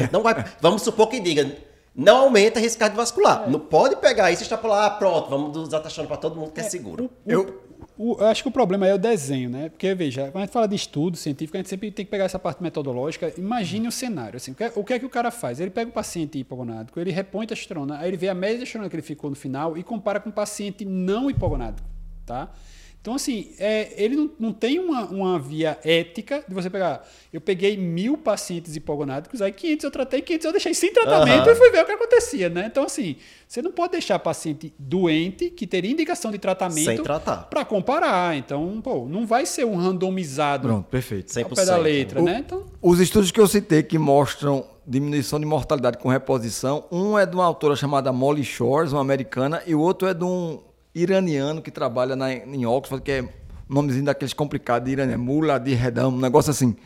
gente 0.00 0.12
não 0.12 0.22
vai, 0.22 0.44
vamos 0.60 0.82
supor 0.82 1.08
que 1.08 1.20
diga, 1.20 1.50
não 1.98 2.18
aumenta 2.18 2.60
risco 2.60 2.78
cardiovascular. 2.78 3.50
Não 3.50 3.58
pode 3.60 3.96
pegar 3.96 4.30
isso 4.32 4.42
e 4.42 4.44
extrapolar, 4.44 4.84
ah, 4.86 4.90
pronto, 4.90 5.28
vamos 5.28 5.56
usar 5.56 5.80
testosterona 5.80 6.08
para 6.08 6.16
todo 6.16 6.36
mundo 6.36 6.52
que 6.52 6.60
é, 6.60 6.62
seguro. 6.62 7.10
Eu, 7.26 7.62
O- 7.98 8.16
eu 8.20 8.26
acho 8.28 8.42
que 8.44 8.48
o 8.48 8.52
problema 8.52 8.86
é 8.86 8.94
o 8.94 8.98
desenho, 8.98 9.50
né? 9.50 9.68
Porque, 9.70 9.92
veja, 9.92 10.30
quando 10.30 10.36
a 10.36 10.40
gente 10.46 10.52
fala 10.52 10.68
de 10.68 10.76
estudo 10.76 11.16
científico, 11.16 11.56
a 11.56 11.58
gente 11.60 11.68
sempre 11.68 11.90
tem 11.90 12.04
que 12.04 12.10
pegar 12.10 12.24
essa 12.26 12.38
parte 12.38 12.62
metodológica. 12.62 13.32
Imagine 13.36 13.88
o 13.88 13.92
cenário. 13.92 14.36
Assim, 14.36 14.52
o, 14.52 14.54
que 14.54 14.62
é, 14.64 14.72
o 14.76 14.84
que 14.84 14.92
é 14.94 14.98
que 15.00 15.04
o 15.06 15.10
cara 15.10 15.32
faz? 15.32 15.58
Ele 15.58 15.70
pega 15.70 15.90
o 15.90 15.92
paciente 15.92 16.38
hipogonádico, 16.38 16.98
ele 17.00 17.10
repõe 17.10 17.44
testosterona, 17.46 17.98
aí 17.98 18.08
ele 18.08 18.16
vê 18.16 18.28
a 18.28 18.34
média 18.34 18.54
de 18.58 18.60
testosterona 18.60 18.88
que 18.88 18.94
ele 18.94 19.02
ficou 19.02 19.28
no 19.28 19.34
final 19.34 19.76
e 19.76 19.82
compara 19.82 20.20
com 20.20 20.30
o 20.30 20.32
paciente 20.32 20.84
não 20.84 21.28
hipogonádico, 21.28 21.88
tá? 22.24 22.48
Então, 23.00 23.14
assim, 23.14 23.52
é, 23.58 23.92
ele 23.96 24.16
não, 24.16 24.30
não 24.38 24.52
tem 24.52 24.78
uma, 24.78 25.06
uma 25.06 25.38
via 25.38 25.78
ética 25.84 26.44
de 26.46 26.52
você 26.52 26.68
pegar. 26.68 27.06
Eu 27.32 27.40
peguei 27.40 27.76
mil 27.76 28.18
pacientes 28.18 28.74
hipogonáticos, 28.76 29.40
aí 29.40 29.52
500 29.52 29.84
eu 29.84 29.90
tratei, 29.90 30.20
500 30.20 30.44
eu 30.44 30.52
deixei 30.52 30.74
sem 30.74 30.92
tratamento 30.92 31.42
Aham. 31.44 31.52
e 31.52 31.54
fui 31.54 31.70
ver 31.70 31.82
o 31.82 31.86
que 31.86 31.92
acontecia, 31.92 32.48
né? 32.48 32.66
Então, 32.70 32.84
assim, 32.84 33.16
você 33.46 33.62
não 33.62 33.70
pode 33.70 33.92
deixar 33.92 34.18
paciente 34.18 34.74
doente, 34.78 35.48
que 35.48 35.66
teria 35.66 35.90
indicação 35.92 36.30
de 36.30 36.38
tratamento, 36.38 37.02
para 37.48 37.64
comparar. 37.64 38.36
Então, 38.36 38.80
pô, 38.82 39.06
não 39.08 39.24
vai 39.26 39.46
ser 39.46 39.64
um 39.64 39.76
randomizado 39.76 40.68
pronto, 40.68 40.86
perfeito. 40.88 41.32
100%. 41.32 41.44
ao 41.44 41.50
pé 41.50 41.64
da 41.64 41.76
letra, 41.76 42.20
O- 42.20 42.24
né? 42.24 42.42
Então, 42.44 42.66
Os 42.82 42.98
estudos 43.00 43.30
que 43.30 43.40
eu 43.40 43.46
citei 43.46 43.82
que 43.82 43.98
mostram 43.98 44.66
diminuição 44.86 45.38
de 45.38 45.46
mortalidade 45.46 45.98
com 45.98 46.08
reposição, 46.08 46.84
um 46.90 47.18
é 47.18 47.24
de 47.24 47.34
uma 47.34 47.44
autora 47.44 47.76
chamada 47.76 48.12
Molly 48.12 48.44
Shores, 48.44 48.92
uma 48.92 49.00
americana, 49.00 49.62
e 49.66 49.74
o 49.74 49.80
outro 49.80 50.08
é 50.08 50.14
de 50.14 50.24
um 50.24 50.60
iraniano 51.02 51.60
que 51.62 51.70
trabalha 51.70 52.14
na, 52.16 52.32
em 52.32 52.66
Oxford, 52.66 53.02
que 53.02 53.10
é 53.12 53.22
um 53.22 53.28
nomezinho 53.68 54.04
daqueles 54.04 54.32
complicados 54.32 54.86
de 54.86 54.92
Irânia, 54.92 55.16
Mula 55.18 55.58
de 55.58 55.74
Redam, 55.74 56.08
um 56.10 56.18
negócio 56.20 56.50
assim. 56.50 56.76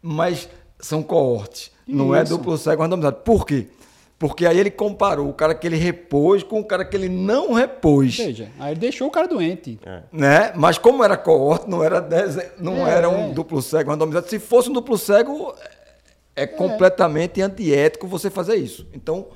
Mas 0.00 0.48
são 0.78 1.02
coortes, 1.02 1.70
não 1.86 2.14
é 2.14 2.22
Isso. 2.22 2.36
duplo 2.36 2.56
cego 2.58 2.82
randomizado. 2.82 3.16
Por 3.18 3.46
quê? 3.46 3.68
Porque 4.18 4.46
aí 4.46 4.58
ele 4.58 4.70
comparou 4.70 5.28
o 5.28 5.32
cara 5.34 5.52
que 5.54 5.66
ele 5.66 5.76
repôs 5.76 6.44
com 6.44 6.60
o 6.60 6.64
cara 6.64 6.84
que 6.84 6.96
ele 6.96 7.08
não 7.08 7.52
repôs. 7.54 8.16
veja, 8.16 8.48
aí 8.58 8.72
ele 8.72 8.80
deixou 8.80 9.08
o 9.08 9.10
cara 9.10 9.26
doente. 9.26 9.80
Né? 10.12 10.52
Mas 10.54 10.78
como 10.78 11.02
era 11.02 11.16
coorte, 11.16 11.68
não 11.68 11.82
era, 11.82 12.00
dese- 12.00 12.50
não 12.58 12.86
É, 12.86 12.92
era 12.98 13.08
um 13.08 13.30
é. 13.30 13.32
duplo 13.32 13.60
cego 13.60 13.90
randomizado. 13.90 14.28
Se 14.28 14.38
fosse 14.38 14.70
um 14.70 14.72
duplo 14.72 14.96
cego, 14.96 15.52
é, 16.36 16.46
completamente 16.46 17.42
antiético 17.42 18.06
você 18.06 18.30
fazer 18.30 18.54
isso. 18.56 18.86
Então, 18.94 19.26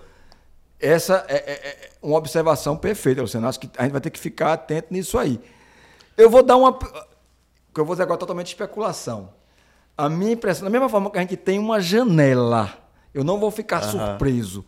essa 0.81 1.25
é, 1.29 1.35
é- 1.37 1.53
é 1.53 1.91
uma 2.03 2.17
observação 2.19 2.77
perfeita, 2.77 3.23
Luciano. 3.23 3.49
Acho 3.49 3.61
que 3.61 3.71
a 3.79 3.83
gente 3.83 3.93
vai 3.93 4.01
ter 4.01 4.11
que 4.11 4.19
ficar 4.19 4.53
atento 4.53 4.89
nisso 4.93 5.19
aí. 5.19 5.41
Eu 6.17 6.29
vou 6.31 6.43
dar 6.43 6.57
uma. 6.57 6.71
O 6.71 7.75
que 7.75 7.81
eu 7.81 7.85
vou 7.85 7.95
dizer 7.95 8.05
agora 8.05 8.17
é 8.19 8.21
totalmente 8.21 8.49
especulação. 8.49 9.31
A 9.97 10.09
minha 10.09 10.33
impressão, 10.33 10.65
da 10.65 10.71
mesma 10.71 10.89
forma 10.89 11.11
que 11.11 11.19
a 11.19 11.21
gente 11.23 11.37
tem 11.37 11.59
uma 11.59 11.81
janela, 11.81 12.73
eu 13.15 13.25
não 13.25 13.39
vou 13.41 13.51
ficar 13.51 13.81
surpreso. 13.91 14.65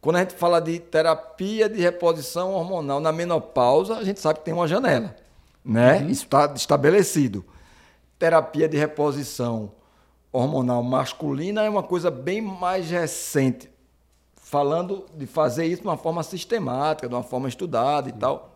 Quando 0.00 0.16
a 0.16 0.18
gente 0.20 0.34
fala 0.34 0.60
de 0.60 0.78
terapia 0.78 1.68
de 1.68 1.80
reposição 1.80 2.52
hormonal 2.52 3.00
na 3.00 3.10
menopausa, 3.10 3.96
a 3.96 4.04
gente 4.04 4.20
sabe 4.20 4.38
que 4.38 4.44
tem 4.44 4.54
uma 4.54 4.68
janela. 4.68 5.16
Né? 5.64 6.02
Isso 6.08 6.24
está 6.24 6.52
estabelecido. 6.54 7.44
Terapia 8.18 8.68
de 8.68 8.76
reposição 8.76 9.72
hormonal 10.32 10.82
masculina 10.82 11.64
é 11.64 11.68
uma 11.68 11.82
coisa 11.82 12.10
bem 12.10 12.40
mais 12.40 12.88
recente. 12.90 13.68
Falando 14.50 15.04
de 15.14 15.26
fazer 15.26 15.66
isso 15.66 15.82
de 15.82 15.88
uma 15.88 15.98
forma 15.98 16.22
sistemática, 16.22 17.06
de 17.06 17.14
uma 17.14 17.22
forma 17.22 17.48
estudada 17.50 18.08
e 18.08 18.12
tal. 18.12 18.54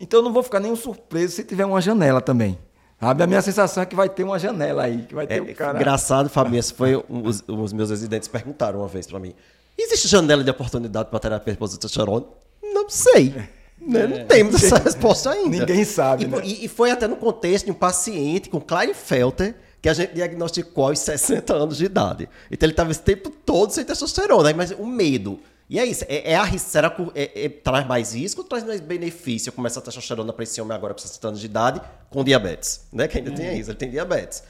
Então 0.00 0.20
eu 0.20 0.24
não 0.24 0.32
vou 0.32 0.42
ficar 0.42 0.60
nenhum 0.60 0.76
surpreso 0.76 1.34
se 1.36 1.44
tiver 1.44 1.66
uma 1.66 1.78
janela 1.80 2.22
também. 2.22 2.58
Sabe? 2.98 3.22
A 3.22 3.26
minha 3.26 3.42
sensação 3.42 3.82
é 3.82 3.86
que 3.86 3.94
vai 3.94 4.08
ter 4.08 4.24
uma 4.24 4.38
janela 4.38 4.84
aí, 4.84 5.02
que 5.02 5.14
vai 5.14 5.26
ter 5.26 5.34
É, 5.36 5.40
o 5.42 5.54
cara. 5.54 5.76
Engraçado, 5.78 6.30
Fabinho, 6.30 6.58
esse 6.58 6.72
foi 6.72 6.96
um- 6.96 7.22
os, 7.26 7.44
os 7.46 7.72
meus 7.74 7.90
residentes 7.90 8.28
perguntaram 8.28 8.78
uma 8.78 8.88
vez 8.88 9.06
pra 9.06 9.18
mim: 9.20 9.34
existe 9.76 10.08
janela 10.08 10.42
de 10.42 10.50
oportunidade 10.50 11.10
para 11.10 11.18
terapia 11.18 11.54
testosterona? 11.54 12.24
Não 12.62 12.88
sei. 12.88 13.34
Né? 13.78 14.06
Não 14.06 14.26
temos 14.26 14.54
essa 14.62 14.78
resposta 14.82 15.30
ainda. 15.30 15.50
Ninguém 15.50 15.84
sabe, 15.84 16.24
E, 16.24 16.28
né? 16.28 16.40
e- 16.42 16.64
e 16.64 16.68
foi 16.68 16.90
até 16.90 17.06
no 17.06 17.16
contexto 17.16 17.66
de 17.66 17.72
um 17.72 17.74
paciente 17.74 18.48
com 18.48 18.58
Klinefelter 18.58 19.54
que 19.80 19.88
a 19.88 19.94
gente 19.94 20.14
diagnosticou 20.14 20.88
aos 20.88 20.98
60 20.98 21.54
anos 21.54 21.76
de 21.78 21.84
idade. 21.84 22.28
Então 22.50 22.66
ele 22.66 22.72
estava 22.72 22.90
esse 22.90 23.02
tempo 23.02 23.30
todo 23.30 23.70
sem 23.72 23.84
testosterona, 23.84 24.48
aí, 24.48 24.54
mas 24.54 24.70
o 24.72 24.84
medo. 24.86 25.38
E 25.70 25.78
é 25.78 25.84
isso, 25.84 26.04
é, 26.08 26.32
é 26.32 26.36
a, 26.36 26.58
será 26.58 26.88
que 26.88 27.02
é- 27.14 27.44
é- 27.44 27.48
traz 27.48 27.86
mais 27.86 28.14
risco 28.14 28.40
ou 28.40 28.46
traz 28.48 28.64
mais 28.64 28.80
benefício 28.80 29.52
começar 29.52 29.80
a 29.80 29.82
testosterona 29.82 30.32
para 30.32 30.42
esse 30.42 30.58
homem 30.60 30.74
agora 30.74 30.94
com 30.94 31.00
60 31.00 31.28
anos 31.28 31.40
de 31.40 31.46
idade 31.46 31.80
com 32.10 32.24
diabetes? 32.24 32.86
Né? 32.92 33.06
Que 33.06 33.18
ainda 33.18 33.30
tem 33.32 33.58
isso, 33.58 33.70
ele 33.70 33.76
tem 33.78 33.90
diabetes. 33.90 34.42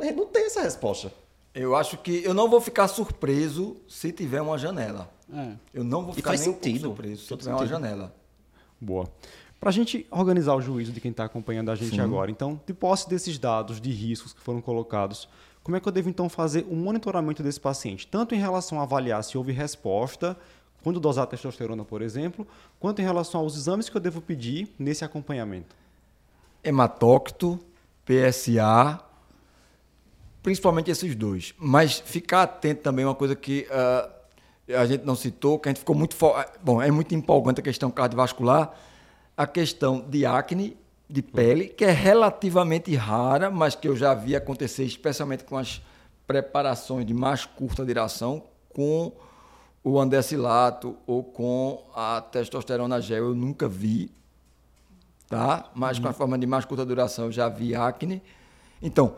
Gente 0.00 0.16
não 0.16 0.26
tem 0.26 0.46
essa 0.46 0.60
resposta. 0.62 1.12
Eu 1.54 1.76
acho 1.76 1.96
que 1.98 2.22
eu 2.24 2.34
não 2.34 2.50
vou 2.50 2.60
ficar 2.60 2.88
surpreso 2.88 3.76
se 3.86 4.10
tiver 4.10 4.40
uma 4.42 4.58
janela. 4.58 5.08
É. 5.32 5.52
Eu 5.72 5.84
não 5.84 6.02
vou 6.02 6.12
E 6.12 6.16
ficar 6.16 6.30
faz 6.30 6.40
nem 6.40 6.48
um 6.50 6.52
pouco 6.52 6.66
sentido. 6.66 6.82
surpreso 6.88 7.22
se 7.22 7.36
tiver 7.36 7.50
uma 7.52 7.58
sentido. 7.60 7.70
janela. 7.70 8.14
Boa. 8.80 9.08
Para 9.64 9.70
a 9.70 9.72
gente 9.72 10.06
organizar 10.10 10.54
o 10.54 10.60
juízo 10.60 10.92
de 10.92 11.00
quem 11.00 11.10
está 11.10 11.24
acompanhando 11.24 11.70
a 11.70 11.74
gente 11.74 11.98
agora, 11.98 12.30
então, 12.30 12.60
de 12.66 12.74
posse 12.74 13.08
desses 13.08 13.38
dados 13.38 13.80
de 13.80 13.90
riscos 13.90 14.34
que 14.34 14.40
foram 14.42 14.60
colocados, 14.60 15.26
como 15.62 15.74
é 15.74 15.80
que 15.80 15.88
eu 15.88 15.90
devo 15.90 16.10
então 16.10 16.28
fazer 16.28 16.66
o 16.68 16.76
monitoramento 16.76 17.42
desse 17.42 17.58
paciente? 17.58 18.06
Tanto 18.06 18.34
em 18.34 18.38
relação 18.38 18.78
a 18.78 18.82
avaliar 18.82 19.24
se 19.24 19.38
houve 19.38 19.52
resposta, 19.52 20.36
quando 20.82 21.00
dosar 21.00 21.26
testosterona, 21.28 21.82
por 21.82 22.02
exemplo, 22.02 22.46
quanto 22.78 23.00
em 23.00 23.06
relação 23.06 23.40
aos 23.40 23.56
exames 23.56 23.88
que 23.88 23.96
eu 23.96 24.02
devo 24.02 24.20
pedir 24.20 24.68
nesse 24.78 25.02
acompanhamento. 25.02 25.74
Hematócito, 26.62 27.58
PSA, 28.04 29.00
principalmente 30.42 30.90
esses 30.90 31.14
dois. 31.14 31.54
Mas 31.58 32.00
ficar 32.00 32.42
atento 32.42 32.82
também 32.82 33.06
é 33.06 33.08
uma 33.08 33.14
coisa 33.14 33.34
que 33.34 33.66
ah, 33.70 34.10
a 34.76 34.84
gente 34.84 35.06
não 35.06 35.16
citou, 35.16 35.58
que 35.58 35.70
a 35.70 35.72
gente 35.72 35.78
ficou 35.78 35.96
muito. 35.96 36.14
ah, 36.26 36.52
Bom, 36.62 36.82
é 36.82 36.90
muito 36.90 37.14
empolgante 37.14 37.60
a 37.60 37.64
questão 37.64 37.90
cardiovascular, 37.90 38.78
a 39.36 39.46
questão 39.46 40.00
de 40.00 40.24
acne 40.24 40.76
de 41.08 41.22
pele, 41.22 41.68
que 41.68 41.84
é 41.84 41.90
relativamente 41.90 42.94
rara, 42.94 43.50
mas 43.50 43.74
que 43.74 43.88
eu 43.88 43.96
já 43.96 44.14
vi 44.14 44.34
acontecer, 44.34 44.84
especialmente 44.84 45.44
com 45.44 45.56
as 45.56 45.82
preparações 46.26 47.04
de 47.04 47.12
mais 47.12 47.44
curta 47.44 47.84
duração, 47.84 48.44
com 48.72 49.12
o 49.82 50.00
andesilato 50.00 50.96
ou 51.06 51.22
com 51.22 51.84
a 51.94 52.20
testosterona 52.20 53.00
gel. 53.00 53.26
Eu 53.26 53.34
nunca 53.34 53.68
vi 53.68 54.10
tá? 55.28 55.70
Mas 55.74 55.98
com 55.98 56.08
a 56.08 56.12
forma 56.12 56.38
de 56.38 56.46
mais 56.46 56.64
curta 56.64 56.84
duração 56.84 57.26
eu 57.26 57.32
já 57.32 57.48
vi 57.48 57.74
acne. 57.74 58.22
Então, 58.80 59.16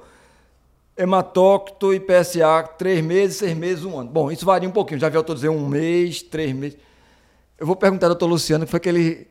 hematócito 0.97 1.93
e 1.93 2.01
PSA, 2.01 2.63
três 2.79 3.05
meses, 3.05 3.37
seis 3.37 3.57
meses, 3.57 3.85
um 3.85 3.99
ano. 3.99 4.11
Bom, 4.11 4.31
isso 4.31 4.47
varia 4.47 4.69
um 4.69 4.73
pouquinho. 4.73 5.01
Já 5.01 5.09
vi 5.09 5.17
autor 5.17 5.35
dizer 5.35 5.49
um 5.49 5.67
mês, 5.67 6.23
três 6.23 6.55
meses. 6.55 6.79
Eu 7.59 7.67
vou 7.67 7.77
perguntar 7.77 8.07
ao 8.07 8.11
doutor 8.11 8.27
Luciano 8.27 8.65
o 8.65 8.67
que 8.67 8.71
foi 8.71 8.81
que 8.81 8.89
ele 8.89 9.29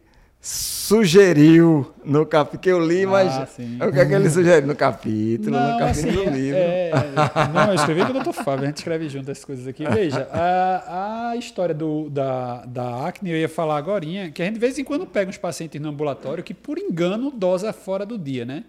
sugeriu 0.48 1.92
no 2.06 2.24
capítulo, 2.24 2.62
que 2.62 2.70
eu 2.70 2.80
li, 2.86 3.04
Ah, 3.04 3.08
mas 3.08 3.50
sim. 3.50 3.78
o 3.82 3.92
que 3.92 4.00
é 4.00 4.06
que 4.06 4.14
ele 4.14 4.30
sugeriu 4.30 4.68
no 4.68 4.76
capítulo, 4.76 5.60
no 5.60 5.80
capítulo 5.80 5.90
assim, 5.90 6.12
do 6.12 6.30
livro. 6.30 6.60
é- 6.60 6.90
é- 6.92 7.48
não, 7.52 7.70
eu 7.70 7.74
escrevi 7.76 8.06
com 8.06 8.12
o 8.12 8.24
Dr. 8.24 8.32
Fábio, 8.32 8.64
a 8.66 8.68
gente 8.68 8.78
escreve 8.78 9.10
junto 9.10 9.32
essas 9.32 9.44
coisas 9.44 9.68
aqui. 9.68 9.84
Veja, 9.88 10.30
a, 10.32 11.30
a 11.32 11.36
história 11.36 11.74
do, 11.74 12.12
da, 12.12 12.64
da 12.66 13.08
acne, 13.08 13.32
eu 13.32 13.38
ia 13.38 13.50
falar 13.50 13.78
agora, 13.78 14.06
que 14.06 14.42
a 14.42 14.46
gente 14.46 14.54
de 14.54 14.60
vez 14.60 14.78
em 14.78 14.84
quando 14.84 15.08
pega 15.08 15.30
uns 15.32 15.38
pacientes 15.38 15.82
no 15.82 15.90
ambulatório 15.90 16.44
que, 16.44 16.54
por 16.54 16.78
engano, 16.78 17.32
dosa 17.32 17.74
fora 17.74 18.06
do 18.06 18.16
dia, 18.18 18.46
né? 18.46 18.64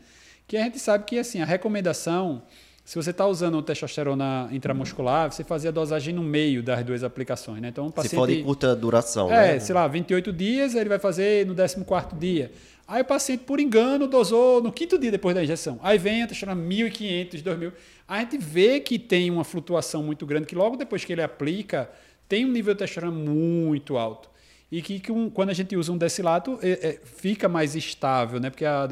Que 0.49 0.57
a 0.57 0.63
gente 0.63 0.79
sabe 0.79 1.05
que, 1.05 1.19
assim, 1.19 1.43
a 1.43 1.45
recomendação, 1.45 2.41
se 2.87 2.95
você 2.95 3.11
está 3.11 3.27
usando 3.27 3.61
testosterona 3.63 4.49
intramuscular, 4.53 5.33
você 5.33 5.43
fazia 5.43 5.71
a 5.71 5.73
dosagem 5.73 6.15
no 6.15 6.23
meio 6.23 6.63
das 6.63 6.85
duas 6.85 7.03
aplicações, 7.03 7.61
né? 7.61 7.71
Então, 7.71 7.89
Se 7.89 7.95
paciente... 7.95 8.15
for 8.15 8.29
de 8.29 8.45
curta 8.45 8.77
duração, 8.77 9.29
É, 9.29 9.55
né? 9.55 9.59
sei 9.59 9.75
lá, 9.75 9.89
28 9.89 10.33
dias, 10.33 10.77
ele 10.77 10.89
vai 10.89 11.01
fazer 11.01 11.45
no 11.47 11.55
14 11.57 12.15
dia. 12.17 12.53
Aí 12.87 13.03
o 13.03 13.05
paciente, 13.05 13.43
por 13.43 13.59
engano, 13.59 14.07
dosou 14.07 14.63
no 14.63 14.71
quinto 14.71 14.97
dia 15.01 15.11
depois 15.11 15.35
da 15.35 15.43
injeção. 15.43 15.81
Aí 15.83 15.99
vem 15.99 16.23
a 16.23 16.29
testosterona 16.29 16.63
1.500, 16.65 17.43
2.000. 17.43 17.73
A 18.07 18.21
gente 18.21 18.39
vê 18.39 18.79
que 18.79 19.01
tem 19.01 19.33
uma 19.33 19.43
flutuação 19.43 20.05
muito 20.05 20.25
grande, 20.25 20.47
que 20.47 20.55
logo 20.55 20.77
depois 20.77 21.05
que 21.05 21.13
ele 21.13 21.23
aplica, 21.23 21.91
tem 22.29 22.45
um 22.45 22.53
nível 22.53 22.73
de 22.73 22.79
testosterona 22.79 23.19
muito 23.19 23.97
alto. 23.97 24.31
E 24.71 24.83
que, 24.83 24.99
que 24.99 25.13
um- 25.13 25.31
quando 25.31 25.51
a 25.51 25.55
gente 25.55 25.77
usa 25.77 25.93
um 25.93 25.97
desilato, 25.99 26.59
é- 26.63 26.89
é, 26.89 27.01
fica 27.05 27.49
mais 27.49 27.75
estável, 27.77 28.41
né? 28.41 28.51
porque 28.51 28.65
a, 28.65 28.89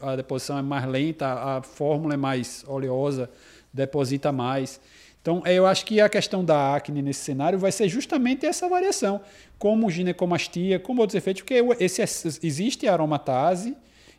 a 0.00 0.16
deposição 0.16 0.58
é 0.58 0.62
mais 0.62 0.86
lenta, 0.86 1.26
a 1.32 1.62
fórmula 1.62 2.14
é 2.14 2.16
mais 2.16 2.64
oleosa, 2.66 3.28
deposita 3.72 4.32
mais. 4.32 4.80
Então, 5.20 5.42
eu 5.44 5.66
acho 5.66 5.84
que 5.84 6.00
a 6.00 6.08
questão 6.08 6.42
da 6.42 6.74
acne 6.74 7.02
nesse 7.02 7.20
cenário 7.20 7.58
vai 7.58 7.70
ser 7.70 7.88
justamente 7.88 8.46
essa 8.46 8.66
variação, 8.68 9.20
como 9.58 9.90
ginecomastia, 9.90 10.78
como 10.78 11.02
outros 11.02 11.16
efeitos, 11.16 11.42
porque 11.42 11.62
esse, 11.84 12.00
existe 12.46 12.86
a 12.88 12.92
aromatase, 12.94 13.76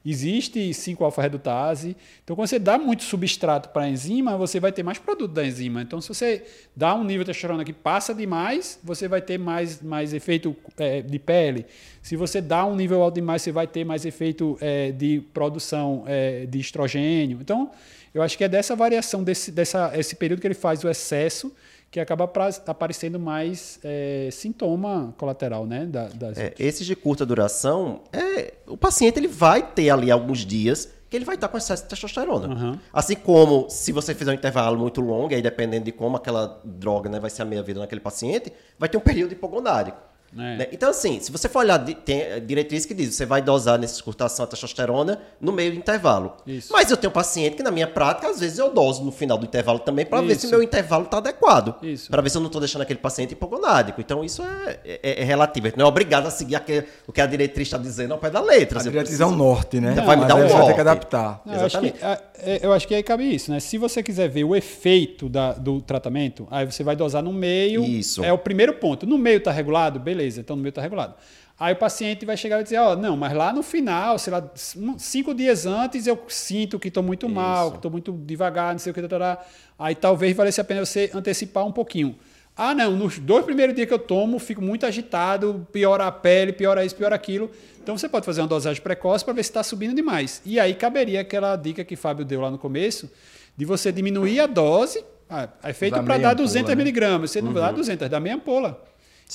existe 0.09 0.69
5-alfa-redutase. 0.69 1.95
Então, 2.23 2.35
quando 2.35 2.47
você 2.47 2.59
dá 2.59 2.77
muito 2.77 3.03
substrato 3.03 3.69
para 3.69 3.83
a 3.83 3.89
enzima, 3.89 4.37
você 4.37 4.59
vai 4.59 4.71
ter 4.71 4.83
mais 4.83 4.97
produto 4.97 5.31
da 5.31 5.45
enzima. 5.45 5.81
Então, 5.81 5.99
se 6.01 6.07
você 6.07 6.43
dá 6.75 6.95
um 6.95 7.03
nível 7.03 7.23
de 7.23 7.27
testosterona 7.27 7.63
que 7.63 7.73
passa 7.73 8.13
demais, 8.13 8.79
você 8.83 9.07
vai 9.07 9.21
ter 9.21 9.37
mais, 9.37 9.81
mais 9.81 10.13
efeito 10.13 10.55
eh, 10.77 11.01
de 11.01 11.19
pele. 11.19 11.65
Se 12.01 12.15
você 12.15 12.41
dá 12.41 12.65
um 12.65 12.75
nível 12.75 13.01
alto 13.01 13.15
demais, 13.15 13.41
você 13.41 13.51
vai 13.51 13.67
ter 13.67 13.83
mais 13.83 14.05
efeito 14.05 14.57
eh, 14.61 14.91
de 14.91 15.21
produção 15.33 16.03
eh, 16.07 16.45
de 16.47 16.59
estrogênio. 16.59 17.39
Então, 17.41 17.71
eu 18.13 18.21
acho 18.21 18.37
que 18.37 18.43
é 18.43 18.49
dessa 18.49 18.75
variação, 18.75 19.23
desse 19.23 19.51
dessa, 19.51 19.91
esse 19.95 20.15
período 20.15 20.41
que 20.41 20.47
ele 20.47 20.55
faz 20.55 20.83
o 20.83 20.89
excesso, 20.89 21.53
que 21.91 21.99
acaba 21.99 22.31
aparecendo 22.67 23.19
mais 23.19 23.79
eh, 23.83 24.29
sintoma 24.31 25.13
colateral, 25.17 25.65
né? 25.65 25.85
Da, 25.85 26.07
das 26.07 26.37
É, 26.37 26.53
esses 26.59 26.85
de 26.85 26.95
curta 26.95 27.25
duração, 27.25 28.01
é, 28.13 28.53
o 28.67 28.77
paciente 28.77 29.17
ele 29.17 29.27
vai 29.27 29.63
ter 29.63 29.89
ali 29.89 30.11
alguns 30.11 30.45
dias 30.45 30.89
que 31.09 31.17
ele 31.17 31.25
vai 31.25 31.35
estar 31.35 31.47
com 31.47 31.57
excesso 31.57 31.83
de 31.83 31.89
testosterona. 31.89 32.47
Uhum. 32.47 32.79
Assim 32.93 33.15
como 33.15 33.67
se 33.69 33.91
você 33.91 34.13
fizer 34.13 34.29
um 34.29 34.35
intervalo 34.35 34.77
muito 34.77 35.01
longo, 35.01 35.33
aí 35.33 35.41
dependendo 35.41 35.85
de 35.85 35.91
como 35.91 36.15
aquela 36.15 36.61
droga 36.63 37.09
né, 37.09 37.19
vai 37.19 37.31
ser 37.31 37.41
a 37.41 37.45
meia-vida 37.45 37.79
naquele 37.79 38.01
paciente, 38.01 38.53
vai 38.77 38.87
ter 38.87 38.97
um 38.97 39.01
período 39.01 39.31
hipogonárico. 39.33 39.97
É. 40.33 40.57
Né? 40.57 40.67
Então, 40.71 40.89
assim, 40.89 41.19
se 41.19 41.31
você 41.31 41.49
for 41.49 41.59
olhar, 41.59 41.79
tem 41.79 42.33
a 42.33 42.39
diretriz 42.39 42.85
que 42.85 42.93
diz, 42.93 43.15
você 43.15 43.25
vai 43.25 43.41
dosar 43.41 43.79
nessa 43.79 44.01
curtação 44.03 44.45
a 44.45 44.47
testosterona 44.47 45.19
no 45.41 45.51
meio 45.51 45.71
do 45.71 45.77
intervalo. 45.77 46.33
Isso. 46.45 46.71
Mas 46.71 46.89
eu 46.91 46.97
tenho 46.97 47.11
paciente 47.11 47.55
que, 47.55 47.63
na 47.63 47.71
minha 47.71 47.87
prática, 47.87 48.29
às 48.29 48.39
vezes 48.39 48.57
eu 48.59 48.71
doso 48.71 49.03
no 49.03 49.11
final 49.11 49.37
do 49.37 49.45
intervalo 49.45 49.79
também 49.79 50.05
para 50.05 50.21
ver 50.21 50.35
se 50.35 50.47
meu 50.47 50.61
intervalo 50.61 51.05
está 51.05 51.17
adequado. 51.17 51.75
Isso. 51.81 52.09
Para 52.11 52.21
ver 52.21 52.29
se 52.29 52.37
eu 52.37 52.41
não 52.41 52.47
estou 52.47 52.59
deixando 52.61 52.81
aquele 52.81 52.99
paciente 52.99 53.31
hipogonádico. 53.33 53.99
Então, 54.01 54.23
isso 54.23 54.43
é, 54.43 54.79
é- 54.85 55.21
é 55.21 55.23
relativo. 55.23 55.67
A 55.67 55.69
gente 55.69 55.79
não 55.79 55.85
é 55.85 55.89
obrigado 55.89 56.27
a 56.27 56.31
seguir 56.31 56.55
aquele- 56.55 56.85
o 57.07 57.11
que 57.11 57.21
a 57.21 57.25
diretriz 57.25 57.67
está 57.67 57.77
dizendo 57.77 58.13
ao 58.13 58.19
pé 58.19 58.29
da 58.29 58.41
letra. 58.41 58.79
A 58.79 58.83
diretriz 58.83 59.19
é 59.19 59.25
o 59.25 59.31
norte, 59.31 59.79
né? 59.79 59.91
Então 59.93 60.05
vai 60.05 60.15
me 60.15 60.25
dar 60.25 60.35
um 60.35 60.43
aí 60.43 60.47
você 60.49 60.53
vai 60.53 60.65
ter 60.67 60.73
que 60.73 60.83
norte. 60.83 60.89
adaptar. 60.89 61.41
Não, 61.45 61.53
eu, 61.55 61.65
acho 61.65 61.79
que, 61.79 61.93
é, 62.41 62.59
eu 62.61 62.73
acho 62.73 62.87
que 62.87 62.95
aí 62.95 63.03
cabe 63.03 63.23
isso, 63.33 63.51
né? 63.51 63.59
Se 63.59 63.77
você 63.77 64.03
quiser 64.03 64.27
ver 64.29 64.43
o 64.43 64.55
efeito 64.55 65.27
da- 65.29 65.53
do 65.53 65.81
tratamento, 65.81 66.47
aí 66.51 66.65
você 66.65 66.83
vai 66.83 66.95
dosar 66.95 67.23
no 67.23 67.33
meio. 67.33 67.83
Isso. 67.83 68.23
É 68.23 68.31
o 68.31 68.37
primeiro 68.37 68.73
ponto. 68.73 69.05
No 69.05 69.17
meio 69.17 69.37
está 69.37 69.51
regulado? 69.51 69.99
Beleza, 69.99 70.18
então 70.27 70.55
no 70.55 70.61
meio 70.61 70.69
está 70.69 70.81
regulado. 70.81 71.15
Aí 71.59 71.73
o 71.73 71.75
paciente 71.75 72.25
vai 72.25 72.37
chegar 72.37 72.61
e 72.61 72.63
dizer, 72.63 72.77
ó, 72.77 72.95
não, 72.95 73.17
mas 73.17 73.33
lá 73.33 73.51
no 73.51 73.61
final, 73.61 74.17
sei 74.17 74.31
lá, 74.31 74.49
cinco 74.97 75.33
dias 75.33 75.65
antes 75.65 76.07
eu 76.07 76.17
sinto 76.29 76.79
que 76.79 76.87
estou 76.87 77.03
muito 77.03 77.27
mal, 77.27 77.71
que 77.71 77.77
estou 77.77 77.91
muito 77.91 78.13
devagar, 78.13 78.71
não 78.71 78.79
sei 78.79 78.91
o 78.91 78.93
que, 78.93 79.01
tarará. 79.01 79.43
aí 79.77 79.93
talvez 79.93 80.35
valesse 80.35 80.61
a 80.61 80.63
pena 80.63 80.85
você 80.85 81.11
antecipar 81.13 81.65
um 81.65 81.71
pouquinho. 81.71 82.15
Ah, 82.55 82.75
não, 82.75 82.91
nos 82.91 83.19
dois 83.19 83.45
primeiros 83.45 83.73
dias 83.73 83.87
que 83.87 83.93
eu 83.93 83.99
tomo, 83.99 84.37
fico 84.37 84.61
muito 84.61 84.85
agitado, 84.85 85.65
piora 85.71 86.07
a 86.07 86.11
pele, 86.11 86.51
piora 86.51 86.83
isso, 86.83 86.95
piora 86.95 87.15
aquilo. 87.15 87.49
Então 87.81 87.97
você 87.97 88.07
pode 88.07 88.25
fazer 88.25 88.41
uma 88.41 88.47
dosagem 88.47 88.81
precoce 88.81 89.23
para 89.23 89.33
ver 89.33 89.43
se 89.43 89.49
está 89.49 89.63
subindo 89.63 89.95
demais. 89.95 90.41
E 90.45 90.59
aí 90.59 90.73
caberia 90.73 91.21
aquela 91.21 91.55
dica 91.55 91.83
que 91.83 91.95
Fábio 91.95 92.25
deu 92.25 92.41
lá 92.41 92.51
no 92.51 92.57
começo, 92.57 93.09
de 93.55 93.65
você 93.65 93.91
diminuir 93.91 94.41
a 94.41 94.45
dose. 94.45 95.03
Ah, 95.29 95.47
é 95.63 95.73
feito 95.73 96.03
para 96.03 96.17
dar 96.17 96.31
ampola, 96.31 96.35
200 96.35 96.69
né? 96.69 96.75
miligramas. 96.75 97.31
Você 97.31 97.41
não 97.41 97.53
dá 97.53 97.71
200, 97.71 98.09
dá 98.09 98.19
meia 98.19 98.35
ampola. 98.35 98.83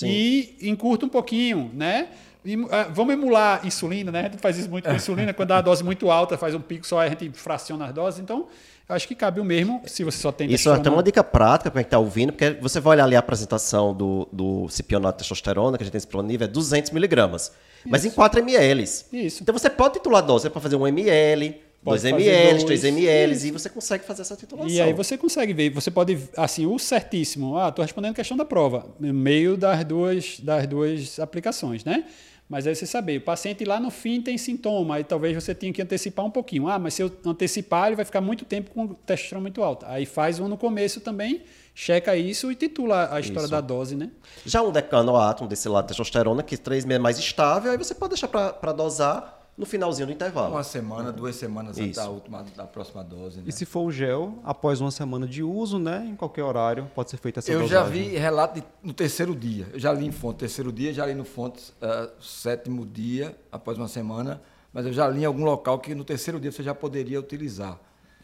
E 0.02 0.56
encurta 0.62 1.06
um 1.06 1.08
pouquinho, 1.08 1.70
né? 1.74 2.08
E, 2.44 2.54
ah, 2.70 2.88
vamos 2.90 3.14
emular 3.14 3.66
insulina, 3.66 4.12
né? 4.12 4.20
A 4.20 4.22
gente 4.24 4.38
faz 4.38 4.58
isso 4.58 4.68
muito 4.68 4.86
com 4.86 4.94
insulina, 4.94 5.32
quando 5.32 5.48
dá 5.48 5.58
a 5.58 5.62
dose 5.62 5.82
muito 5.82 6.10
alta, 6.10 6.36
faz 6.36 6.54
um 6.54 6.60
pico 6.60 6.86
só, 6.86 7.00
a 7.00 7.08
gente 7.08 7.30
fraciona 7.30 7.86
as 7.86 7.94
doses. 7.94 8.20
Então, 8.20 8.46
acho 8.86 9.08
que 9.08 9.14
cabe 9.14 9.40
o 9.40 9.44
mesmo 9.44 9.80
se 9.86 10.04
você 10.04 10.18
só 10.18 10.30
tem 10.30 10.52
Isso 10.52 10.68
é 10.68 10.74
até 10.74 10.90
uma 10.90 11.02
dica 11.02 11.24
prática 11.24 11.70
para 11.70 11.82
quem 11.82 11.86
está 11.86 11.98
ouvindo, 11.98 12.32
porque 12.32 12.50
você 12.60 12.80
vai 12.80 12.96
olhar 12.96 13.04
ali 13.04 13.16
a 13.16 13.20
apresentação 13.20 13.94
do, 13.94 14.28
do 14.30 14.68
cipionato 14.68 15.16
de 15.16 15.18
testosterona, 15.20 15.78
que 15.78 15.84
a 15.84 15.86
gente 15.86 15.92
tem 15.92 15.98
disponível, 15.98 16.46
é 16.46 16.48
200 16.48 16.90
miligramas. 16.90 17.52
Mas 17.86 18.04
em 18.04 18.10
4 18.10 18.40
ml. 18.40 18.82
Isso. 18.82 19.42
Então 19.42 19.52
você 19.52 19.70
pode 19.70 19.94
titular 19.94 20.22
a 20.22 20.26
dose, 20.26 20.42
você 20.42 20.50
pode 20.50 20.62
fazer 20.62 20.76
1 20.76 20.86
ml, 20.86 21.60
Pode 21.84 22.00
2 22.00 22.02
fazer 22.02 22.30
ml, 22.30 22.50
dois. 22.50 22.64
3 22.64 22.84
ml, 22.84 23.46
e 23.46 23.50
você 23.50 23.68
consegue 23.68 24.04
fazer 24.04 24.22
essa 24.22 24.34
titulação. 24.34 24.74
E 24.74 24.80
aí 24.80 24.92
você 24.94 25.18
consegue 25.18 25.52
ver, 25.52 25.68
você 25.70 25.90
pode, 25.90 26.18
assim, 26.36 26.64
o 26.64 26.78
certíssimo, 26.78 27.58
ah, 27.58 27.68
estou 27.68 27.82
respondendo 27.82 28.12
a 28.12 28.14
questão 28.14 28.36
da 28.36 28.44
prova, 28.44 28.86
no 28.98 29.12
meio 29.12 29.56
das 29.56 29.84
duas, 29.84 30.40
das 30.40 30.66
duas 30.66 31.18
aplicações, 31.18 31.84
né? 31.84 32.04
Mas 32.48 32.66
aí 32.66 32.74
você 32.74 32.86
saber, 32.86 33.18
o 33.18 33.20
paciente 33.22 33.64
lá 33.64 33.80
no 33.80 33.90
fim 33.90 34.20
tem 34.20 34.36
sintoma, 34.36 34.96
aí 34.96 35.04
talvez 35.04 35.34
você 35.34 35.54
tenha 35.54 35.72
que 35.72 35.80
antecipar 35.80 36.24
um 36.24 36.30
pouquinho. 36.30 36.68
Ah, 36.68 36.78
mas 36.78 36.94
se 36.94 37.02
eu 37.02 37.10
antecipar, 37.24 37.86
ele 37.86 37.96
vai 37.96 38.04
ficar 38.04 38.20
muito 38.20 38.44
tempo 38.44 38.70
com 38.70 38.88
testosterona 38.88 39.42
muito 39.42 39.62
alta. 39.62 39.86
Aí 39.88 40.04
faz 40.04 40.38
um 40.38 40.46
no 40.46 40.56
começo 40.58 41.00
também, 41.00 41.42
checa 41.74 42.14
isso 42.16 42.52
e 42.52 42.54
titula 42.54 43.08
a 43.14 43.18
história 43.18 43.44
Isso. 43.44 43.50
da 43.50 43.60
dose, 43.62 43.96
né? 43.96 44.10
Já 44.44 44.62
um 44.62 44.70
decanoátomo 44.70 45.48
desse 45.48 45.68
lado 45.68 45.84
de 45.84 45.88
testosterona, 45.88 46.42
que 46.42 46.56
três 46.56 46.84
meses 46.84 47.00
é 47.00 47.02
mais 47.02 47.18
estável, 47.18 47.72
aí 47.72 47.78
você 47.78 47.94
pode 47.94 48.10
deixar 48.10 48.28
para 48.28 48.72
dosar 48.72 49.43
no 49.56 49.64
finalzinho 49.64 50.06
do 50.06 50.12
intervalo. 50.12 50.52
Uma 50.54 50.64
semana, 50.64 51.12
duas 51.12 51.36
semanas 51.36 51.78
Isso. 51.78 51.94
da 52.00 52.08
última, 52.08 52.44
da 52.56 52.64
próxima 52.66 53.04
dose. 53.04 53.38
Né? 53.38 53.44
E 53.46 53.52
se 53.52 53.64
for 53.64 53.82
o 53.82 53.92
gel, 53.92 54.38
após 54.42 54.80
uma 54.80 54.90
semana 54.90 55.26
de 55.26 55.42
uso, 55.42 55.78
né, 55.78 56.04
em 56.08 56.16
qualquer 56.16 56.42
horário, 56.42 56.90
pode 56.94 57.10
ser 57.10 57.16
feita 57.18 57.38
essa 57.38 57.52
Eu 57.52 57.66
já 57.68 57.82
dosagem. 57.84 58.10
vi 58.10 58.16
relato 58.16 58.60
de- 58.60 58.66
no 58.82 58.92
terceiro 58.92 59.34
dia. 59.34 59.66
Eu 59.72 59.78
já 59.78 59.92
li 59.92 60.06
em 60.06 60.12
fonte 60.12 60.38
terceiro 60.38 60.72
dia, 60.72 60.92
já 60.92 61.06
li 61.06 61.14
no 61.14 61.24
fonte 61.24 61.72
ah, 61.80 62.08
sétimo 62.20 62.84
dia, 62.84 63.36
após 63.52 63.78
uma 63.78 63.88
semana. 63.88 64.40
Mas 64.72 64.86
eu 64.86 64.92
já 64.92 65.06
li 65.08 65.22
em 65.22 65.24
algum 65.24 65.44
local 65.44 65.78
que 65.78 65.94
no 65.94 66.02
terceiro 66.04 66.40
dia 66.40 66.50
você 66.50 66.62
já 66.62 66.74
poderia 66.74 67.20
utilizar. 67.20 67.78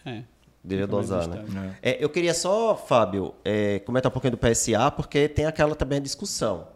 É. 0.05 0.24
Deveria 0.62 0.87
dosar, 0.87 1.26
né? 1.28 1.45
estável. 1.47 1.70
É, 1.81 2.05
eu 2.05 2.09
queria 2.11 2.35
só, 2.35 2.74
Fábio, 2.76 3.35
é, 3.45 3.78
comentar 3.78 4.11
um 4.11 4.12
pouquinho 4.12 4.33
do 4.33 4.37
PSA, 4.37 4.91
porque 4.91 5.28
tem 5.28 5.47
aquela 5.47 5.74
também 5.74 5.99
a 5.99 6.01
discussão, 6.03 6.66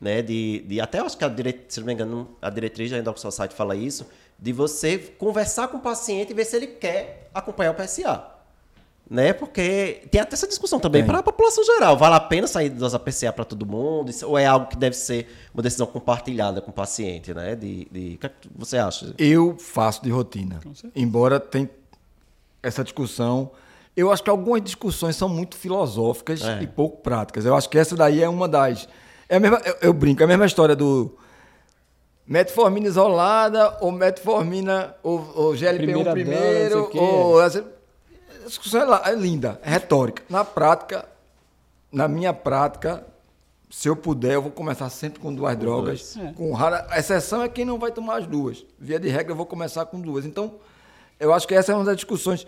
né? 0.00 0.22
De, 0.22 0.60
de 0.66 0.80
até 0.80 0.98
eu 1.00 1.04
acho 1.06 1.16
que 1.18 1.24
a 1.24 1.28
dire- 1.28 1.64
se 1.68 1.78
não 1.80 1.86
me 1.86 1.92
engano, 1.92 2.28
a 2.40 2.48
diretriz 2.48 2.90
da 2.90 2.98
Endocrine 2.98 3.20
Society 3.30 3.54
fala 3.54 3.76
isso, 3.76 4.06
de 4.38 4.52
você 4.52 4.96
conversar 4.98 5.68
com 5.68 5.76
o 5.76 5.80
paciente 5.80 6.30
e 6.30 6.34
ver 6.34 6.44
se 6.46 6.56
ele 6.56 6.66
quer 6.68 7.28
acompanhar 7.34 7.72
o 7.72 7.74
PSA. 7.74 8.24
Né? 9.08 9.32
Porque 9.32 10.02
tem 10.08 10.20
até 10.20 10.34
essa 10.34 10.46
discussão 10.46 10.78
também 10.78 11.04
para 11.04 11.18
a 11.18 11.22
população 11.22 11.64
geral. 11.64 11.96
Vale 11.98 12.14
a 12.14 12.20
pena 12.20 12.46
sair 12.46 12.68
dosar 12.68 13.00
PCA 13.00 13.32
para 13.32 13.44
todo 13.44 13.66
mundo? 13.66 14.12
Ou 14.24 14.38
é 14.38 14.46
algo 14.46 14.66
que 14.66 14.76
deve 14.76 14.94
ser 14.96 15.26
uma 15.52 15.60
decisão 15.64 15.84
compartilhada 15.84 16.60
com 16.60 16.70
o 16.70 16.72
paciente, 16.72 17.34
né? 17.34 17.56
De, 17.56 17.88
de... 17.90 18.14
O 18.14 18.18
que 18.18 18.26
é 18.26 18.28
que 18.28 18.48
você 18.56 18.78
acha? 18.78 19.12
Eu 19.18 19.56
faço 19.58 20.00
de 20.04 20.10
rotina. 20.10 20.60
Embora 20.94 21.40
tem 21.40 21.68
essa 22.62 22.84
discussão. 22.84 23.50
Eu 23.96 24.12
acho 24.12 24.22
que 24.22 24.30
algumas 24.30 24.62
discussões 24.62 25.16
são 25.16 25.28
muito 25.28 25.56
filosóficas 25.56 26.40
É. 26.42 26.62
e 26.62 26.66
pouco 26.68 26.98
práticas. 27.02 27.44
Eu 27.44 27.56
acho 27.56 27.68
que 27.68 27.76
essa 27.76 27.96
daí 27.96 28.22
é 28.22 28.28
uma 28.28 28.46
das. 28.48 28.88
É 29.30 29.36
a 29.36 29.40
mesma, 29.40 29.58
eu, 29.64 29.76
eu 29.80 29.92
brinco, 29.94 30.20
é 30.20 30.24
a 30.24 30.28
mesma 30.28 30.44
história 30.44 30.74
do 30.76 31.16
metformina 32.26 32.86
isolada 32.86 33.76
ou 33.80 33.90
metformina 33.92 34.94
ou, 35.02 35.18
ou 35.34 35.52
GLP-1 35.52 35.76
Primeira 35.78 36.04
dose, 36.04 36.12
primeiro. 36.12 36.86
quê. 36.88 36.98
ou, 36.98 37.42
essa, 37.42 37.64
a 38.44 38.46
discussão 38.46 38.82
é, 38.82 38.84
lá- 38.84 39.02
é 39.06 39.14
linda, 39.14 39.60
é 39.62 39.70
retórica. 39.70 40.22
Na 40.28 40.44
prática, 40.44 41.06
na 41.92 42.06
minha 42.08 42.32
prática, 42.32 43.04
se 43.70 43.88
eu 43.88 43.96
puder, 43.96 44.32
eu 44.34 44.42
vou 44.42 44.50
começar 44.50 44.88
sempre 44.90 45.20
com 45.20 45.32
duas 45.34 45.56
drogas. 45.56 46.14
dois. 46.14 46.26
É. 46.28 46.32
Com 46.32 46.52
rara 46.52 46.86
a 46.90 46.98
exceção 46.98 47.42
é 47.42 47.48
quem 47.48 47.64
não 47.64 47.78
vai 47.78 47.90
tomar 47.92 48.18
as 48.18 48.26
duas. 48.26 48.64
Via 48.78 48.98
de 48.98 49.08
regra, 49.08 49.32
eu 49.32 49.36
vou 49.36 49.46
começar 49.46 49.86
com 49.86 50.00
duas. 50.00 50.24
Então, 50.24 50.54
eu 51.18 51.32
acho 51.32 51.46
que 51.46 51.54
essa 51.54 51.72
é 51.72 51.74
uma 51.74 51.84
das 51.84 51.96
discussões 51.96 52.46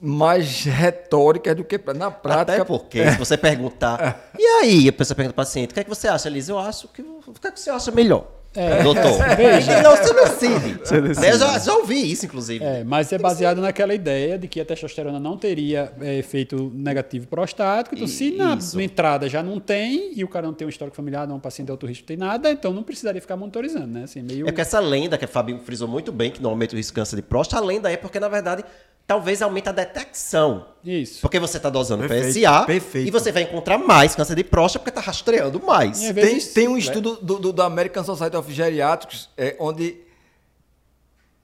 mais 0.00 0.64
retóricas 0.64 1.56
do 1.56 1.64
que 1.64 1.80
na 1.94 2.10
prática. 2.10 2.54
Até 2.54 2.64
porque, 2.64 3.10
se 3.10 3.18
você 3.18 3.36
perguntar, 3.36 4.30
e 4.38 4.44
aí, 4.44 4.88
a 4.88 4.92
pessoa 4.92 5.16
pergunta 5.16 5.32
ao 5.32 5.44
paciente, 5.44 5.70
o 5.70 5.74
que 5.74 5.80
é 5.80 5.84
que 5.84 5.90
você 5.90 6.06
acha, 6.08 6.28
Liz? 6.28 6.48
Eu 6.48 6.58
acho 6.58 6.88
que. 6.88 7.02
O 7.02 7.32
que 7.40 7.48
é 7.48 7.50
que 7.50 7.58
você 7.58 7.70
acha 7.70 7.90
melhor? 7.90 8.35
É. 8.56 8.82
Doutor. 8.82 9.18
Veja. 9.36 9.82
Não, 9.82 9.96
você 9.96 10.14
decide. 10.14 10.78
Você 10.78 11.00
decide. 11.00 11.26
Eu 11.26 11.38
já, 11.38 11.58
já 11.58 11.74
ouvi 11.74 12.10
isso, 12.10 12.26
inclusive. 12.26 12.64
É, 12.64 12.82
mas 12.84 13.12
é 13.12 13.18
baseado 13.18 13.60
naquela 13.60 13.94
ideia 13.94 14.38
de 14.38 14.48
que 14.48 14.60
a 14.60 14.64
testosterona 14.64 15.20
não 15.20 15.36
teria 15.36 15.92
é, 16.00 16.18
efeito 16.18 16.72
negativo 16.74 17.26
prostático. 17.26 17.94
Então, 17.94 18.08
se 18.08 18.30
na, 18.32 18.56
na 18.56 18.82
entrada 18.82 19.28
já 19.28 19.42
não 19.42 19.60
tem, 19.60 20.12
e 20.16 20.24
o 20.24 20.28
cara 20.28 20.46
não 20.46 20.54
tem 20.54 20.66
um 20.66 20.70
histórico 20.70 20.96
familiar, 20.96 21.26
não 21.26 21.34
é 21.34 21.38
um 21.38 21.40
paciente 21.40 21.66
de 21.66 21.72
alto 21.72 21.86
risco, 21.86 22.04
tem 22.04 22.16
nada, 22.16 22.50
então 22.50 22.72
não 22.72 22.82
precisaria 22.82 23.20
ficar 23.20 23.36
monitorizando, 23.36 23.86
né? 23.86 24.04
Assim, 24.04 24.22
meio... 24.22 24.48
É 24.48 24.52
que 24.52 24.60
essa 24.60 24.80
lenda 24.80 25.18
que 25.18 25.24
a 25.24 25.28
Fabinho 25.28 25.60
frisou 25.60 25.86
muito 25.88 26.10
bem, 26.10 26.30
que 26.30 26.42
não 26.42 26.50
aumenta 26.50 26.74
o 26.74 26.76
risco 26.76 26.92
de 26.92 26.96
câncer 26.96 27.16
de 27.16 27.22
próstata, 27.22 27.62
a 27.62 27.66
lenda 27.66 27.90
é 27.90 27.96
porque, 27.96 28.18
na 28.18 28.28
verdade, 28.28 28.64
talvez 29.06 29.40
aumente 29.40 29.68
a 29.68 29.72
detecção. 29.72 30.66
Isso. 30.84 31.20
Porque 31.20 31.38
você 31.38 31.56
está 31.56 31.70
dosando 31.70 32.06
Perfeito, 32.06 32.38
PSA 32.38 32.64
perfeito. 32.64 33.08
e 33.08 33.10
você 33.10 33.32
vai 33.32 33.42
encontrar 33.42 33.78
mais 33.78 34.14
câncer 34.14 34.34
de 34.34 34.44
próstata 34.44 34.84
porque 34.84 34.98
está 34.98 35.00
rastreando 35.00 35.60
mais. 35.64 36.02
E 36.02 36.14
Tem, 36.14 36.38
tem 36.38 36.68
um 36.68 36.74
né? 36.74 36.78
estudo 36.78 37.18
do, 37.20 37.38
do, 37.38 37.52
da 37.52 37.64
American 37.64 38.04
Society 38.04 38.36
of 38.36 38.45
Geriatrics, 38.52 39.28
é, 39.36 39.56
onde 39.58 39.96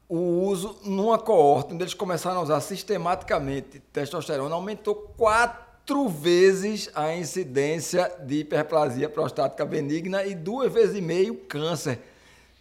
o 0.09 0.17
uso 0.47 0.77
numa 0.85 1.19
coorte, 1.19 1.73
onde 1.73 1.83
eles 1.85 1.95
começaram 1.95 2.41
a 2.41 2.43
usar 2.43 2.61
sistematicamente 2.61 3.81
testosterona, 3.93 4.55
aumentou 4.55 4.95
quatro 5.17 6.09
vezes 6.09 6.91
a 6.95 7.15
incidência 7.15 8.11
de 8.25 8.41
hiperplasia 8.41 9.09
prostática 9.09 9.65
benigna 9.65 10.23
e 10.25 10.35
duas 10.35 10.71
vezes 10.73 10.97
e 10.97 11.01
meio 11.01 11.35
câncer. 11.35 11.99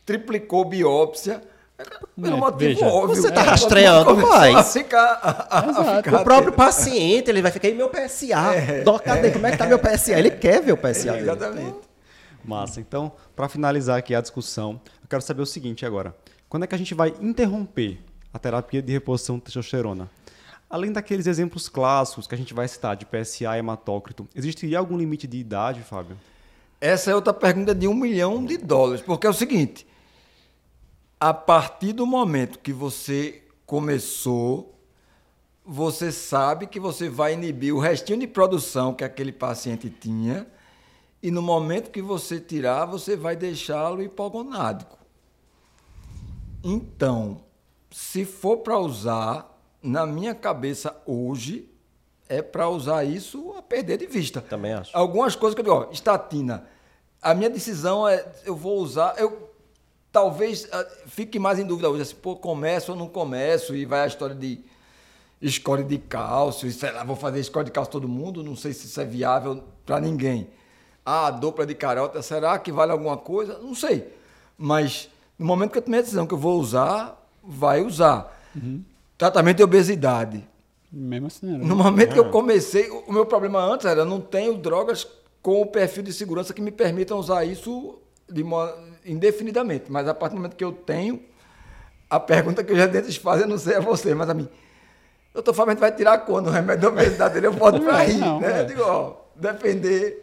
Triplicou 0.06 0.64
biópsia. 0.66 1.42
Pelo 2.22 2.36
É, 2.38 2.40
motivo 2.40 2.58
veja, 2.60 2.86
óbvio. 2.86 3.22
você 3.22 3.32
tá 3.32 3.42
É, 3.42 3.44
rastreando 3.46 4.16
mais. 4.16 4.56
A 4.56 4.64
ficar, 4.64 5.20
a- 5.50 5.60
a 5.60 5.98
ficar 5.98 6.22
O 6.22 6.24
próprio 6.24 6.54
paciente, 6.54 7.30
ele 7.30 7.42
vai 7.42 7.52
ficar, 7.52 7.70
e 7.70 7.74
meu 7.74 7.90
PSA? 7.90 8.84
Dó, 8.86 9.00
cadê? 9.00 9.32
Como 9.32 9.48
é 9.48 9.52
que 9.52 9.58
tá 9.58 9.66
meu 9.66 9.80
PSA? 9.80 10.18
Ele 10.20 10.30
quer 10.30 10.62
ver 10.62 10.74
o 10.74 10.78
PSA 10.78 11.12
dele. 11.14 11.24
Exatamente. 11.24 11.76
Massa. 12.44 12.80
Então, 12.80 13.12
para 13.36 13.50
finalizar 13.50 13.98
aqui 13.98 14.14
a 14.16 14.22
discussão, 14.22 14.82
eu 15.02 15.08
quero 15.10 15.22
saber 15.22 15.42
o 15.42 15.46
seguinte 15.46 15.86
agora. 15.86 16.16
Quando 16.50 16.64
é 16.64 16.68
que 16.68 16.76
a 16.76 16.78
gente 16.78 16.94
vai 16.94 17.14
interromper 17.22 18.00
a 18.34 18.40
terapia 18.40 18.82
de 18.82 18.92
reposição 18.92 19.38
de 19.38 19.44
testosterona? 19.44 20.10
Além 20.70 20.92
daqueles 20.92 21.28
exemplos 21.28 21.68
clássicos 21.68 22.28
que 22.28 22.36
a 22.36 22.38
gente 22.38 22.54
vai 22.54 22.68
citar 22.68 22.96
de 22.96 23.06
PSA 23.06 23.58
hematócrito, 23.58 24.28
existiria 24.34 24.80
algum 24.80 24.98
limite 24.98 25.28
de 25.28 25.38
idade, 25.38 25.82
Fábio? 25.82 26.18
Essa 26.80 27.12
é 27.12 27.16
outra 27.16 27.34
pergunta 27.34 27.76
de 27.76 27.88
um 27.88 27.94
milhão 27.94 28.44
de 28.44 28.58
dólares, 28.58 29.02
porque 29.02 29.28
é 29.28 29.30
o 29.30 29.34
seguinte: 29.34 29.86
a 31.20 31.34
partir 31.34 31.94
do 31.94 32.06
momento 32.08 32.58
que 32.58 32.74
você 32.74 33.44
começou, 33.66 34.76
você 35.64 36.12
sabe 36.12 36.66
que 36.66 36.80
você 36.80 37.08
vai 37.08 37.34
inibir 37.34 37.76
o 37.76 37.80
restinho 37.80 38.20
de 38.20 38.28
produção 38.28 38.94
que 38.94 39.04
aquele 39.04 39.32
paciente 39.32 39.90
tinha, 39.90 40.48
e 41.22 41.30
no 41.30 41.42
momento 41.42 41.92
que 41.92 42.02
você 42.02 42.40
tirar, 42.40 42.86
você 42.86 43.16
vai 43.16 43.36
deixá-lo 43.36 44.02
hipogonádico. 44.02 44.98
Então, 46.64 47.42
se 47.92 48.26
for 48.26 48.58
para 48.58 48.78
usar, 48.80 49.58
na 49.82 50.06
minha 50.06 50.34
cabeça 50.34 50.96
hoje, 51.06 51.70
é 52.30 52.42
para 52.42 52.70
usar 52.70 53.04
isso 53.04 53.54
a 53.58 53.62
perder 53.62 53.98
de 53.98 54.08
vista. 54.08 54.42
Também 54.42 54.74
acho. 54.74 54.96
Algumas 54.96 55.36
coisas 55.36 55.54
que 55.54 55.62
eu 55.62 55.66
digo, 55.66 55.76
ó, 55.76 55.92
estatina. 55.92 56.68
A 57.22 57.34
minha 57.34 57.50
decisão 57.50 58.08
é, 58.08 58.26
eu 58.46 58.56
vou 58.56 58.80
usar, 58.80 59.16
eu 59.18 59.52
talvez 60.12 60.68
ah, 60.72 60.86
fique 61.06 61.38
mais 61.38 61.60
em 61.60 61.66
dúvida 61.66 61.90
hoje, 61.90 62.02
assim, 62.02 62.16
pô, 62.16 62.36
começo 62.36 62.92
ou 62.92 62.98
não 62.98 63.08
começo, 63.08 63.76
e 63.76 63.86
vai 63.86 64.02
a 64.02 64.08
história 64.08 64.36
de 64.36 64.64
score 65.48 65.84
de 65.84 65.98
cálcio, 65.98 66.68
e 66.68 66.72
sei 66.72 66.92
lá, 66.92 67.04
vou 67.04 67.16
fazer 67.16 67.44
score 67.44 67.66
de 67.66 67.72
cálcio 67.72 67.92
todo 67.92 68.08
mundo, 68.08 68.44
não 68.44 68.56
sei 68.56 68.74
se 68.74 68.88
isso 68.88 69.00
é 69.00 69.06
viável 69.06 69.64
para 69.86 70.00
ninguém. 70.00 70.50
Ah, 71.06 71.28
a 71.28 71.32
dupla 71.32 71.66
de 71.66 71.74
carota, 71.76 72.22
será 72.22 72.58
que 72.60 72.72
vale 72.72 72.92
alguma 72.92 73.18
coisa? 73.18 73.58
Não 73.60 73.74
sei. 73.74 74.14
Mas 74.58 75.10
no 75.38 75.46
momento 75.46 75.72
que 75.72 75.78
eu 75.80 75.82
tomei 75.82 76.00
a 76.00 76.04
decisão 76.04 76.28
que 76.28 76.34
eu 76.34 76.38
vou 76.38 76.60
usar, 76.60 77.20
vai 77.44 77.82
usar. 77.82 78.40
Tratamento 79.18 79.58
de 79.58 79.64
obesidade. 79.64 80.48
Mesmo 80.92 81.28
assim, 81.28 81.50
era, 81.56 81.58
No 81.64 81.76
né? 81.76 81.84
momento 81.84 82.14
que 82.14 82.20
eu 82.20 82.30
comecei, 82.30 82.90
o 82.90 83.12
meu 83.14 83.26
problema 83.26 83.60
antes 83.64 83.86
era 83.86 84.02
eu 84.02 84.06
não 84.06 84.20
tenho 84.20 84.56
drogas 84.58 85.08
com 85.42 85.62
o 85.62 85.66
perfil 85.66 86.04
de 86.04 86.12
segurança 86.14 86.54
que 86.54 86.62
me 86.62 86.70
permitam 86.72 87.18
usar 87.18 87.46
isso 87.46 87.98
de 88.30 88.44
mo- 88.44 88.70
indefinidamente. 89.06 89.86
Mas 89.92 90.08
a 90.08 90.14
partir 90.14 90.36
do 90.36 90.38
momento 90.40 90.56
que 90.56 90.64
eu 90.64 90.72
tenho, 90.72 91.24
a 92.10 92.20
pergunta 92.20 92.64
que 92.64 92.74
os 92.74 92.78
residentes 92.78 93.16
fazem, 93.16 93.44
eu 93.46 93.50
não 93.50 93.58
sei 93.58 93.76
a 93.78 93.80
você, 93.80 94.14
mas 94.14 94.30
a 94.30 94.34
mim. 94.34 94.48
Doutor 95.34 95.54
Fábio, 95.54 95.72
a 95.72 95.74
gente 95.76 95.80
vai 95.82 95.96
tirar 95.96 96.18
quando 96.20 96.48
o 96.48 96.52
remédio 96.52 96.82
da 96.82 96.90
obesidade 96.90 97.34
dele? 97.36 97.48
Eu 97.48 97.54
boto 97.54 97.80
pra 97.80 97.94
Não, 98.00 98.06
rir. 98.06 98.18
não, 98.18 98.40
né? 98.42 98.60
é. 98.60 98.62
Eu 98.62 98.66
digo, 98.66 98.82
ó, 98.84 99.14
depender. 99.36 100.21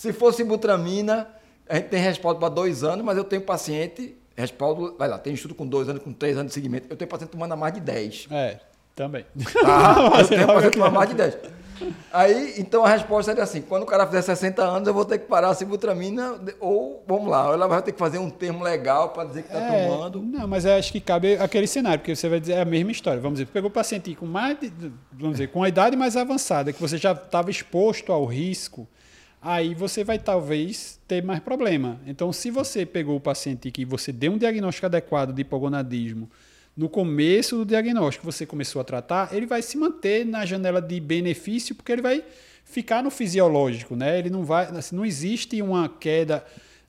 Se 0.00 0.14
fosse 0.14 0.42
butramina, 0.42 1.28
a 1.68 1.74
gente 1.74 1.88
tem 1.88 2.00
respaldo 2.00 2.40
para 2.40 2.48
dois 2.48 2.82
anos, 2.82 3.04
mas 3.04 3.18
eu 3.18 3.24
tenho 3.24 3.42
paciente, 3.42 4.16
respaldo, 4.34 4.96
vai 4.98 5.06
lá, 5.06 5.18
tem 5.18 5.34
estudo 5.34 5.54
com 5.54 5.66
dois 5.66 5.90
anos, 5.90 6.02
com 6.02 6.10
três 6.10 6.38
anos 6.38 6.48
de 6.48 6.54
seguimento. 6.54 6.86
Eu 6.88 6.96
tenho 6.96 7.06
paciente 7.06 7.28
tomando 7.28 7.52
há 7.52 7.56
mais 7.56 7.74
de 7.74 7.80
dez. 7.80 8.26
É, 8.30 8.56
também. 8.96 9.26
Ah, 9.62 9.96
eu 10.20 10.26
tenho 10.26 10.40
logo 10.46 10.54
paciente 10.54 10.72
tomar 10.72 10.90
mais 10.90 11.10
de 11.10 11.16
10. 11.16 11.36
Aí, 12.10 12.54
então 12.56 12.82
a 12.82 12.88
resposta 12.88 13.30
seria 13.32 13.44
assim: 13.44 13.60
quando 13.60 13.82
o 13.82 13.86
cara 13.86 14.06
fizer 14.06 14.22
60 14.22 14.62
anos, 14.62 14.88
eu 14.88 14.94
vou 14.94 15.04
ter 15.04 15.18
que 15.18 15.26
parar 15.26 15.50
a 15.50 15.54
sibutramina, 15.54 16.40
ou 16.60 17.04
vamos 17.06 17.28
lá, 17.28 17.52
ela 17.52 17.66
vai 17.68 17.82
ter 17.82 17.92
que 17.92 17.98
fazer 17.98 18.16
um 18.18 18.30
termo 18.30 18.64
legal 18.64 19.10
para 19.10 19.24
dizer 19.24 19.42
que 19.42 19.48
está 19.48 19.60
É, 19.60 19.86
tomando. 19.86 20.22
Não, 20.22 20.46
mas 20.48 20.64
eu 20.64 20.72
acho 20.76 20.90
que 20.92 21.00
cabe 21.00 21.36
aquele 21.36 21.66
cenário, 21.66 21.98
porque 22.00 22.16
você 22.16 22.26
vai 22.26 22.40
dizer 22.40 22.54
é 22.54 22.60
a 22.62 22.64
mesma 22.64 22.90
história. 22.90 23.20
Vamos 23.20 23.38
dizer, 23.38 23.50
pegou 23.52 23.68
o 23.68 23.72
paciente 23.72 24.14
com 24.14 24.24
mais, 24.24 24.58
de- 24.60 24.90
vamos 25.12 25.32
dizer, 25.36 25.48
com 25.48 25.62
a 25.62 25.68
idade 25.68 25.94
mais 25.94 26.16
avançada, 26.16 26.72
que 26.72 26.80
você 26.80 26.96
já 26.96 27.12
estava 27.12 27.50
exposto 27.50 28.12
ao 28.12 28.24
risco, 28.24 28.86
aí 29.40 29.74
você 29.74 30.04
vai 30.04 30.18
talvez 30.18 31.00
ter 31.08 31.22
mais 31.22 31.40
problema. 31.40 31.98
Então, 32.06 32.32
se 32.32 32.50
você 32.50 32.84
pegou 32.84 33.16
o 33.16 33.20
paciente 33.20 33.70
que 33.70 33.84
você 33.84 34.12
deu 34.12 34.32
um 34.32 34.38
diagnóstico 34.38 34.86
adequado 34.86 35.32
de 35.32 35.42
hipogonadismo 35.42 36.30
no 36.76 36.88
começo 36.88 37.56
do 37.56 37.64
diagnóstico, 37.64 38.24
você 38.24 38.46
começou 38.46 38.80
a 38.80 38.84
tratar, 38.84 39.34
ele 39.34 39.46
vai 39.46 39.62
se 39.62 39.76
manter 39.76 40.24
na 40.24 40.46
janela 40.46 40.80
de 40.80 41.00
benefício, 41.00 41.74
porque 41.74 41.92
ele 41.92 42.02
vai 42.02 42.22
ficar 42.64 43.02
no 43.02 43.10
fisiológico, 43.10 43.96
né? 43.96 44.18
Ele 44.18 44.30
não 44.30 44.44
vai, 44.44 44.66
assim, 44.66 44.94
não 44.94 45.04
existe 45.04 45.60
uma 45.60 45.88
queda 45.88 46.44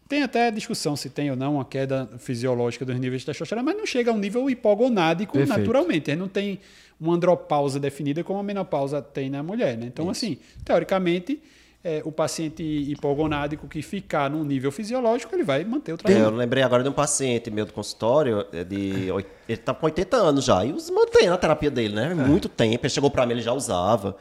Tem 0.08 0.24
até 0.24 0.52
discussão 0.52 0.96
se 0.98 1.10
tem 1.10 1.32
ou 1.32 1.38
não 1.38 1.56
uma 1.56 1.64
queda 1.64 2.10
fisiológica 2.20 2.84
dos 2.84 3.00
níveis 3.00 3.22
de 3.22 3.28
testosterona, 3.28 3.64
mas 3.64 3.78
não 3.78 3.86
chega 3.86 4.12
a 4.12 4.14
um 4.14 4.18
nível 4.18 4.50
hipogonádico 4.50 5.32
Perfeito. 5.32 5.58
naturalmente. 5.58 6.12
Ele 6.12 6.20
não 6.20 6.28
tem 6.28 6.60
uma 7.00 7.16
andropausa 7.16 7.80
definida 7.80 8.22
como 8.22 8.38
a 8.38 8.44
menopausa 8.44 9.02
tem 9.02 9.30
na 9.30 9.42
mulher. 9.42 9.78
Né? 9.78 9.86
Então, 9.88 10.10
assim, 10.10 10.38
teoricamente, 10.66 11.42
é, 11.84 12.02
o 12.06 12.12
paciente 12.12 12.62
hipogonádico 12.64 13.68
que 13.68 13.82
ficar 13.82 14.30
num 14.30 14.44
nível 14.44 14.72
fisiológico, 14.72 15.34
ele 15.34 15.44
vai 15.44 15.64
manter 15.64 15.92
o 15.92 15.96
Eu 15.96 15.98
tratamento. 15.98 16.36
lembrei 16.36 16.64
agora 16.64 16.84
de 16.84 16.90
um 16.90 16.94
paciente 16.94 17.50
meu 17.50 17.66
do 17.66 17.74
consultório, 17.74 18.46
é 18.54 18.64
de, 18.64 19.10
ele 19.50 19.58
tá 19.58 19.74
com 19.74 19.86
80 19.88 20.16
anos 20.16 20.46
já, 20.46 20.64
e 20.64 20.72
os 20.72 20.90
mantém 20.90 21.28
na 21.28 21.38
terapia 21.38 21.72
dele, 21.72 21.96
né? 21.96 22.14
Muito 22.14 22.48
tempo, 22.48 22.86
ele 22.86 22.94
chegou 22.94 23.10
pra 23.10 23.26
mim, 23.26 23.34
ele 23.34 23.42
já 23.42 23.54
usava. 23.54 24.16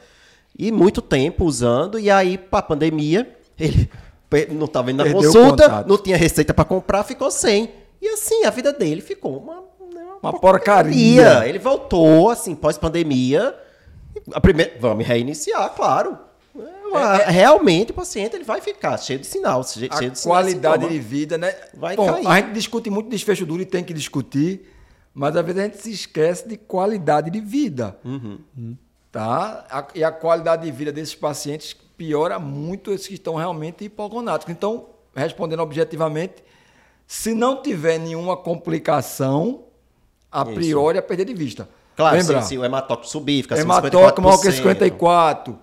E 0.57 0.71
muito 0.71 1.01
tempo 1.01 1.45
usando, 1.45 1.99
e 1.99 2.09
aí, 2.09 2.37
pra 2.37 2.61
pandemia, 2.61 3.29
ele 3.59 3.89
não 4.49 4.67
tava 4.67 4.91
indo 4.91 4.97
na 4.97 5.03
Perdeu 5.03 5.31
consulta, 5.31 5.85
não 5.87 5.97
tinha 5.97 6.17
receita 6.17 6.53
pra 6.53 6.65
comprar, 6.65 7.03
ficou 7.03 7.29
sem. 7.29 7.69
E 8.01 8.07
assim, 8.07 8.43
a 8.43 8.49
vida 8.49 8.73
dele 8.73 9.01
ficou 9.01 9.37
uma, 9.37 9.63
né, 9.93 10.03
Uma 10.21 10.33
porcaria. 10.33 11.47
Ele 11.47 11.59
voltou, 11.59 12.31
assim, 12.31 12.55
pós-pandemia. 12.55 13.55
A 14.33 14.41
primeira, 14.41 14.73
vamos 14.79 15.05
reiniciar, 15.05 15.69
claro. 15.75 16.17
É, 17.25 17.31
Realmente 17.31 17.91
o 17.91 17.93
paciente 17.93 18.35
ele 18.35 18.43
vai 18.43 18.59
ficar 18.61 18.97
cheio 18.97 19.19
de 19.19 19.25
sinal, 19.27 19.63
cheio, 19.63 19.87
a 19.91 19.97
cheio 19.97 20.11
de 20.11 20.19
sinal, 20.19 20.37
qualidade 20.37 20.87
de 20.89 20.99
vida, 20.99 21.37
né? 21.37 21.55
Vai 21.73 21.95
Bom, 21.95 22.05
cair. 22.11 22.27
a 22.27 22.35
gente 22.41 22.51
discute 22.53 22.89
muito 22.89 23.09
desfecho 23.09 23.45
duro 23.45 23.61
e 23.61 23.65
tem 23.65 23.83
que 23.83 23.93
discutir, 23.93 24.69
mas 25.13 25.35
às 25.35 25.45
vezes 25.45 25.61
a 25.61 25.63
gente 25.65 25.77
se 25.77 25.91
esquece 25.91 26.47
de 26.47 26.57
qualidade 26.57 27.29
de 27.29 27.39
vida. 27.39 27.97
Uhum. 28.03 28.39
Tá? 29.11 29.65
A- 29.69 29.87
e 29.95 30.03
a 30.03 30.11
qualidade 30.11 30.63
de 30.63 30.71
vida 30.71 30.91
desses 30.91 31.15
pacientes 31.15 31.73
piora 31.97 32.39
muito 32.39 32.91
esses 32.91 33.07
que 33.07 33.13
estão 33.13 33.35
realmente 33.35 33.83
hipogonáticos. 33.85 34.51
Então, 34.53 34.87
respondendo 35.15 35.59
objetivamente, 35.61 36.43
se 37.05 37.33
não 37.33 37.61
tiver 37.61 37.97
nenhuma 37.99 38.35
complicação, 38.37 39.63
a 40.31 40.43
Isso. 40.43 40.53
priori 40.53 40.97
é 40.97 41.01
perder 41.01 41.25
de 41.25 41.33
vista. 41.33 41.67
Claro, 41.95 42.15
Lembra? 42.17 42.41
se, 42.41 42.49
se 42.49 42.57
o 42.57 42.63
hematócrito 42.65 43.09
subir, 43.11 43.43
fica 43.43 43.55
de 43.55 43.61
Hematócrito 43.61 44.21
maior 44.21 44.39
que 44.41 44.47
54%. 44.47 45.55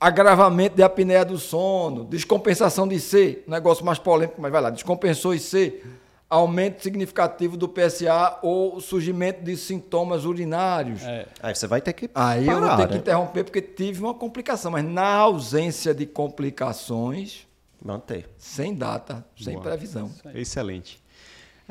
54. 0.00 0.06
Agravamento 0.08 0.76
de 0.76 0.82
apneia 0.82 1.24
do 1.24 1.38
sono. 1.38 2.04
Descompensação 2.04 2.88
de 2.88 2.98
C. 2.98 3.42
Negócio 3.46 3.84
mais 3.84 3.98
polêmico, 3.98 4.40
mas 4.40 4.50
vai 4.50 4.60
lá. 4.62 4.70
Descompensou 4.70 5.34
IC. 5.34 5.82
Aumento 6.28 6.80
significativo 6.82 7.56
do 7.56 7.68
PSA 7.68 8.38
ou 8.40 8.80
surgimento 8.80 9.42
de 9.42 9.56
sintomas 9.56 10.24
urinários. 10.24 11.02
É. 11.02 11.26
Aí 11.42 11.54
você 11.54 11.66
vai 11.66 11.80
ter 11.80 11.92
que 11.92 12.08
Aí 12.14 12.46
eu 12.46 12.52
vou 12.52 12.68
parar, 12.68 12.76
ter 12.76 12.86
que 12.86 12.94
né? 12.94 13.00
interromper 13.00 13.44
porque 13.44 13.60
tive 13.60 14.00
uma 14.00 14.14
complicação. 14.14 14.70
Mas 14.70 14.84
na 14.84 15.12
ausência 15.16 15.92
de 15.92 16.06
complicações, 16.06 17.48
Manter. 17.84 18.28
sem 18.38 18.72
data, 18.74 19.26
sem 19.36 19.54
Boa. 19.54 19.64
previsão. 19.64 20.08
Excelente. 20.32 21.02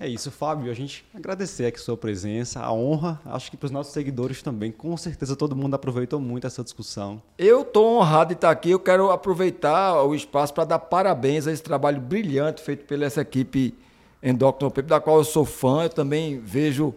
É 0.01 0.07
isso, 0.07 0.31
Fábio. 0.31 0.71
A 0.71 0.73
gente 0.73 1.03
agradecer 1.13 1.65
aqui 1.65 1.77
sua 1.77 1.97
presença, 1.97 2.61
a 2.61 2.71
honra. 2.71 3.19
Acho 3.25 3.51
que 3.51 3.57
para 3.57 3.65
os 3.65 3.71
nossos 3.71 3.91
seguidores 3.91 4.41
também. 4.41 4.71
Com 4.71 4.95
certeza 4.95 5.35
todo 5.35 5.57
mundo 5.57 5.73
aproveitou 5.73 6.21
muito 6.21 6.47
essa 6.47 6.63
discussão. 6.63 7.21
Eu 7.37 7.63
estou 7.63 7.97
honrado 7.97 8.29
de 8.29 8.35
estar 8.35 8.49
aqui. 8.49 8.69
Eu 8.69 8.79
quero 8.79 9.11
aproveitar 9.11 10.01
o 10.03 10.15
espaço 10.15 10.53
para 10.53 10.63
dar 10.63 10.79
parabéns 10.79 11.47
a 11.47 11.51
esse 11.51 11.61
trabalho 11.61 11.99
brilhante 11.99 12.61
feito 12.61 12.85
pela 12.85 13.03
essa 13.03 13.19
equipe 13.19 13.75
Endócrino 14.23 14.71
Paper, 14.71 14.85
da 14.85 15.01
qual 15.01 15.17
eu 15.17 15.25
sou 15.25 15.43
fã. 15.43 15.83
Eu 15.83 15.89
também 15.89 16.39
vejo 16.39 16.95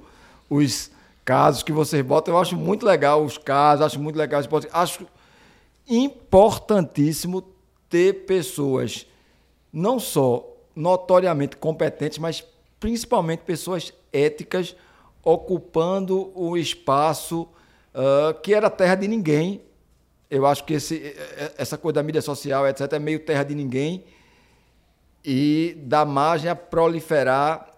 os 0.48 0.88
casos 1.24 1.64
que 1.64 1.72
vocês 1.72 2.06
botam. 2.06 2.32
Eu 2.32 2.40
acho 2.40 2.56
muito 2.56 2.86
legal 2.86 3.24
os 3.24 3.36
casos, 3.36 3.84
acho 3.84 3.98
muito 3.98 4.14
legal 4.14 4.40
os. 4.40 4.48
Acho 4.72 5.08
importantíssimo 5.88 7.42
ter 7.90 8.26
pessoas 8.26 9.08
não 9.72 9.98
só 9.98 10.46
notoriamente 10.76 11.56
competentes, 11.56 12.18
mas 12.18 12.44
principalmente 12.82 13.42
pessoas 13.42 13.94
éticas 14.12 14.74
ocupando 15.22 16.32
o 16.34 16.56
espaço 16.56 17.48
ah, 17.94 18.34
que 18.42 18.52
era 18.52 18.68
terra 18.68 18.96
de 18.96 19.06
ninguém. 19.06 19.62
Eu 20.28 20.46
acho 20.46 20.64
que 20.64 20.74
esse, 20.74 20.96
eh, 20.96 21.34
eh, 21.36 21.54
essa 21.58 21.78
coisa 21.78 21.94
da 21.94 22.02
mídia 22.02 22.20
social, 22.20 22.66
etc., 22.66 22.92
é 22.94 22.98
meio 22.98 23.20
terra 23.20 23.44
de 23.44 23.54
ninguém 23.54 24.02
e 25.24 25.76
dá 25.84 26.04
margem 26.04 26.50
a 26.50 26.56
proliferar 26.56 27.70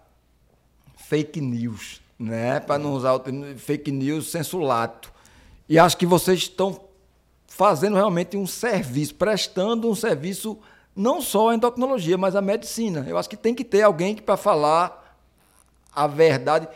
fake 0.95 1.39
news, 1.39 2.01
né? 2.17 2.59
Para 2.59 2.79
não 2.79 2.93
usar 2.93 3.13
o 3.13 3.19
termo 3.19 3.45
fake 3.59 3.91
news 3.91 4.31
sensulato. 4.31 5.13
E 5.69 5.77
acho 5.77 5.97
que 5.97 6.05
vocês 6.05 6.39
estão 6.39 6.81
fazendo 7.45 7.95
realmente 7.95 8.35
um 8.35 8.47
serviço, 8.47 9.13
prestando 9.13 9.87
um 9.87 9.93
serviço 9.93 10.57
não 10.95 11.21
só 11.21 11.49
à 11.49 11.55
endocrinologia, 11.55 12.17
mas 12.17 12.35
à 12.35 12.41
medicina. 12.41 13.05
Eu 13.07 13.17
acho 13.17 13.29
que 13.29 13.35
tem 13.35 13.53
que 13.53 13.63
ter 13.63 13.81
alguém 13.81 14.15
que 14.15 14.21
para 14.21 14.37
falar 14.37 15.17
a 15.93 16.07
verdade, 16.07 16.67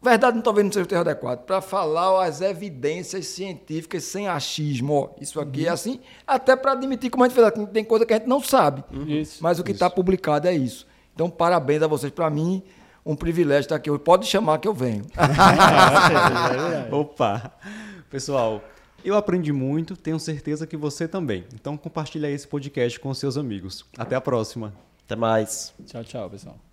verdade 0.00 0.36
não 0.36 0.42
talvez 0.42 0.64
não 0.64 0.72
seja 0.72 0.84
o 0.84 0.88
termo 0.88 1.02
adequado, 1.02 1.44
para 1.44 1.60
falar 1.60 2.24
as 2.24 2.40
evidências 2.40 3.26
científicas 3.26 4.04
sem 4.04 4.28
achismo. 4.28 4.94
Ó, 4.94 5.08
isso 5.20 5.40
aqui 5.40 5.66
é 5.66 5.70
assim, 5.70 6.00
até 6.26 6.56
para 6.56 6.72
admitir, 6.72 7.10
como 7.10 7.24
a 7.24 7.28
gente 7.28 7.34
fez 7.34 7.46
aqui, 7.46 7.66
tem 7.66 7.84
coisa 7.84 8.06
que 8.06 8.12
a 8.14 8.18
gente 8.18 8.28
não 8.28 8.42
sabe. 8.42 8.84
Isso, 9.06 9.42
Mas 9.42 9.58
o 9.58 9.64
que 9.64 9.72
está 9.72 9.90
publicado 9.90 10.48
é 10.48 10.54
isso. 10.54 10.86
Então, 11.14 11.28
parabéns 11.28 11.82
a 11.82 11.88
vocês. 11.88 12.12
Para 12.12 12.30
mim, 12.30 12.62
um 13.04 13.16
privilégio 13.16 13.62
estar 13.62 13.76
aqui 13.76 13.90
hoje. 13.90 14.00
Pode 14.00 14.26
chamar 14.26 14.58
que 14.58 14.68
eu 14.68 14.74
venho. 14.74 15.04
Opa! 16.92 17.52
Pessoal, 18.08 18.62
eu 19.04 19.16
aprendi 19.16 19.52
muito, 19.52 19.96
tenho 19.96 20.18
certeza 20.18 20.66
que 20.66 20.76
você 20.76 21.06
também. 21.06 21.44
Então 21.54 21.76
compartilha 21.76 22.30
esse 22.30 22.46
podcast 22.46 22.98
com 23.00 23.12
seus 23.14 23.36
amigos. 23.36 23.84
Até 23.96 24.16
a 24.16 24.20
próxima. 24.20 24.74
Até 25.04 25.16
mais. 25.16 25.72
Tchau, 25.86 26.04
tchau, 26.04 26.30
pessoal. 26.30 26.67